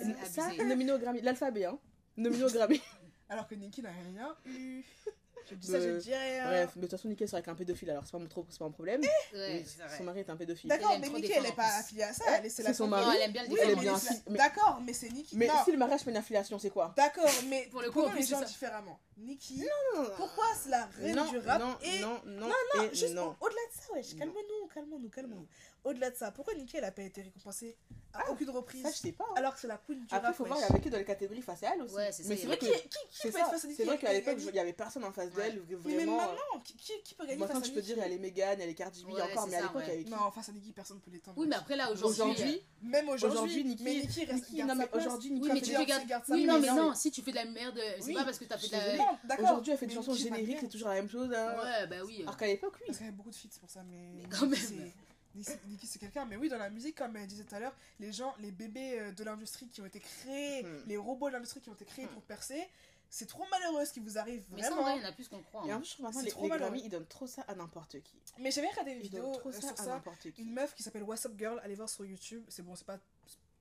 [0.00, 0.08] N.
[0.08, 0.24] ouais.
[0.26, 1.78] ça nominé au Grammy l'alphabet hein
[2.16, 2.80] nominé au Grammy
[3.28, 4.84] alors que Nicki n'a rien eu
[5.50, 6.38] Je dis bah, ça, je dirais.
[6.38, 6.46] Hein.
[6.46, 8.64] Bref, mais de toute façon, Mickey serait avec un pédophile, alors c'est pas, trop, pas
[8.64, 9.00] un problème.
[9.02, 9.64] Eh, ouais,
[9.96, 10.68] son mari est un pédophile.
[10.68, 12.24] D'accord, mais Mickey, elle est pas affiliée à ça.
[12.38, 13.16] Elle est, c'est son mari.
[13.16, 15.36] elle aime bien le D'accord, mais c'est Nikki.
[15.36, 16.94] Mais si le mariage fait une affiliation, c'est quoi?
[16.96, 18.98] D'accord, mais pour le coup, les gens différemment?
[19.20, 19.58] Nikki.
[19.58, 20.10] Non, non, non.
[20.16, 22.00] Pourquoi cela reine du rap Non, et...
[22.00, 23.36] non, non, non, et juste non.
[23.40, 25.46] Au-delà de ça, wesh, calmons-nous, calmons-nous, calmons-nous.
[25.84, 27.76] Au-delà de ça, pourquoi Nikki, elle n'a pas été récompensée
[28.12, 29.24] à ah, aucune reprise Ça, je sais pas.
[29.30, 29.34] Hein.
[29.36, 30.24] Alors que c'est la queen du Après, rap.
[30.24, 30.48] Après, faut wesh.
[30.52, 31.94] voir, il y avait que dans les catégories face à elle aussi.
[31.94, 32.66] Ouais, c'est Mais c'est vrai que...
[32.66, 33.40] qui, qui, qui peut ça.
[33.40, 35.58] être face à Nikki C'est vrai qu'à l'époque, il n'y avait personne en face d'elle,
[35.60, 35.78] ouais.
[35.84, 38.12] Mais maintenant, qui, qui peut gagner Moi, face à Nikki Maintenant, je peux dire, elle
[38.12, 40.30] est Megan, elle est Cardi B encore, mais à l'époque, il y avait qui Non,
[40.32, 41.38] face à Nikki, personne ne peut l'étendre.
[41.38, 42.62] Oui, mais après, là, aujourd'hui.
[42.82, 43.82] Euh, même aujourd'hui, Nikki.
[43.82, 46.34] Aujourd'hui, Nikki, mais Aujourd'hui, Nikki, mais tu fais garde ça.
[46.34, 48.52] Oui, non, mais non, si tu fais de la merde, c'est pas parce que tu
[48.52, 49.09] as fait de la.
[49.38, 51.32] Aujourd'hui, elle fait des chansons génériques, c'est toujours la même chose.
[51.32, 51.56] Hein.
[51.62, 52.18] Ouais, bah oui.
[52.18, 52.22] Hein.
[52.22, 52.84] Alors qu'à l'époque, oui.
[52.86, 54.10] Parce qu'il y avait beaucoup de feats pour ça, mais.
[54.14, 54.92] Mais quand même.
[55.34, 58.12] Niki, c'est quelqu'un, mais oui, dans la musique, comme elle disait tout à l'heure, les
[58.12, 60.86] gens, les bébés euh, de l'industrie qui ont été créés, mm-hmm.
[60.86, 62.08] les robots de l'industrie qui ont été créés mm.
[62.08, 62.68] pour percer,
[63.08, 64.56] c'est trop malheureux ce qui vous arrive vraiment.
[64.56, 65.62] Mais ça, vrai, il y en a plus qu'on croit.
[65.62, 65.66] Hein.
[65.68, 65.78] Et en hein.
[65.78, 68.14] plus, je trouve maintenant les, trop les Grammy, ils trop ça à n'importe qui.
[68.38, 70.02] Mais j'avais regardé une vidéo trop euh, ça sur ça.
[70.38, 72.44] Une meuf qui s'appelle What's Up Girl, allez voir sur YouTube.
[72.48, 72.98] C'est bon, c'est pas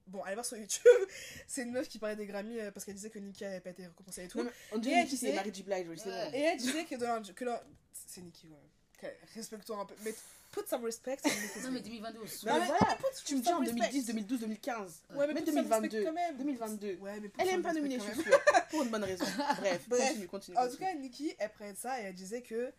[0.10, 0.82] Bon, allez voir sur YouTube,
[1.48, 3.70] c'est une meuf qui parlait des Grammy euh, parce qu'elle disait que Nicki avait pas
[3.70, 4.44] été récompensée et tout.
[4.72, 5.32] On dit et elle disait...
[5.32, 6.32] Blige, je sais.
[6.34, 7.64] Et elle disait que dans que leur...
[7.94, 8.58] C'est Nicki, ouais.
[8.98, 9.96] Okay, Respectons un peu.
[10.04, 10.14] Mais
[10.52, 11.18] put some respect.
[11.64, 12.46] non, mais 2022 aussi.
[12.46, 15.02] Non, mais voilà, tu me dis en 2010, 2012, 2015.
[15.16, 16.04] Ouais, mais, mais 2022.
[16.04, 16.38] Quand même.
[16.38, 16.96] 2022.
[16.96, 18.40] Ouais, mais elle aime pas nominer, je suis sûre.
[18.70, 19.26] Pour une bonne raison.
[19.58, 20.08] Bref, Bref.
[20.08, 22.74] Continue, continue, En tout cas, Nicki, elle prenait ça et elle disait que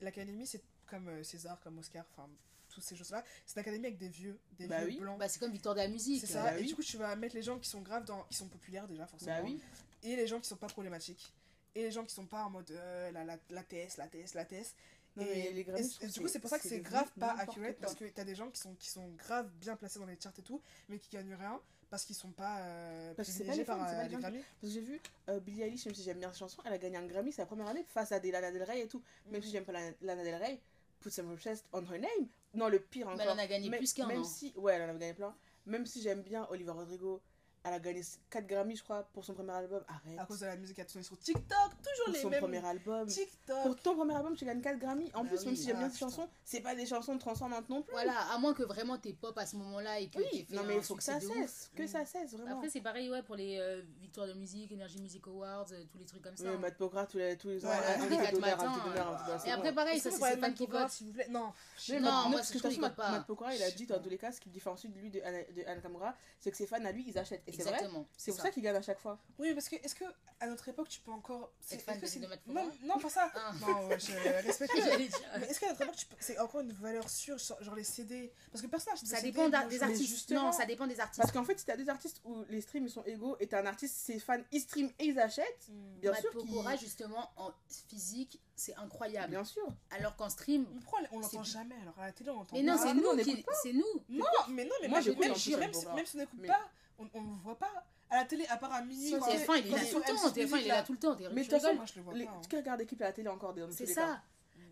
[0.00, 2.28] l'Académie, c'est comme euh, César, comme Oscar, enfin
[2.70, 3.24] toutes ces choses-là.
[3.46, 4.98] C'est une académie avec des vieux, des bah vieux oui.
[4.98, 5.18] blancs.
[5.18, 6.20] Bah, c'est comme Victor de la musique.
[6.20, 6.44] C'est ça.
[6.44, 8.26] Bah et du coup, tu vas mettre les gens qui sont graves dans.
[8.30, 9.36] Ils sont populaires déjà, bah forcément.
[9.36, 9.60] Bah oui.
[10.02, 11.32] Et les gens qui sont pas problématiques.
[11.74, 14.34] Et les gens qui sont pas en mode euh, la, la, la, TS, la TS,
[14.34, 14.74] la TS.
[15.20, 18.04] Et, les graves, du coup, c'est pour ça que c'est grave pas accurate parce que
[18.08, 20.62] t'as des gens qui sont, qui sont graves bien placés dans les charts et tout,
[20.88, 21.60] mais qui gagnent rien
[21.90, 24.44] parce qu'ils sont pas euh, parce que pas les par fans, pas euh, les Grammys.
[24.60, 26.78] Parce que j'ai vu euh, Billie Eilish, même si j'aime bien cette chanson, elle a
[26.78, 29.02] gagné un Grammy sa première année face à des Lana Del Rey et tout.
[29.30, 29.44] Même mm.
[29.44, 30.60] si j'aime pas Lana Del Rey,
[31.00, 32.28] Put Some Chest on Her Name.
[32.54, 33.18] Non, le pire encore.
[33.18, 34.06] Mais elle en a gagné plus qu'un.
[34.06, 35.34] Même si, ouais, elle a gagné plein.
[35.66, 37.22] Même si j'aime bien Oliver Rodrigo,
[37.62, 38.00] elle a gagné
[38.30, 39.82] 4 Grammy, je crois, pour son premier album.
[39.86, 40.18] Arrête.
[40.18, 41.46] À cause de la musique qui a tourné sur TikTok,
[41.82, 42.40] toujours Pour les son mêmes.
[42.40, 43.06] premier album.
[43.06, 43.62] TikTok.
[43.64, 45.10] Pour ton premier album, tu gagnes 4 Grammy.
[45.12, 46.08] En Bah plus, même si j'aime bien Ah, ces putain.
[46.08, 47.92] chansons, c'est pas des chansons de transcendante non plus.
[47.92, 50.62] Voilà, à moins que vraiment t'es pop à ce moment-là et que Oui, fait non,
[50.64, 51.70] mais il faut que ça cesse.
[51.76, 52.56] Que ça cesse, vraiment.
[52.56, 55.98] Après, c'est pareil, ouais, pour les euh, victoires de musique, Energy Music Awards, euh, tous
[55.98, 56.44] les trucs comme ça.
[56.44, 56.58] Oui, hein.
[56.60, 57.68] Matt Pokora, tous les, tous les ans,
[58.08, 60.92] d'honneur, Et après, pareil, ça c'est Matt qui Pokora, votent.
[60.92, 61.26] s'il vous plaît?
[61.28, 61.52] Non.
[62.00, 63.10] Non, parce que vote pas.
[63.10, 65.20] Matt Pokora, il a dit dans tous les cas, ce qu'il différencie de lui de
[65.66, 67.42] Anna Kamura, c'est que ses fans à lui, ils achètent.
[67.50, 68.06] Et c'est vrai, Exactement.
[68.16, 69.18] c'est pour ça qu'il gagne à chaque fois.
[69.38, 70.04] Oui, parce que est-ce que
[70.42, 71.52] à notre époque tu peux encore.
[71.60, 73.30] c'est- Matt Pokora Non, non, pas ça.
[73.34, 73.52] Ah.
[73.60, 74.12] Non, ouais, je
[74.46, 74.72] respecte.
[75.40, 78.32] Mais est-ce qu'à notre époque tu peux- c'est encore une valeur sûre, genre les CD
[78.50, 80.08] Parce que personne n'achète de Ça dépend des je- artistes.
[80.08, 81.20] justement- Non, ça dépend des artistes.
[81.20, 83.60] Parce qu'en fait, si t'as deux artistes où les streams ils sont égaux et t'as
[83.62, 85.98] un artiste, ses fans ils streament et ils achètent, Hmm.
[86.00, 86.50] bien Matt sûr qu'ils.
[86.50, 87.50] Pokora, justement, en
[87.88, 89.30] physique, c'est incroyable.
[89.30, 89.66] Bien sûr.
[89.90, 90.66] Alors qu'en stream.
[90.72, 93.04] Mais pourquoi on l'entend jamais alors à la télé on l'entend Mais non, c'est nous,
[93.06, 93.24] on nous.
[93.62, 93.84] C'est nous.
[94.08, 96.70] Non, mais non, mais Moi, même, j'écoute même, si- on n'écoute pas,
[97.00, 97.86] on, on le voit pas.
[98.10, 99.08] À la télé, à part à minuit.
[99.08, 100.28] Sur quand TF1, il est là tout le sur temps.
[100.28, 101.16] M6 TF1, il est là tout le temps.
[101.16, 101.74] Mais de tu toute façon.
[101.74, 102.24] Moi, je le vois Les...
[102.24, 102.30] pas.
[102.32, 102.40] hein.
[102.48, 104.20] Qui regarde l'équipe à la télé encore des C'est ça.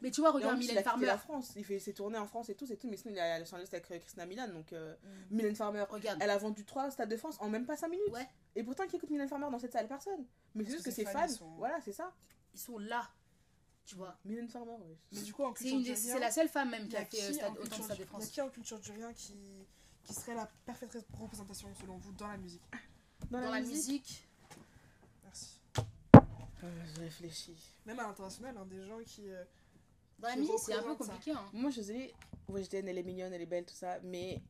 [0.01, 1.07] Mais tu vois, regarde Mylène a Farmer.
[1.07, 3.19] la France, il fait ses tournées en France et tout, c'est tout, mais sinon il
[3.19, 4.95] est à Los Angeles avec euh, Christina Milan, donc euh,
[5.31, 5.37] Mm.
[5.37, 6.19] Mylène Farmer, Regarde.
[6.23, 8.13] elle a vendu 3 stades de France en même pas 5 minutes.
[8.13, 8.29] Ouais.
[8.55, 9.89] Et pourtant, qui écoute Mylène Farmer dans cette salle?
[9.89, 10.25] Personne.
[10.55, 12.13] Mais c'est juste que ses fans, sont- voilà, c'est ça.
[12.55, 13.09] Ils sont là.
[13.87, 14.17] Tu vois.
[14.25, 14.97] Mylène Farmer, oui.
[15.13, 17.17] Mais du coup, en C'est culture c'est la seule femme même qui a a fait
[17.17, 18.27] qui euh, en stade- autant de culture stade du- de il y a France.
[18.29, 19.35] qui en culture du rien qui,
[20.09, 22.63] qui serait la parfaite représentation selon vous dans la musique
[23.31, 24.27] Dans, Dans la musique,
[25.23, 25.61] Merci.
[26.65, 27.75] Euh, je réfléchis.
[27.85, 29.29] Même à l'international, hein, des gens qui.
[29.29, 29.45] euh,
[30.19, 31.13] dans la Qui musique, c'est un peu ça.
[31.13, 31.33] compliqué.
[31.33, 31.45] Hein.
[31.53, 32.15] Moi, je sais,
[32.49, 34.41] Weshden, elle est mignonne, elle est belle, tout ça, mais.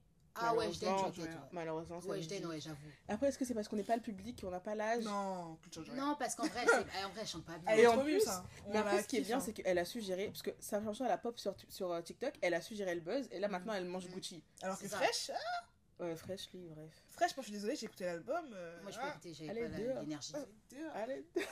[0.41, 1.55] Ah ouais, je t'aime, malheureusement, je.
[1.55, 2.77] Malheureusement, ça Ouais, je t'aime, ouais, j'avoue.
[3.09, 5.05] Après, est-ce que c'est parce qu'on n'est pas le public, qu'on n'a pas l'âge?
[5.05, 5.85] Non, culture.
[5.95, 6.63] Non, parce qu'en vrai,
[7.05, 7.73] en vrai, elle chante pas bien.
[7.73, 8.45] Elle Et est en plus- ça.
[8.67, 9.41] On Mais après, ce qui est bien, hein.
[9.41, 12.01] c'est qu'elle a su gérer, parce que sa chanson, elle a pop sur, sur euh,
[12.03, 14.13] TikTok, elle a su gérer le buzz, et là, maintenant, elle mange Mm.
[14.13, 14.43] Gucci.
[14.63, 15.35] Alors que ah,
[16.01, 16.91] Ouais, Freshly, bref.
[17.09, 18.45] Fresh, moi je suis désolée, j'ai écouté l'album.
[18.55, 20.01] euh, Moi, je peux ah, écouter, j'avais pas dehors.
[20.01, 20.33] l'énergie.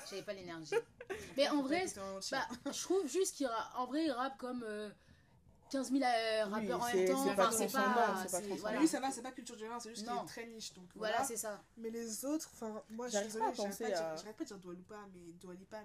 [0.08, 0.74] J'avais pas l'énergie.
[1.36, 1.84] Mais en vrai,
[2.30, 4.88] bah, je trouve juste qu'il ra- en vrai, il rappe comme euh,
[5.76, 7.24] 15 000 euh, Oui, rappeurs en c'est- même temps.
[7.24, 7.52] c'est pas Enfin, pas.
[7.52, 8.56] c'est pas c'est- transcendant.
[8.60, 8.80] voilà.
[8.80, 10.72] Oui, ça va, c'est pas culture du rien, c'est juste qu'il est très niche.
[10.74, 11.28] Donc Voilà, voilà.
[11.28, 11.62] c'est ça.
[11.76, 14.16] Mais les autres, enfin, moi je suis J'arrive désolée, pas à j'arrête pas, dire- à-
[14.16, 15.20] j'arrête pas de dire Dua Lipa, mais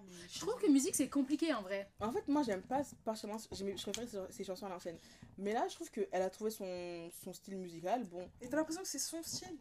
[0.09, 0.27] mais.
[0.29, 1.89] Je trouve que musique, c'est compliqué en vrai.
[1.99, 3.41] En fait, moi, j'aime pas particulièrement.
[3.51, 4.97] Je préférais ses, ses chansons à l'ancienne.
[5.37, 8.03] Mais là, je trouve qu'elle a trouvé son, son style musical.
[8.05, 8.29] Bon.
[8.41, 9.57] Et t'as l'impression que c'est son style.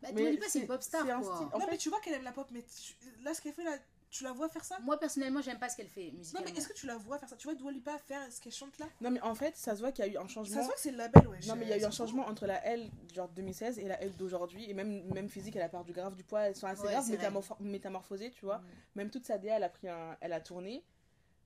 [0.00, 1.34] Bah, Mais Dua Lipa, c'est c'est- une pop star, c'est un quoi.
[1.36, 3.40] style- En non, fait- mais tu vois qu'elle aime la pop, mais tu- là, ce
[3.40, 3.78] qu'elle fait là,
[4.12, 4.78] tu la vois faire ça?
[4.80, 6.50] Moi, personnellement, j'aime pas ce qu'elle fait Non, musicalement.
[6.52, 7.36] mais est-ce que tu la vois faire ça?
[7.36, 8.86] Tu vois Dua Lipa faire ce qu'elle chante là?
[9.00, 10.60] Non, mais en fait, ça se voit qu'il y a eu un Ça changement.
[10.60, 11.38] se voit que c'est le label, ouais.
[11.48, 14.00] Non, mais il y a eu un changement entre la L genre 2016 et la
[14.02, 14.68] L d'aujourd'hui.
[14.70, 16.42] Et même, même physique, elle a perdu grave du poids.
[16.42, 18.58] Elles sont assez Ouais, graves métamorphosées, tu vois.
[18.58, 18.64] Mm.
[18.96, 20.84] Même toute sa DA, elle a, pris un, elle a tourné.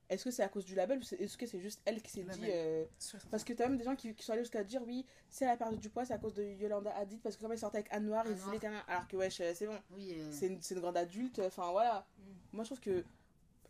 [0.09, 2.23] Est-ce que c'est à cause du label ou est-ce que c'est juste elle qui s'est
[2.23, 2.39] dit.
[2.49, 2.85] euh,
[3.29, 5.49] Parce que t'as même des gens qui, qui sont allés jusqu'à dire oui, si elle
[5.49, 7.19] a perdu du poids, c'est à cause de Yolanda Hadid.
[7.21, 8.73] Parce que comme elle sortait avec Anne Noir, ils voulaient qu'un.
[8.87, 9.77] Alors que wesh, euh, c'est bon.
[9.91, 11.39] Oui, euh, C'est une, grande adulte.
[11.39, 12.05] Enfin voilà.
[12.17, 12.21] Mm.
[12.53, 13.03] Moi je trouve que.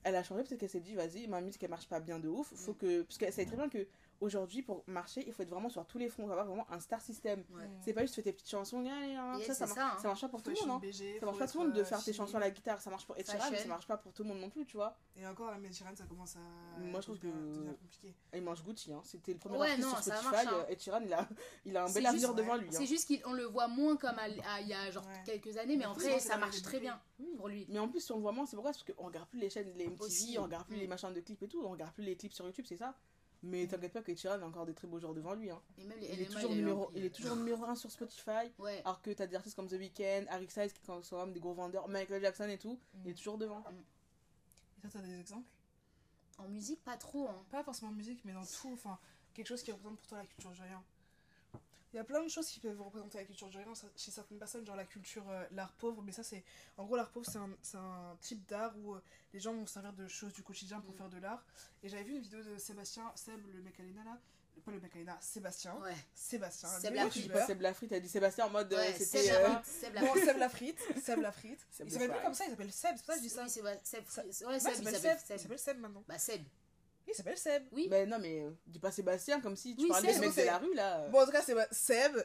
[0.04, 2.30] Elle a changé parce qu'elle s'est dit vas-y, ma musique elle marche pas bien de
[2.30, 2.54] ouf.
[2.56, 2.78] Faut Mm.
[2.78, 3.02] que.
[3.02, 3.88] Parce qu'elle savait très bien que
[4.22, 6.24] aujourd'hui pour marcher, il faut être vraiment sur tous les fronts.
[6.24, 7.44] Il faut avoir vraiment un star system.
[7.52, 7.70] ouais.
[7.82, 9.98] C'est pas juste fais tes petites chansons, ça, ça, marche, ça, hein.
[10.02, 10.82] ça marche pas pour tout le monde.
[10.84, 10.92] Hein.
[11.20, 13.06] Ça marche pas tout le monde de faire tes chansons à la guitare, ça marche
[13.06, 14.96] pour Ed Sheeran, mais ça marche pas pour tout le monde non plus, tu vois.
[15.16, 16.80] Et encore, la Mediterranée, ça commence à.
[16.80, 17.28] Moi, je trouve que-
[17.72, 18.14] compliqué.
[18.34, 19.02] Il mange Gucci, hein.
[19.04, 20.32] c'était le premier Ouais, artiste non, sur ça Spotify.
[20.46, 20.66] marche, hein.
[20.68, 21.28] euh, Ed Sheeran, il a,
[21.66, 22.68] il a un bel avenir devant lui.
[22.68, 22.72] hein.
[22.72, 25.24] C'est juste qu'on le voit moins comme il y a genre Ouais.
[25.26, 27.00] quelques années, mais en vrai, ça marche très bien
[27.38, 27.66] pour lui.
[27.70, 28.72] Mais en plus, si on le voit moins, c'est pourquoi?
[28.72, 30.80] Parce qu'on regarde plus les chaînes, les MTV, on regarde plus Mm.
[30.82, 32.96] les machins de clips et tout, on regarde plus les clips sur YouTube, c'est ça?
[33.44, 35.50] Mais t'inquiète pas que Sheeran a encore des très beaux jours devant lui.
[35.50, 35.62] Hein.
[35.78, 38.30] Et même les Il, est toujours il numéro, il est toujours numéro 1 sur Spotify.
[38.60, 38.82] Ouais.
[38.84, 41.40] Alors que t'as des artistes comme The Weeknd, Harry Styles qui sont quand même des
[41.40, 43.00] gros vendeurs, Michael Jackson et tout, Mm.
[43.06, 43.60] il est toujours devant.
[43.60, 45.48] Et toi, t'as des exemples?
[46.40, 47.28] En musique, pas trop.
[47.30, 47.46] Hein.
[47.50, 48.72] Pas forcément en musique, mais dans tout.
[48.74, 49.00] Enfin,
[49.34, 50.84] quelque chose qui représente pour toi la culture rien.
[51.94, 54.38] Il y a plein de choses qui peuvent représenter la culture du rien chez certaines
[54.40, 56.02] personnes, genre la culture, euh, l'art pauvre.
[56.04, 56.44] Mais ça, c'est.
[56.78, 59.02] En gros, l'art pauvre, c'est un, c'est un type d'art où euh,
[59.34, 60.98] les gens vont se servir de choses du quotidien pour Mm.
[60.98, 61.46] faire de l'art.
[61.84, 64.18] Et j'avais vu une vidéo de Sébastien, Seb, le mec Alena là.
[64.66, 65.76] Pas le mec Alena, Sébastien.
[65.82, 65.96] Ouais.
[66.14, 66.68] Sébastien.
[66.68, 67.40] Seb le la Je dis youtubeur.
[67.42, 69.24] pas Seb Lafrite, t'as dit Sébastien en mode euh, Ouais, c'était.
[69.24, 70.26] Seb euh, la frite, Seb la Bon, frite.
[70.26, 70.80] Seb la frite.
[71.04, 71.60] Seb la frite.
[71.72, 72.96] Seb il the s'appelle plus comme ça, il s'appelle Seb.
[72.98, 73.44] C'est pour ça que je dis ça.
[73.44, 73.64] Oui, Seb.
[73.66, 75.18] Ouais, Seb, il il s'appelle Seb.
[75.20, 75.38] Il Seb.
[75.40, 76.04] s'appelle Seb maintenant.
[76.08, 76.44] Bah, Seb.
[77.08, 77.64] Il s'appelle Seb.
[77.72, 77.88] Oui.
[77.90, 80.58] Mais non, mais euh, dis pas Sébastien comme si tu Oui, parlais Seb, de la
[80.58, 81.08] rue là.
[81.10, 82.16] Bon, en tout cas, c'est Seb.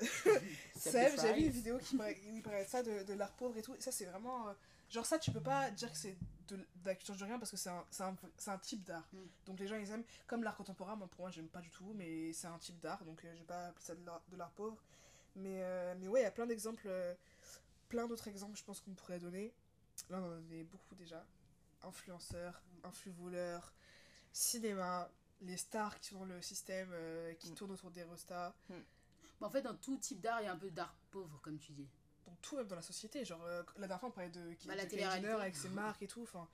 [0.77, 3.75] Seb j'ai vu une vidéo qui parlait, de ça, de, de l'art pauvre et tout.
[3.75, 4.49] Et ça, c'est vraiment.
[4.49, 4.53] euh,
[4.91, 6.17] genre, ça, tu peux pas dire que c'est
[6.49, 8.83] de, de la culture du rien parce que c'est un, c'est un, c'est un type
[8.85, 9.07] d'art.
[9.13, 9.19] Mm.
[9.47, 10.05] Donc, les gens, ils aiment.
[10.27, 13.05] Comme l'art contemporain, moi, pour moi, j'aime pas du tout, mais c'est un type d'art.
[13.05, 14.83] Donc, euh, je vais pas appeler ça de l'art, de pauvre.
[15.37, 16.83] Mais, euh, mais ouais, il y a plein d'exemples.
[16.87, 17.15] euh,
[17.89, 19.53] plein d'autres exemples, je pense qu'on pourrait donner.
[20.09, 21.25] Là, on en a donné beaucoup déjà.
[21.83, 23.73] Influenceurs, influvoleurs,
[24.33, 25.11] cinéma,
[25.43, 27.55] les stars qui sont dans le système, euh, qui Mm.
[27.55, 28.55] tournent autour des restas.
[28.71, 31.59] Mais en fait, dans tout type d'art, il y a un peu d'art pauvre, comme
[31.59, 31.87] tu dis.
[32.27, 33.25] dans tout, même dans la société.
[33.25, 34.83] Genre, euh, la dernière fois, on parlait de, qui- Bah, la
[35.41, 36.23] avec ses marques et tout.
[36.23, 36.47] Enfin,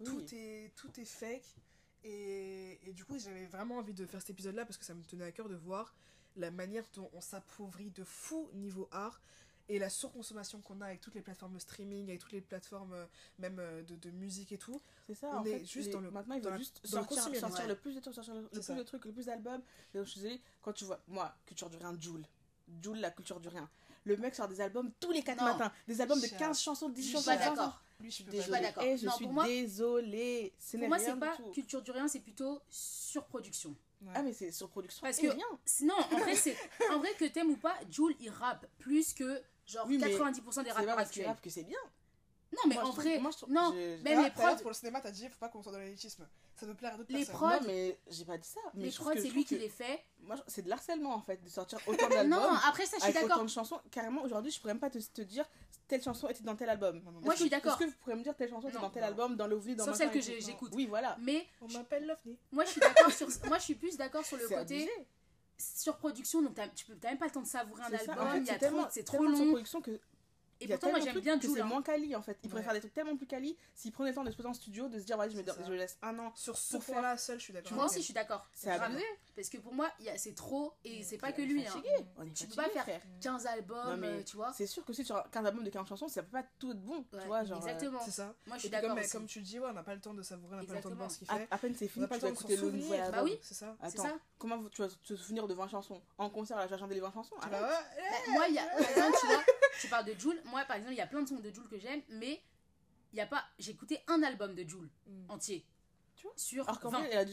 [0.00, 0.06] Oui.
[0.06, 1.54] tout, est, tout est fake.
[2.02, 5.02] Et, et du coup, j'avais vraiment envie de faire cet épisode-là parce que ça me
[5.04, 5.94] tenait à cœur de voir
[6.36, 9.20] la manière dont on s'appauvrit de fou niveau art
[9.68, 12.92] et la surconsommation qu'on a avec toutes les plateformes de streaming, avec toutes les plateformes
[12.92, 13.06] euh,
[13.38, 14.80] même euh, de, de musique et tout.
[15.06, 16.80] C'est ça, On en est fait, juste les- dans le- maintenant ils dans veulent juste
[16.90, 17.40] dans le sortir, consumérisme.
[17.48, 17.68] sortir Ouais.
[17.70, 18.74] le plus de trucs, sortir le, le plus ça.
[18.74, 19.62] de trucs, le plus d'albums.
[19.94, 22.24] Et donc, je suis désolée, quand tu vois, moi, culture du rien, Joule,
[22.82, 23.68] Joule, la culture du rien.
[24.06, 25.44] Le mec sort des albums tous les 4 Non.
[25.46, 26.36] matins, des albums de Chat.
[26.36, 27.24] 15 chansons, 10 Je suis chansons.
[27.30, 27.56] pas 15 chansons.
[27.56, 27.80] d'accord.
[28.00, 28.50] Lui, je Je suis désolée.
[28.50, 28.82] pas d'accord.
[28.86, 30.52] Eh, je Non, suis pour moi- désolée.
[30.58, 31.50] Ce Pour n'est moi, c'est pas tout.
[31.52, 33.74] culture du rien, c'est plutôt surproduction.
[34.02, 34.12] Ouais.
[34.14, 35.00] Ah, mais c'est surproduction.
[35.00, 35.46] Parce que- rien.
[35.82, 36.56] Non, en vrai, c'est
[36.90, 40.14] en vrai que t'aimes ou pas, Jules il rappe plus que genre Oui, mais 90%
[40.14, 41.26] des C'est pas rappeurs parce actuels.
[41.26, 41.78] rappe que c'est bien.
[42.52, 44.56] Non, mais Moi, je en trouve- vrai, moi, je trouve- non, je- Ah, les prods,
[44.62, 46.24] pour le cinéma, t'as dit faut pas qu'on soit dans l'élitisme.
[46.54, 47.34] Ça veut plaire à d'autres Les personnes.
[47.34, 48.60] prods- Non, mais j'ai pas dit ça.
[48.74, 50.00] Mais les prods, que- c'est lui qui que- les fait.
[50.20, 52.30] Moi, c'est de l'harcèlement en fait, de sortir autant d'albums.
[52.30, 53.38] Non, après ça, je suis avec d'accord.
[53.38, 53.80] autant de chansons.
[53.90, 55.44] Carrément, aujourd'hui, je pourrais même pas te, te dire
[55.88, 57.02] telle chanson était dans tel album.
[57.04, 57.72] Non, non, Moi, je suis d'accord.
[57.72, 59.84] Est-ce que vous pourrez me dire telle chanson était dans tel album, dans l'OVNI, dans
[59.86, 60.70] Sauf celle que j'écoute.
[60.76, 61.16] Oui, voilà.
[61.20, 62.38] Mais On m'appelle l'OVNI.
[62.52, 63.26] moi, je suis d'accord sur.
[63.48, 64.88] Moi, je suis plus d'accord sur le côté.
[65.58, 66.42] Surproduction.
[66.42, 68.16] Donc, tu peux t'as même pas le temps de savourer un album.
[68.18, 68.58] En fait, il y a
[68.90, 69.50] c'est trop, c'est long.
[69.50, 70.00] production que
[70.64, 71.56] Et il y a pourtant, moi, tellement j'aime de bien trucs que Jules.
[71.56, 71.66] C'est hein.
[71.66, 72.38] moins quali en fait.
[72.42, 72.64] Il pourrait Ouais.
[72.64, 74.88] faire des trucs tellement plus quali s'il prenait le temps de se poser en studio,
[74.88, 76.32] de se dire, vas-y, je, me, je laisse un an.
[76.34, 77.72] Sur ce point-là, seul, je suis d'accord.
[77.72, 78.46] Moi aussi, je suis d'accord.
[78.54, 79.04] C'est abusé.
[79.36, 80.72] Parce que pour moi, c'est trop.
[80.84, 81.66] Et c'est pas que lui.
[81.66, 81.70] hein.
[81.70, 81.90] fatigué.
[82.16, 83.00] On est Tu peux pas faire frère.
[83.20, 84.52] 15 albums, Non, mais euh, tu vois.
[84.52, 86.70] C'est sûr que si tu as 15 albums de 15 chansons, ça peut pas tout
[86.70, 87.04] être bon.
[87.12, 87.58] Ouais, tu vois, genre.
[87.58, 88.00] euh, Exactement.
[88.04, 88.34] C'est ça.
[88.46, 90.22] Moi, je suis d'accord comme tu le dis, ouais, on n'a pas le temps de
[90.22, 91.48] savourer, on n'a pas le temps de voir ce qu'il à, fait.
[91.50, 92.94] à peine c'est On fini, n'a pas tu le vas temps de s'en écouter le
[92.94, 93.10] album.
[93.12, 93.38] Bah oui.
[93.42, 93.76] C'est ça.
[93.82, 96.00] Attends, comment tu vas te souvenir de 20 chansons?
[96.18, 97.34] En concert, là, tu vas chanter les 20 chansons
[98.28, 98.66] moi, il y a.
[98.66, 99.44] Par exemple, tu vois,
[99.80, 100.40] tu parles de Jules.
[100.54, 102.40] Moi, par exemple, il y a plein de sons de Jules que j'aime, mais
[103.12, 103.42] il y a pas.
[103.58, 105.30] J'ai écouté un album de Jules Mm.
[105.32, 105.66] entier.
[106.14, 106.98] Tu vois Sur Alors qu'en 20.
[107.00, 107.32] vrai, elle a du.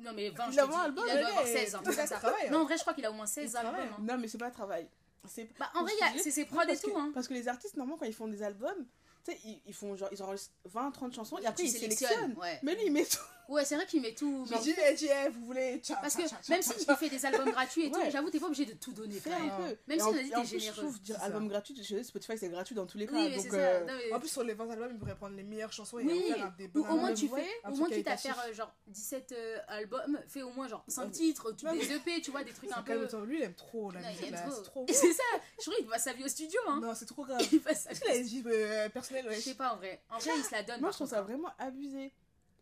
[0.00, 1.94] Non, mais 20, Il a album, Il doit le avoir gars, 16, un il- truc
[1.94, 2.16] il comme ça.
[2.18, 2.50] travaille, hein.
[2.50, 3.94] Non, en vrai, je crois qu'il a au moins 16 Il travaille, albums.
[4.00, 4.04] hein.
[4.12, 4.88] Non, mais c'est pas un travail.
[5.28, 6.90] C'est Bah, en vrai, c'est ses prods et parce tout.
[6.92, 7.12] que- Hein.
[7.14, 8.84] Parce que les artistes, normalement, quand ils font des albums,
[9.24, 12.34] tu sais, ils, ils font genre, ils enregistrent 20, 30 chansons et après ils sélectionnent.
[12.36, 12.58] Ouais.
[12.64, 13.18] Mais lui, il met tout.
[13.48, 14.44] Ouais, c'est vrai qu'il met tout.
[14.48, 15.78] J'ai mais- dit, elle dit, eh, vous voulez.
[15.82, 16.96] tcha, Parce que tcha, même tcha, s'il tcha.
[16.96, 18.10] fait des albums gratuits et tout, Ouais.
[18.10, 19.20] j'avoue, t'es pas obligé de tout donner.
[19.26, 19.50] Un même.
[19.56, 19.62] peu.
[19.64, 20.74] Même Et si en- on a dit t'es généreux.
[20.76, 23.12] Je trouve dire album gratuit, Spotify c'est gratuit dans tous les cas.
[23.14, 23.56] Oui, mais donc, c'est ça.
[23.56, 25.98] euh, Non, mais- En plus, sur les 20 albums, il pourrait prendre les meilleures chansons
[25.98, 28.52] et Oui, faire des Ou au moins tu fais, au moins quitte à faire euh,
[28.54, 31.10] genre 17 euh, albums, fais au moins genre 5 Ouais.
[31.10, 33.06] titres, tu des EP, tu vois, des trucs un peu.
[33.26, 34.86] Lui, il aime trop la musique, c'est trop.
[34.92, 35.22] C'est ça,
[35.58, 36.80] je crois qu'il passe sa vie au studio, hein.
[36.82, 37.40] Non, c'est trop grave.
[37.52, 38.42] Il passe sa vie.
[38.46, 40.02] euh, personnelle, Je sais pas en vrai.
[40.10, 40.80] En vrai, il se la donne.
[40.80, 41.22] Moi, je trouve ça hein.
[41.22, 42.12] vraiment abusé.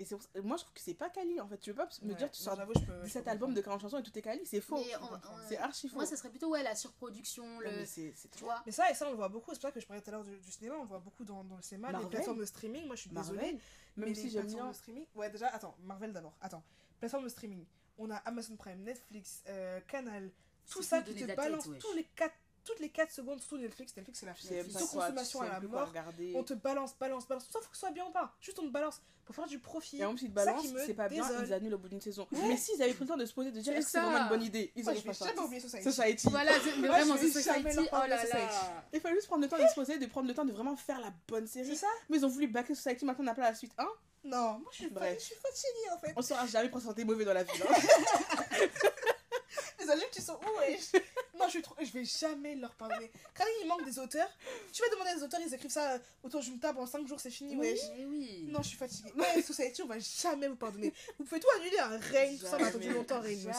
[0.00, 1.58] Et c'est moi, je trouve que c'est pas quali en fait.
[1.58, 2.14] Tu veux pas me Ouais.
[2.14, 3.80] dire, tu sors j'avoue, je peux- je 17 peux albums de comprendre.
[3.82, 4.82] 40 chansons et tout est quali, c'est faux.
[5.46, 5.96] C'est archi faux.
[5.96, 7.70] Moi, ça serait plutôt ouais, la surproduction, Non, le.
[7.70, 8.62] mais c'est Tu vois.
[8.64, 9.50] Mais ça, et ça, on le voit beaucoup.
[9.52, 10.76] C'est pour ça que je parlais tout à l'heure du, du cinéma.
[10.78, 11.92] On le voit beaucoup dans, dans le cinéma.
[11.92, 12.06] Marvel.
[12.06, 13.36] Les plateformes de streaming, moi, je suis désolée.
[13.36, 13.60] Marvel,
[13.96, 14.70] mais même les si j'aime plateformes bien.
[14.72, 15.06] de streaming.
[15.14, 16.34] Ouais, déjà, attends, Marvel d'abord.
[16.40, 16.62] Attends.
[16.98, 17.66] Plateforme de streaming.
[17.98, 20.30] On a Amazon Prime, Netflix, euh, Canal.
[20.70, 22.32] Tout ça qui te balance tous les 4,
[22.64, 23.94] toutes les 4 secondes, surtout Netflix.
[23.96, 25.92] Netflix, c'est la surconsommation sais à la mort.
[26.34, 27.44] On te balance, balance, balance.
[27.50, 28.32] Ça, faut que ce soit bien ou pas.
[28.40, 29.98] Juste on te balance pour faire du profit.
[29.98, 31.46] Et en plus, ils te Ça balancent, c'est pas bien, désole.
[31.46, 32.26] ils annulent au bout d'une saison.
[32.32, 33.98] Mais s'ils avaient pris le temps de se poser, de dire C'est est-ce que c'est
[33.98, 34.04] ça.
[34.04, 35.38] vraiment une bonne idée, ils auraient pas sorti.
[35.38, 35.84] oublier Society.
[35.92, 36.28] Society.
[36.30, 38.26] Voilà, c'est- mais vraiment, jamais Society, oh là là.
[38.92, 40.76] Il fallait juste prendre le temps de se poser, de prendre le temps de vraiment
[40.76, 41.76] faire la bonne C'est série.
[41.76, 43.86] ça Mais ils ont voulu backer Society, maintenant on n'a pas la suite 1.
[44.24, 44.88] Non, moi je suis,
[45.34, 46.12] fatiguée en fait.
[46.16, 47.52] On saura jamais présenter mauvais dans la vie.
[49.80, 49.84] hein.
[49.84, 50.98] Les adultes, ils sont où
[51.38, 51.74] Non, je, suis trop...
[51.80, 53.10] je vais jamais leur pardonner.
[53.36, 54.28] Quand il manque des auteurs,
[54.72, 57.18] tu vas demander à des auteurs, ils écrivent ça autour d'une table en 5 jours,
[57.20, 57.78] c'est fini, wesh.
[57.96, 58.46] Mais oui.
[58.48, 59.12] Non, je suis fatiguée.
[59.16, 60.92] Ouais, Society, on va jamais vous pardonner.
[61.18, 63.58] Vous pouvez tout annuler, un Reign, tout ça, on a attendu longtemps, Reign aussi.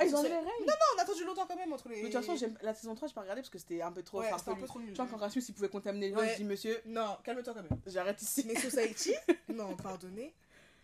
[0.00, 2.02] Ah, ils ont les règles Non, on a attendu longtemps quand même entre les.
[2.02, 4.02] Mais de toute façon, la saison 3, je pas regardé parce que c'était un peu
[4.02, 4.90] trop Ouais, c'était un peu trop nul.
[4.92, 6.30] Tu vois, quand Rasmus il pouvait contaminer les gens, Ouais.
[6.32, 7.80] je dis monsieur, Non, calme-toi quand même.
[7.86, 8.44] j'arrête ici.
[8.46, 9.12] Mais Society,
[9.48, 10.32] non, pardonnez.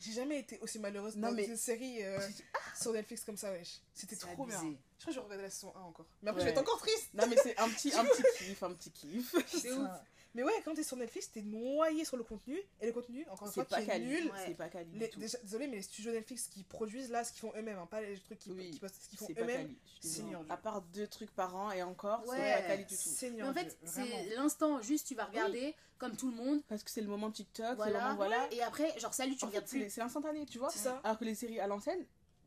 [0.05, 2.19] J'ai jamais été aussi malheureuse Non, dans mais- une série euh,
[2.81, 3.81] sur Netflix comme ça, wesh.
[3.95, 4.59] C'était trop bien.
[4.61, 4.77] Je crois
[5.07, 6.07] que je regarder la saison 1 encore.
[6.23, 6.49] Mais après, Ouais.
[6.49, 7.09] je vais être encore triste.
[7.15, 9.35] Non, mais c'est un petit, un petit kiff, un petit kiff.
[9.49, 9.89] C'est ouf.
[10.35, 12.59] Mais ouais, quand t'es sur Netflix, t'es noyé sur le contenu.
[12.81, 14.25] Et le contenu, encore une fois, C'est pas qui est nul.
[14.27, 14.39] Ouais.
[14.47, 14.91] C'est pas quali.
[14.95, 15.21] Les, du tout.
[15.21, 18.01] déjà, désolé, mais les studios Netflix qui produisent là ce qu'ils font eux-mêmes, hein, pas
[18.01, 19.73] les trucs qui, Oui, qui postent, ce qu'ils font C'est eux-mêmes.
[20.03, 20.37] Dieu.
[20.49, 22.37] À part deux trucs par an et encore, Ouais.
[22.37, 23.37] c'est pas quali du tout.
[23.37, 26.61] Mais en fait, c'est l'instant juste, tu vas regarder comme tout le monde.
[26.69, 28.03] Parce que c'est le moment TikTok, c'est le Voilà.
[28.03, 28.49] moment voilà.
[28.53, 29.85] Et après, genre, salut, tu En fait, regardes c'est plus.
[29.85, 30.69] les- c'est instantané, tu vois.
[30.71, 31.01] C'est ça.
[31.05, 32.05] Alors que les séries à l'ancienne,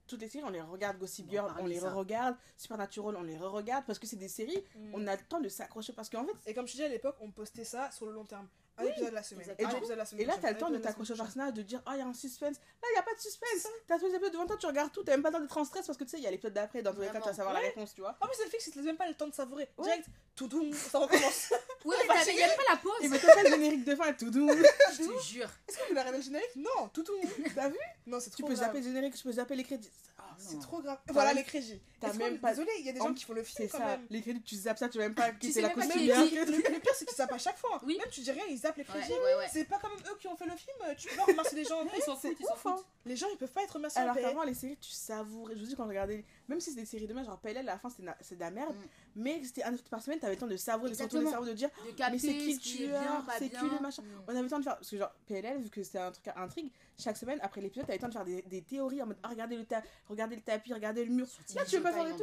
[0.07, 3.85] toutes les séries, on les regarde, Gossip Girl, on les re-regarde, Supernatural, on les re-regarde,
[3.85, 4.91] parce que c'est des séries, Mm.
[4.93, 6.87] on a le temps de s'accrocher, parce qu'en fait, Et comme je te dis à
[6.89, 8.47] l'époque, on postait ça sur le long terme.
[8.79, 9.41] Un Oui, épisode la semaine.
[9.41, 9.67] exactement.
[9.67, 11.53] Un Et du épisode la semaine et là, t'as le temps de t'accrocher au personnage,
[11.53, 12.57] de dire, ah, il y a un suspense.
[12.57, 13.67] Là, il n'y a pas de suspense.
[13.87, 15.57] T'as tous les épisodes devant toi, tu regardes tout, t'as même pas le temps d'être
[15.57, 17.19] en stress, parce que tu sais, il y a l'épisode d'après, dans tous les cas,
[17.19, 18.15] tu vas savoir la réponse, tu vois.
[18.21, 19.67] En plus, Netflix, ils te laissent même pas le temps de savourer.
[19.77, 19.83] Ouais.
[19.85, 21.53] Direct, tout doux, ça recommence.
[21.85, 22.91] Oui, mais il y avait pas la pause.
[23.09, 24.49] Mais t'as pas le générique de fin, tout doux.
[24.91, 25.49] Je te jure.
[25.69, 26.55] Est-ce que vous regardé le générique?
[26.57, 27.13] Non, tout doux.
[27.55, 27.77] T'as vu?
[28.05, 28.65] Non, c'est Tu trop peux grave.
[28.67, 29.89] zapper le générique, tu peux zapper les crédits.
[30.17, 30.97] Ah, C'est trop grave.
[31.09, 31.79] Voilà les crédits.
[31.99, 32.51] T'as même pas.
[32.51, 33.85] Désolé, il y a des En- gens qui font le film quand ça.
[33.85, 34.05] même.
[34.09, 35.93] Les crédits, tu zappes ça, tu même pas qui sais c'est la costume.
[36.01, 37.79] que- Le, pire, c'est qu'ils zappent à chaque fois.
[37.85, 37.97] Oui.
[37.97, 39.11] Même tu dis rien, ils zappent les crédits.
[39.11, 39.47] Ouais, ouais, ouais.
[39.51, 40.77] C'est pas quand même eux qui ont fait le film.
[40.97, 41.83] Tu peux pas remercier les gens.
[41.95, 42.75] Ils s'en foutent, ils s'en hein.
[42.77, 42.85] foutent.
[43.05, 44.01] Les gens, ils peuvent pas être remerciés.
[44.01, 45.55] Alors qu'avant, les séries, tu savourais.
[45.55, 47.67] Je vous dis, quand je regardais, même si c'est des séries de merde, genre PLL,
[47.67, 48.79] à la fin, c'était c'est de la merde, Mm.
[49.15, 51.31] mais c'était un épisode par semaine, t'avais le temps de savourer, de se retourner le
[51.31, 51.69] cerveau, de dire,
[52.11, 54.01] mais c'est qui le tueur, c'est qui le machin.
[54.01, 54.05] Mm.
[54.27, 56.27] On avait le temps de faire, parce que genre, PLL, vu que c'était un truc
[56.27, 56.69] à intrigue,
[56.99, 59.55] chaque semaine, après l'épisode, t'avais le temps de faire des, théories en mode, ah, regardez
[59.55, 59.65] le,
[60.09, 61.27] regardez le tapis, regardez le mur.
[61.27, 62.13] Sur Là, tu veux faire des.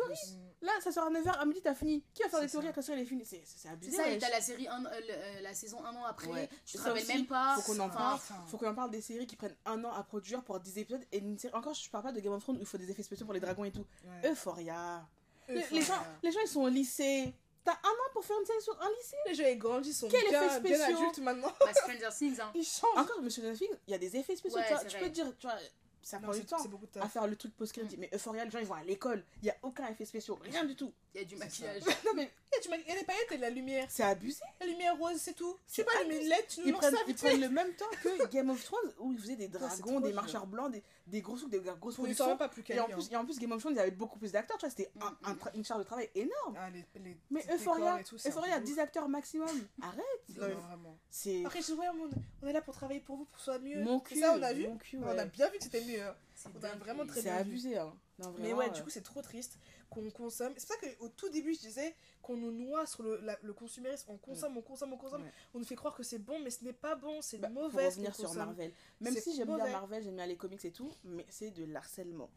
[0.63, 2.03] Là, ça sort à 9h, à midi, t'as fini.
[2.15, 3.95] Qui va faire des après ça, il est fini C'est c'est C'est abusé.
[3.97, 6.49] ça, et t'as la série un, euh, euh, la saison un an après, Ouais.
[6.65, 7.57] tu te rappelles aussi, même pas.
[7.61, 8.15] faut qu'on en parle.
[8.15, 10.79] enfin, Faut qu'on en parle des séries qui prennent un an à produire pour 10
[10.79, 11.05] épisodes.
[11.13, 11.53] Et une série...
[11.55, 13.35] encore, je parle pas de Game of Thrones où il faut des effets spéciaux pour
[13.35, 13.85] les dragons et tout.
[14.05, 14.31] Ouais.
[14.31, 15.07] Euphoria.
[15.49, 15.93] Les, gens,
[16.23, 17.35] les gens, ils sont au lycée.
[17.63, 19.17] T'as un an pour faire une série sur un lycée?
[19.27, 21.53] Les gens, ils grandissent, sont Quel bien, effet bien adultes maintenant.
[21.61, 22.51] bah, Stranger Things, hein.
[22.55, 22.97] Ils changent.
[22.97, 24.59] Encore, Monsieur Netflix, il y a des effets spéciaux.
[24.59, 25.57] Ouais, tu vois, tu peux te dire, tu vois,
[26.05, 27.97] ça prend du temps C'est beaucoup de à faire le truc post-crédit.
[27.99, 29.25] Mais Euphoria, les gens, ils vont à l'école.
[29.43, 30.39] Il y a aucun effet spéciaux.
[30.43, 30.93] Rien du tout.
[31.15, 31.83] Il y a du maquillage.
[32.05, 32.31] non, mais
[32.63, 33.87] Il y a des paillettes et de la lumière.
[33.89, 34.41] c'est abusé.
[34.61, 35.57] La lumière rose, c'est tout.
[35.67, 36.25] C'est pas les.
[36.29, 38.63] LED, tu nous Ils lances prennent, ça ils prennent le même temps que Game of
[38.65, 41.95] Thrones où ils faisaient des dragons, des marcheurs blancs, des, des gros trucs, des grosses
[41.97, 42.37] productions.
[42.37, 44.33] pas plus Et en, plus, et en plus, Game of Thrones, ils avaient beaucoup plus
[44.33, 44.57] d'acteurs.
[44.59, 46.57] Tu vois, c'était un- un tra- une charge de travail énorme.
[46.59, 49.49] Ah, les, les Mais Euphoria, Euphoria, il y a peu 10 acteurs maximum.
[49.83, 50.01] Arrête.
[50.31, 50.37] ouf.
[50.37, 50.99] Non, mais Non, vraiment.
[51.11, 52.11] C'est Après, je dis, ouais, on,
[52.43, 53.83] on est là pour travailler pour vous, pour que ce soit mieux.
[53.83, 54.23] mon cul.
[54.25, 54.67] on a vu.
[54.67, 55.94] On bien vu que c'était mieux.
[56.01, 56.15] Hein.
[56.35, 57.79] C'est vraiment très C'est abusé.
[57.79, 57.95] Hein.
[58.19, 59.59] Non, Mais ouais, euh, du coup, c'est trop triste
[59.91, 60.53] qu'on consomme.
[60.57, 63.53] C'est pour ça qu'au tout début, je disais qu'on nous noie sur le, la- le
[63.53, 64.11] consumérisme.
[64.13, 65.23] On consomme, on consomme, on consomme.
[65.23, 65.33] Ouais.
[65.55, 67.63] On nous fait croire que c'est bon, mais ce n'est pas bon, c'est bah, pour
[67.65, 67.91] mauvais.
[67.91, 68.33] ce revenir sur.
[68.35, 68.73] Marvel.
[69.01, 69.67] Même si j'aime bien.
[69.71, 72.31] Marvel, j'aime bien les comics et tout, mais c'est de l'harcèlement.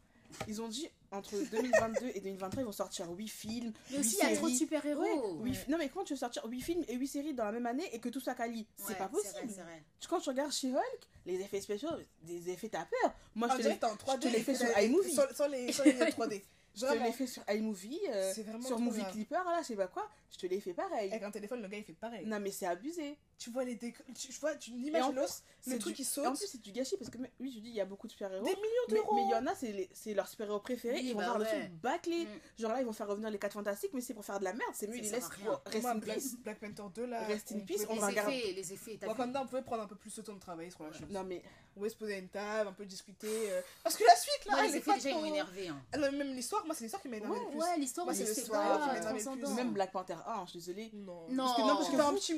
[0.47, 3.73] Ils ont dit entre 2022 et 2023, ils vont sortir 8 films.
[3.91, 5.01] Mais huit aussi, il y a trop de super-héros.
[5.41, 5.57] Ouais, Ouais.
[5.67, 7.89] Non, mais comment tu veux sortir 8 films et 8 séries dans la même année
[7.93, 8.67] et que tout soit quali?
[8.77, 9.47] C'est Ouais, pas possible.
[9.47, 9.83] vrai.
[9.99, 10.81] Tu- Quand tu regardes She-Hulk,
[11.25, 11.89] les effets spéciaux,
[12.23, 13.13] des effets t'as peur.
[13.35, 14.19] Moi, Ah, je te les, en 3D.
[14.19, 15.13] te l'ai fait et sur iMovie.
[15.13, 16.41] Sans, sans les, sans les lunettes 3D.
[16.75, 18.33] je te l'ai fait sur iMovie, euh,
[18.65, 19.11] sur Movie grave.
[19.13, 20.09] Clipper, là, je sais pas quoi.
[20.31, 21.09] Je te l'ai fait pareil.
[21.11, 22.25] Avec un téléphone, le gars, il fait pareil.
[22.25, 23.17] Non, mais c'est abusé.
[23.37, 24.03] Tu vois les décors.
[24.17, 26.37] Tu vois, tu plus, l'os, le truc du- qui et En saute.
[26.39, 28.43] plus, c'est du gâchis parce que, oui, je dis, il y a beaucoup de super-héros.
[28.43, 29.15] Des millions Mais d'euros.
[29.15, 29.53] mais il y en a,
[29.93, 30.95] c'est leurs super-héros préférés.
[30.95, 31.45] Oui, ils vont bah faire ouais.
[31.53, 32.25] des trucs bâclés.
[32.25, 32.61] Mm.
[32.61, 34.53] Genre là, ils vont faire revenir les 4 fantastiques, mais c'est pour faire de la
[34.53, 34.71] merde.
[34.73, 35.29] C'est mieux, ils laissent
[35.65, 36.35] Rest in Black, peace.
[36.43, 37.27] Black Panther 2, là.
[37.27, 38.35] Rest in on peace, on va regarder.
[38.37, 40.83] effets, les effets, Wakanda, on pouvait prendre un peu plus de temps de travailler sur
[40.83, 41.07] la chose.
[41.11, 41.43] Non, mais
[41.75, 43.51] On pouvait se poser à une table, un peu discuter.
[43.51, 45.27] euh, Parce que la suite, là, elle les est effets, pas déjà, ils trop- m'ont
[45.27, 45.67] énervé.
[45.67, 45.79] Hein.
[45.99, 47.59] Même l'histoire, moi, c'est l'histoire qui m'a énervé le Ouais, plus.
[47.59, 48.95] ouais, l'histoire, c'est l'histoire
[49.35, 50.89] le même Black Panther 1, je suis désolée.
[50.93, 51.27] Non.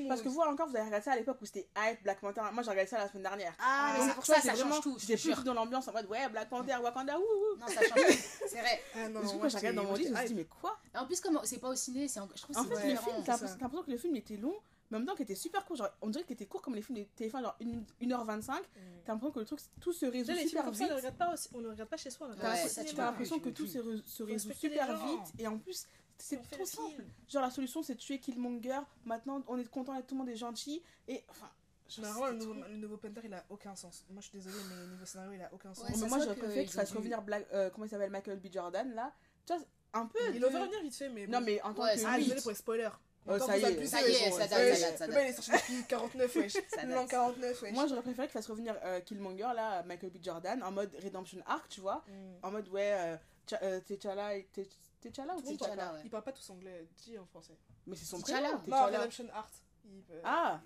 [0.10, 2.42] Parce que vous encore, vous avez regardé ça à l'époque où c'était hype, Black Panther.
[2.54, 3.54] Moi, j'ai regardé ça la semaine dernière.
[3.60, 4.98] Ah, mais c'est pour ça, c'est ça vraiment- change tout.
[5.00, 5.44] J'étais plus jure.
[5.44, 7.58] dans l'ambiance en mode, ouais, Black Panther, Wakanda, ouh, ouh.
[7.60, 8.24] Non, ça change tout.
[8.48, 8.82] C'est vrai.
[8.96, 10.36] Ah non, du coup, moi, quand je regarde dans mon lit, je me suis dit,
[10.36, 10.78] mais quoi?
[10.96, 12.76] En plus, comme c'est pas au ciné, c'est en- je trouve que En c'est fait,
[12.88, 13.46] Ouais, le film, t'as ça.
[13.60, 14.56] l'impression que le film était long,
[14.92, 15.76] mais en même temps qu'il était super court.
[15.78, 17.56] Genre, on dirait qu'il était court comme les films de téléphone, genre
[18.02, 18.60] 1h25.
[18.60, 18.64] Mm.
[19.06, 20.82] T'as l'impression que le truc, tout se résout super ça, vite.
[21.54, 22.28] on ne regarde pas chez soi.
[22.40, 23.78] T'as l'impression- ça, que tout se,
[24.24, 25.34] résout super vite.
[25.38, 25.86] Et en plus,
[26.20, 27.04] c'est trop simple.
[27.28, 28.80] Genre, la solution, c'est de tuer Killmonger.
[29.06, 30.82] Maintenant, on est content et tout le monde est gentil.
[31.08, 31.50] Et enfin.
[31.88, 34.06] je- Mais vraiment, le nouveau, trop- le nouveau Panther, il a aucun sens.
[34.10, 35.86] Moi, je suis désolée, mais niveau scénario, il a aucun sens.
[35.90, 38.48] Ouais, Mais moi, j'aurais préféré qu'il fasse revenir Black, euh, comment il s'appelle Michael B.
[38.52, 39.12] Jordan là.
[39.46, 39.64] Tu vois,
[39.94, 40.20] un peu.
[40.34, 41.26] Il de- va revenir vite fait, mais.
[41.28, 42.00] Non, mais en tant Ouais, que.
[42.02, 42.24] ça Ah, oui.
[42.26, 42.90] désolé pour les spoilers.
[43.32, 45.24] Oh, ça y est, ça y est, ça date, ça date, ça Le date.
[45.26, 46.54] il est sorti depuis 49, wesh.
[46.70, 47.10] Ça L'an date.
[47.12, 47.74] 49, wesh.
[47.74, 50.18] Moi, j'aurais préféré qu'il fasse revenir euh, Killmonger, là, Michael B.
[50.24, 52.04] Jordan, en mode Redemption Arc, tu vois.
[52.08, 52.12] Mm.
[52.46, 53.18] En mode, ouais, euh,
[53.62, 54.36] euh, T'Challa
[55.06, 56.02] et- T'Ch- T'Challa ou parle- ouais.
[56.06, 57.58] Ils parlent pas tous anglais, dis en français.
[57.88, 58.86] Mais c'est son prénom, Non.
[58.86, 59.50] Redemption Art.
[60.24, 60.62] Ah.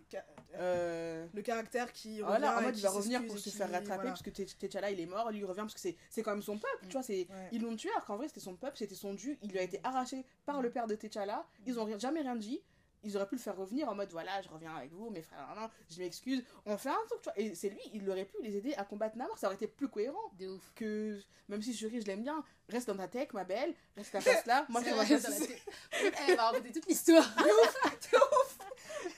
[0.56, 2.20] Euh, Le caractère qui.
[2.22, 4.10] Voilà, en mode il va revenir pour se faire rattraper voilà.
[4.10, 6.58] parce que T'Ch- T'Challa il est mort, lui revient parce que c'est quand même son
[6.58, 6.88] peuple, Mm.
[6.90, 9.52] tu vois, ils l'ont tué alors qu'en vrai c'était son peuple, c'était son dû, il
[9.52, 12.62] lui a été arraché par le père de T'Challa, ils ont jamais rien dit.
[13.04, 15.54] Ils auraient pu le faire revenir en mode voilà, je reviens avec vous, mes frères,
[15.56, 17.40] nan, je m'excuse, on fait un truc, tu vois.
[17.40, 19.90] Et c'est lui, il aurait pu les aider à combattre Namor, ça aurait été plus
[19.90, 20.72] cohérent De ouf.
[20.76, 24.22] que même si Shuri je l'aime bien, reste dans ta tech, ma belle, reste ta
[24.22, 25.62] place là, moi je vais ma dans la tête.
[26.28, 27.30] Elle va raconter toute l'histoire.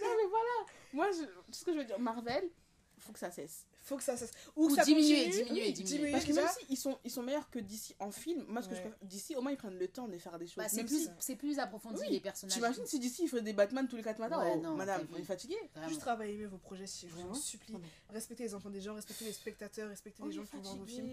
[0.01, 2.49] Non mais voilà, moi je, tout ce que je veux dire, Marvel,
[2.97, 3.65] faut que ça cesse.
[3.85, 4.31] Faut que ça cesse.
[4.55, 6.11] Ou ça diminuer, continue, diminuer, oui, diminuer.
[6.11, 8.67] Parce que même si ils sont, ils sont meilleurs que d'ici en film, moi ce
[8.67, 8.77] que Ouais.
[8.79, 10.55] je préfère, d'ici au moins ils prennent le temps de faire des choses.
[10.57, 12.55] Bah, c'est plus, si, c'est plus approfondi Oui, les personnages.
[12.55, 15.05] t'imagines si d'ici il ferait des Batman tous les 4 matins, Ouais, oh, non, madame,
[15.05, 15.25] t'as on est vu.
[15.25, 15.55] fatigué.
[15.73, 15.87] Vraiment.
[15.89, 17.75] Juste travailler mieux vos projets, si je vous supplie.
[18.09, 20.85] Respectez les enfants des gens, respectez les spectateurs, respectez les gens qui vont voir vos
[20.87, 21.09] films.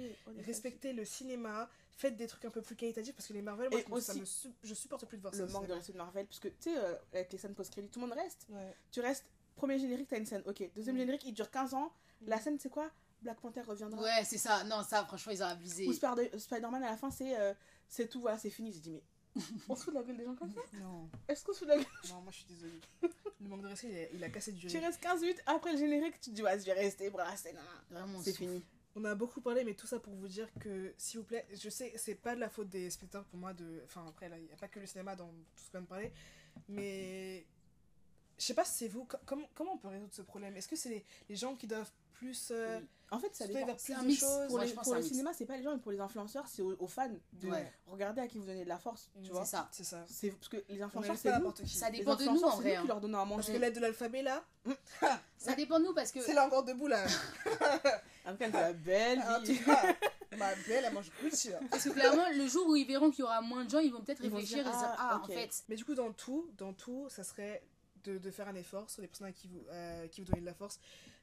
[0.46, 4.00] Respectez le cinéma, faites des trucs un peu plus qualitatifs parce que les Marvel, moi,
[4.00, 5.44] je, ça aussi, me su- je supporte plus de voir ça.
[5.44, 7.88] Le manque de respect de Marvel, parce que tu sais, euh, avec les scènes post-crédit,
[7.88, 8.46] tout le monde reste.
[8.90, 10.70] Tu restes, premier générique, t'as une scène, ok.
[10.74, 10.98] Deuxième Mm.
[11.00, 11.92] générique, il dure 15 ans.
[12.26, 12.40] La Mm.
[12.40, 12.90] scène, c'est quoi?
[13.22, 14.02] Black Panther reviendra.
[14.02, 14.64] Ouais, c'est ça.
[14.64, 15.86] Non, ça, franchement, ils ont abusé.
[15.86, 17.54] Ou Spider- Spider-Man à la fin, c'est euh,
[17.88, 18.72] c'est tout, voilà, c'est fini.
[18.72, 19.02] J'ai dit, mais
[19.68, 20.60] on se fout de la gueule des gens comme ça?
[20.80, 21.86] Non, Est-ce qu'on se fout de la gueule?
[22.10, 22.80] Non, moi je suis désolée.
[23.40, 24.84] Le manque de respect, il a, il a cassé du Tu riz.
[24.84, 27.34] restes 15 minutes après le générique, tu te dis, ouais, je vais rester pour la
[27.36, 27.56] scène.
[27.90, 28.62] Vraiment, C'est fini.
[28.94, 31.70] On a beaucoup parlé, mais tout ça pour vous dire que, s'il vous plaît, je
[31.70, 33.80] sais, c'est pas de la faute des spectateurs pour moi de.
[33.84, 35.80] Enfin, après, là, il n'y a pas que le cinéma dans tout ce qu'on vient
[35.82, 36.12] de parler,
[36.68, 37.46] mais.
[38.42, 39.04] Je sais pas si c'est vous.
[39.04, 40.56] co- Comment, comment on peut résoudre ce problème?
[40.56, 42.48] Est-ce que c'est les, les gens qui doivent plus.
[42.50, 42.86] euh, Oui.
[43.12, 43.72] En fait, ça dépend.
[43.74, 44.18] plus un mix.
[44.20, 44.46] choses?
[44.48, 46.60] Pour, Moi, les- pour le cinéma, c'est pas les gens, mais pour les influenceurs, c'est
[46.62, 47.72] aux, aux fans de Ouais.
[47.86, 49.44] regarder à qui vous donnez de la force, tu Mm, vois?
[49.44, 49.68] C'est ça.
[49.70, 50.04] C'est ça.
[50.08, 51.44] C'est parce que les influenceurs, c'est pas nous.
[51.44, 51.76] n'importe qui.
[51.76, 52.70] Ça dépend de nous en vrai.
[52.70, 52.84] nous qui hein.
[52.88, 53.52] leur donnons à Parce manger.
[53.52, 54.42] que l'aide de l'alphabet, là,
[55.38, 56.20] Ça dépend de nous parce que.
[56.20, 57.04] c'est là encore debout, là.
[58.24, 59.58] Après, elle la belle En vie.
[59.58, 59.94] tout cas,
[60.36, 61.60] ma belle, elle mange hein.
[61.70, 63.92] Parce que clairement, le jour où ils verront qu'il y aura moins de gens, ils
[63.92, 65.64] vont peut-être réfléchir et dire ah, Ah, en fait.
[65.68, 67.62] Mais du coup, dans tout, dans tout, ça serait
[68.04, 70.40] de, de faire un effort sur les personnes à qui vous, euh, qui vous donnez
[70.40, 70.78] de la force.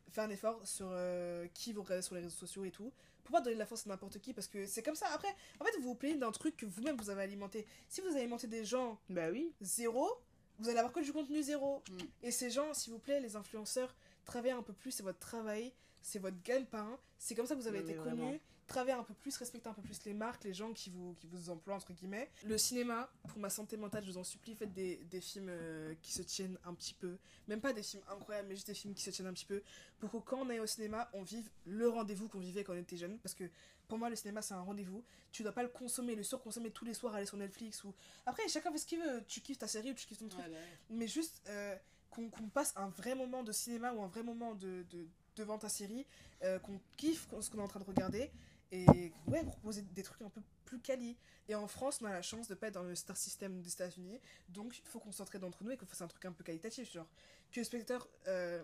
[0.09, 2.91] Faire un effort sur euh, qui vous regardez sur les réseaux sociaux et tout.
[3.23, 4.33] Pour pas donner de la force à n'importe qui?
[4.33, 5.07] Parce que c'est comme ça.
[5.13, 5.27] Après,
[5.59, 7.67] en fait, vous vous plaignez d'un truc que vous-même vous avez alimenté.
[7.87, 9.53] Si vous alimentez des gens Bah oui.
[9.61, 10.09] zéro,
[10.57, 11.83] vous allez avoir que du contenu zéro.
[11.91, 11.97] Mm.
[12.23, 15.71] Et ces gens, s'il vous plaît, les influenceurs, travaillez un peu plus, c'est votre travail,
[16.01, 18.39] c'est votre gagne-pain, c'est comme ça que vous avez Non, été connu.
[18.69, 21.25] Travaillez un peu plus, respectez un peu plus les marques, les gens qui vous, qui
[21.27, 22.29] vous emploient, entre guillemets.
[22.45, 25.95] Le cinéma, pour ma santé mentale, je vous en supplie, faites des, des films euh,
[26.03, 27.17] qui se tiennent un petit peu.
[27.47, 29.63] Même pas des films incroyables, mais juste des films qui se tiennent un petit peu.
[29.99, 32.77] Pour que quand on aille au cinéma, on vive le rendez-vous qu'on vivait quand on
[32.77, 33.17] était jeune.
[33.19, 33.49] Parce que
[33.87, 35.03] pour moi, le cinéma, c'est un rendez-vous.
[35.31, 37.83] Tu dois pas le consommer, le surconsommer tous les soirs, aller sur Netflix.
[37.83, 37.93] ou
[38.27, 39.23] Après, chacun fait ce qu'il veut.
[39.27, 40.45] Tu kiffes ta série ou tu kiffes ton truc
[40.91, 41.75] mais juste euh,
[42.11, 45.57] qu'on qu'on passe un vrai moment de cinéma ou un vrai moment de, de- devant
[45.57, 46.05] ta série,
[46.43, 48.29] euh, qu'on kiffe ce qu'on est en train de regarder
[48.71, 51.17] et ouais, proposer des trucs un peu plus quali.
[51.47, 53.73] Et en France, on a la chance de pas être dans le star system des
[53.73, 56.43] États-Unis, donc il faut qu'on s'entraide entre nous et qu'on fasse un truc un peu
[56.43, 57.07] qualitatif, genre
[57.51, 58.63] que le spectateur euh,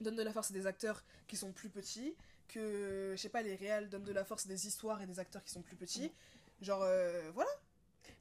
[0.00, 2.14] donne de la force à des acteurs qui sont plus petits,
[2.46, 5.18] que je sais pas, les réals donnent de la force à des histoires et des
[5.18, 6.12] acteurs qui sont plus petits.
[6.60, 7.50] Genre euh, voilà,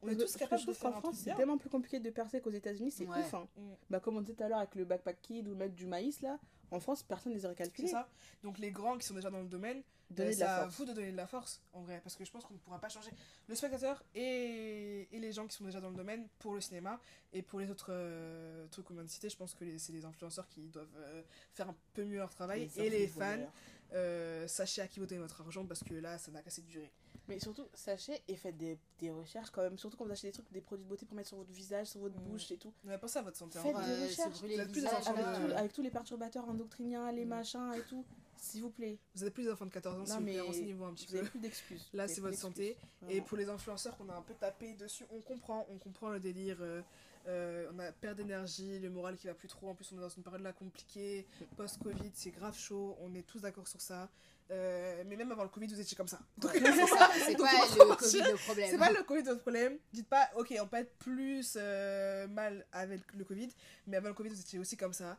[0.06, 2.10] on est Parce que- tous capables de faire qu'en France, c'est tellement plus compliqué de
[2.10, 3.20] percer qu'aux États-Unis, c'est Ouais.
[3.20, 3.34] ouf.
[3.34, 3.48] hein.
[3.58, 3.62] Mm.
[3.90, 5.86] Bah, comme on disait tout à l'heure avec le backpack kid ou le mec du
[5.88, 6.40] maïs, là,
[6.72, 7.88] en France, personne ne les aurait C'est calculés.
[7.88, 8.08] ça.
[8.44, 10.62] Donc les grands qui sont déjà dans le domaine, Donner euh, de c'est la à
[10.64, 10.78] force.
[10.78, 12.80] vous de donner de la force, en vrai, parce que je pense qu'on ne pourra
[12.80, 13.10] pas changer
[13.48, 17.00] le spectateur et, et les gens qui sont déjà dans le domaine pour le cinéma
[17.34, 19.94] et pour les autres euh, trucs qu'on vient de citer, je pense que les- c'est
[19.94, 23.38] les influenceurs qui doivent euh, faire un peu mieux leur travail et les fans,
[23.94, 26.68] euh, sachez à qui vous donnez votre argent parce que là, ça n'a qu'à de
[26.68, 26.92] durer.
[27.28, 29.78] Mais surtout, sachez et faites des, des recherches quand même.
[29.78, 31.88] Surtout quand vous achetez des trucs, des produits de beauté pour mettre sur votre visage,
[31.88, 32.24] sur votre Mm.
[32.24, 32.72] bouche et tout.
[32.84, 33.58] Mais pensez à votre santé.
[33.60, 34.42] Faites des Ouais, recherches.
[34.42, 35.16] des visage, enfants
[35.56, 37.30] Avec, tout- tous les perturbateurs endocriniens, les Mm.
[37.30, 38.06] machins et tout.
[38.38, 40.84] S'il vous plaît, Vous êtes plus des enfants de 14 ans, s'il vous plaît, renseignez-vous
[40.84, 41.30] un petit vous avez peu.
[41.32, 41.90] plus d'excuses.
[41.94, 42.78] Là, c'est votre santé.
[43.10, 46.20] Et pour les influenceurs qu'on a un peu tapé dessus, on comprend, on comprend le
[46.20, 46.58] délire.
[46.62, 46.82] euh,
[47.28, 49.70] euh, on a perte d'énergie, le moral qui va plus trop.
[49.70, 51.26] En plus, on est dans une période là compliquée,
[51.58, 52.96] post-Covid, c'est grave chaud.
[53.02, 54.10] On est tous d'accord sur ça.
[54.52, 56.20] Euh, mais même avant le Covid, vous étiez comme ça.
[56.38, 58.70] Donc, C'est ça, c'est Donc, pas le Covid le problème.
[58.70, 59.78] c'est pas le Covid votre problème.
[59.92, 63.50] Dites pas, ok, on peut être plus euh, mal avec le Covid,
[63.88, 65.18] mais avant le Covid, vous étiez aussi comme ça.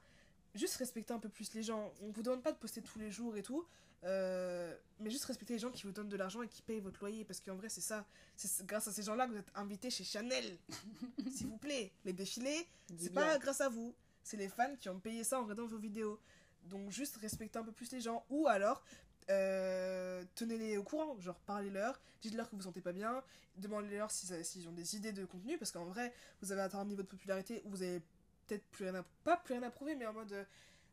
[0.55, 1.93] Juste respectez un peu plus les gens.
[2.03, 3.67] On vous demande pas de poster tous les jours et tout,
[4.07, 7.01] euh, mais juste respectez les gens qui vous donnent de l'argent et qui payent votre
[7.01, 8.07] loyer, parce qu'en vrai, c'est ça.
[8.37, 10.59] C'est grâce à ces gens-là que vous êtes invités chez Chanel.
[11.31, 13.95] S'il vous plaît, les défilés, c'est pas grâce à vous.
[14.23, 16.21] C'est les fans qui ont payé ça en regardant vos vidéos.
[16.65, 18.25] Donc juste respectez un peu plus les gens.
[18.31, 18.83] Ou alors,
[19.31, 21.19] euh, tenez-les au courant.
[21.21, 23.23] Genre parlez-leur, dites-leur que vous vous sentez pas bien,
[23.57, 25.59] demandez-leur s'ils s'ils ont des idées de contenu.
[25.59, 28.01] Parce qu'en vrai, vous avez atteint un niveau de popularité où vous avez
[28.47, 29.05] peut-être plus rien à...
[29.25, 30.47] Pas plus rien à prouver, mais en mode...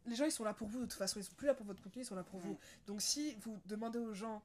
[0.05, 0.79] les gens, ils sont là pour vous.
[0.79, 2.57] De toute façon, ils sont plus là pour votre contenu, ils sont là pour vous.
[2.87, 4.41] Donc si vous demandez aux gens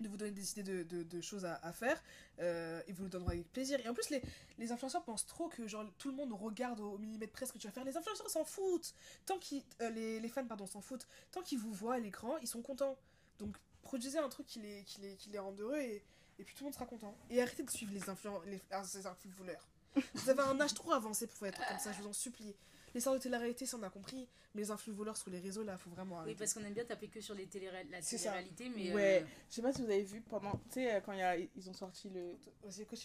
[0.00, 2.02] de vous donner des idées de, de- de choses à, à faire,
[2.40, 3.80] euh, ils vous le donneront avec plaisir.
[3.80, 4.20] Et en plus, les,
[4.58, 7.58] les influenceurs pensent trop que genre tout le monde regarde au millimètre près ce que
[7.58, 7.84] tu vas faire.
[7.84, 8.92] Les influenceurs s'en foutent.
[9.24, 11.06] Tant qu'ils, euh, les, les fans pardon s'en foutent.
[11.32, 12.98] Tant qu'ils vous voient à l'écran, ils sont contents.
[13.38, 16.02] Donc produisez un truc qui les, qui les, qui les rende heureux et,
[16.38, 17.16] et puis tout le monde sera content.
[17.30, 19.66] Et arrêtez de suivre les influenceurs, les, ah, ces influenceurs.
[20.12, 22.54] Vous avez un âge trop avancé pour trucs comme ça, je vous en supplie.
[22.96, 25.76] Les stars de télé-réalité, ça on a compris, mais les influenceurs sur les réseaux là,
[25.76, 28.94] faut vraiment Oui, parce qu'on aime bien taper que sur les télé la télé-réalité, mais.
[28.94, 29.22] Ouais.
[29.22, 30.52] euh, Je sais pas si vous avez vu pendant.
[30.70, 32.38] Tu sais, euh, quand il y a, ils ont sorti le.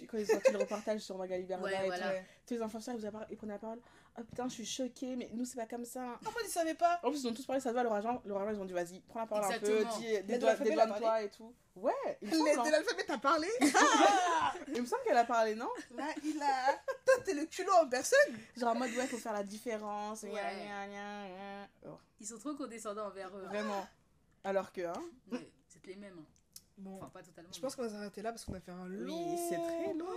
[0.07, 2.07] Quand ils ont sorti le reportage sur Magali Berda Ouais, et voilà.
[2.07, 2.25] Ouais.
[2.52, 3.80] Tous les influenceurs, ils, ils prenaient la parole.
[4.20, 6.20] Oh putain, je suis choquée, mais nous, c'est pas comme ça.
[6.26, 6.99] En fait, ils savaient pas.
[7.04, 8.74] En plus, ils ont tous parlé, ça va, leur agent, leur agent, ils ont dit,
[8.74, 9.97] vas-y, prends la parole un peu, Exactement.
[9.99, 11.54] dis, dédouane-toi et tout.
[11.76, 12.68] Ouais, il me L'aide semble.
[12.70, 12.78] de hein.
[12.78, 13.47] l'alphabet, t'as parlé
[14.76, 16.74] Il me semble qu'elle a parlé, non Là, il a.
[17.06, 18.38] Toi, t'es le culot en personne.
[18.57, 20.23] Genre en mode, ouais, faut faire la différence.
[20.23, 20.32] Ouais.
[20.32, 21.68] gna, gna, gna, gna.
[21.88, 23.44] Oh, Ils sont trop condescendants envers eux.
[23.45, 23.88] vraiment.
[24.44, 26.18] Alors que, hein Ouais, c'est les mêmes.
[26.19, 26.26] hein.
[26.82, 27.49] Bon, Enfin, pas totalement.
[27.53, 29.14] je pense qu'on va s'arrêter là parce qu'on a fait un long.
[29.34, 30.08] Oui, c'est très long.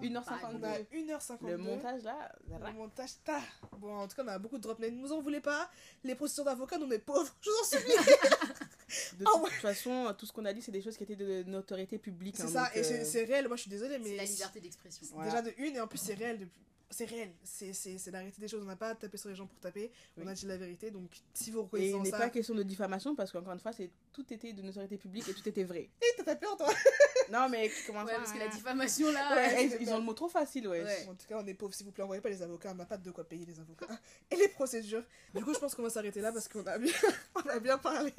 [0.00, 0.20] C'est 1h52.
[0.54, 1.46] On a 1h52.
[1.50, 3.40] Le montage là, Le montage, ta.
[3.78, 5.68] Bon, en tout cas, on a beaucoup de drop Ne nous en voulez pas.
[6.04, 7.34] Les processeurs d'avocats, nous, on est pauvres.
[7.40, 7.94] Je vous en supplie.
[9.18, 11.42] de Ah toute façon, tout ce qu'on a dit, c'est des choses qui étaient de
[11.44, 12.36] notoriété publique.
[12.36, 13.48] C'est hein, ça, donc, et c'est euh, c'est réel.
[13.48, 14.16] Moi, je suis désolée, C'est mais.
[14.16, 15.06] la liberté d'expression.
[15.14, 15.30] Voilà.
[15.30, 16.38] Déjà de une, et en plus, c'est réel.
[16.38, 16.60] Depuis...
[16.94, 17.30] c'est réel.
[17.42, 18.62] C'est c'est- c'est la réalité des choses.
[18.62, 19.90] On n'a pas à taper sur les gens pour taper.
[20.16, 20.28] On Oui.
[20.30, 20.90] a dit la vérité.
[20.90, 22.18] Donc, si vous Et reconnaissez il dans n'est ça.
[22.18, 25.34] pas question de diffamation parce qu'encore une fois, c'est tout était de notoriété publique et
[25.34, 25.90] tout était vrai.
[26.02, 26.68] Eh, t'as tapé en toi
[27.32, 28.40] non, mais comment Ouais, ça parce que hein.
[28.46, 29.34] la diffamation là.
[29.34, 29.78] Ouais, ouais.
[29.80, 30.82] Ils ont le mot trop facile, ouais.
[30.84, 31.06] Ouais.
[31.08, 31.74] En tout cas, on est pauvres.
[31.74, 32.70] S'il vous plaît, envoyez pas les avocats.
[32.72, 33.86] On n'a pas de quoi payer les avocats.
[34.30, 35.04] Et les procédures.
[35.34, 36.92] Du coup, je pense qu'on va s'arrêter là parce qu'on a bien,
[37.34, 38.12] on a bien parlé.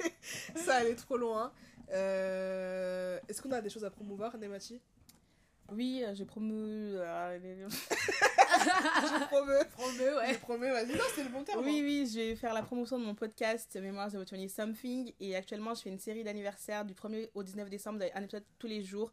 [0.56, 1.52] Ça allait trop loin.
[1.92, 4.80] Euh, Est-ce qu'on a des choses à promouvoir, Nemati
[5.72, 6.54] Oui, j'ai promu.
[6.96, 9.58] euh, les- Je promeux.
[9.72, 10.38] Promeux, Je ouais.
[10.38, 10.92] promeux, vas-y.
[10.96, 11.64] Non, c'était le bon terme.
[11.64, 11.82] Oui, hein.
[11.84, 15.12] oui, je vais faire la promotion de mon podcast Memoirs of 20 Something.
[15.20, 18.66] Et actuellement, je fais une série d'anniversaire du 1er au 19 décembre, un épisode tous
[18.66, 19.12] les jours.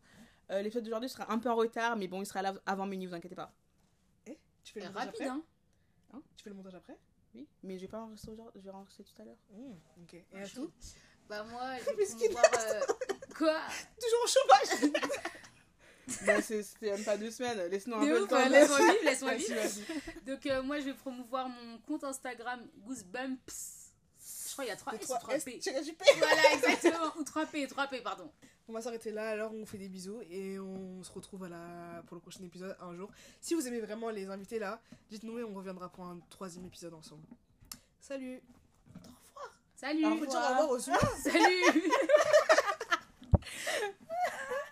[0.52, 3.08] Euh, L'épisode d'aujourd'hui sera un peu en retard, mais bon, il sera là avant minuit,
[3.08, 3.52] vous inquiétez pas.
[4.64, 5.30] Tu fais le montage Rapide, après
[6.14, 6.22] hein.
[6.38, 6.98] Tu fais le montage après
[7.36, 9.38] Oui, mais je vais pas enregistrer aujourd'hui, je vais enregistrer tout à l'heure.
[9.52, 9.72] Mmh,
[10.04, 10.14] Ok.
[10.14, 10.72] Et Ah, à tout
[11.28, 12.46] Bah, moi, je vais promouvoir.
[12.60, 12.80] euh,
[13.38, 13.60] Quoi?
[14.00, 14.92] Toujours au chômage
[16.26, 18.50] bah, c'est- c'était même pas deux semaines, laisse-nous un peu de temps.
[18.50, 19.62] Laisse-moi vivre, laisse-moi vivre.
[20.26, 23.38] Donc, euh, moi, je vais promouvoir mon compte Instagram Goosebumps.
[24.48, 25.60] Je crois qu'il y a 3 Le S ou 3 3 S P.
[26.20, 27.12] Voilà, exactement.
[27.18, 28.30] Ou 3 P, 3 P, pardon.
[28.68, 32.02] On va s'arrêter là, alors on fait des bisous et on se retrouve à la...
[32.08, 33.10] pour le prochain épisode un jour.
[33.42, 36.94] Si vous aimez vraiment les invités là, dites-nous et on reviendra pour un troisième épisode
[36.94, 37.24] ensemble.
[38.00, 38.42] Salut
[39.76, 40.06] Salut.
[40.06, 41.82] Alors, faut dire au revoir Salut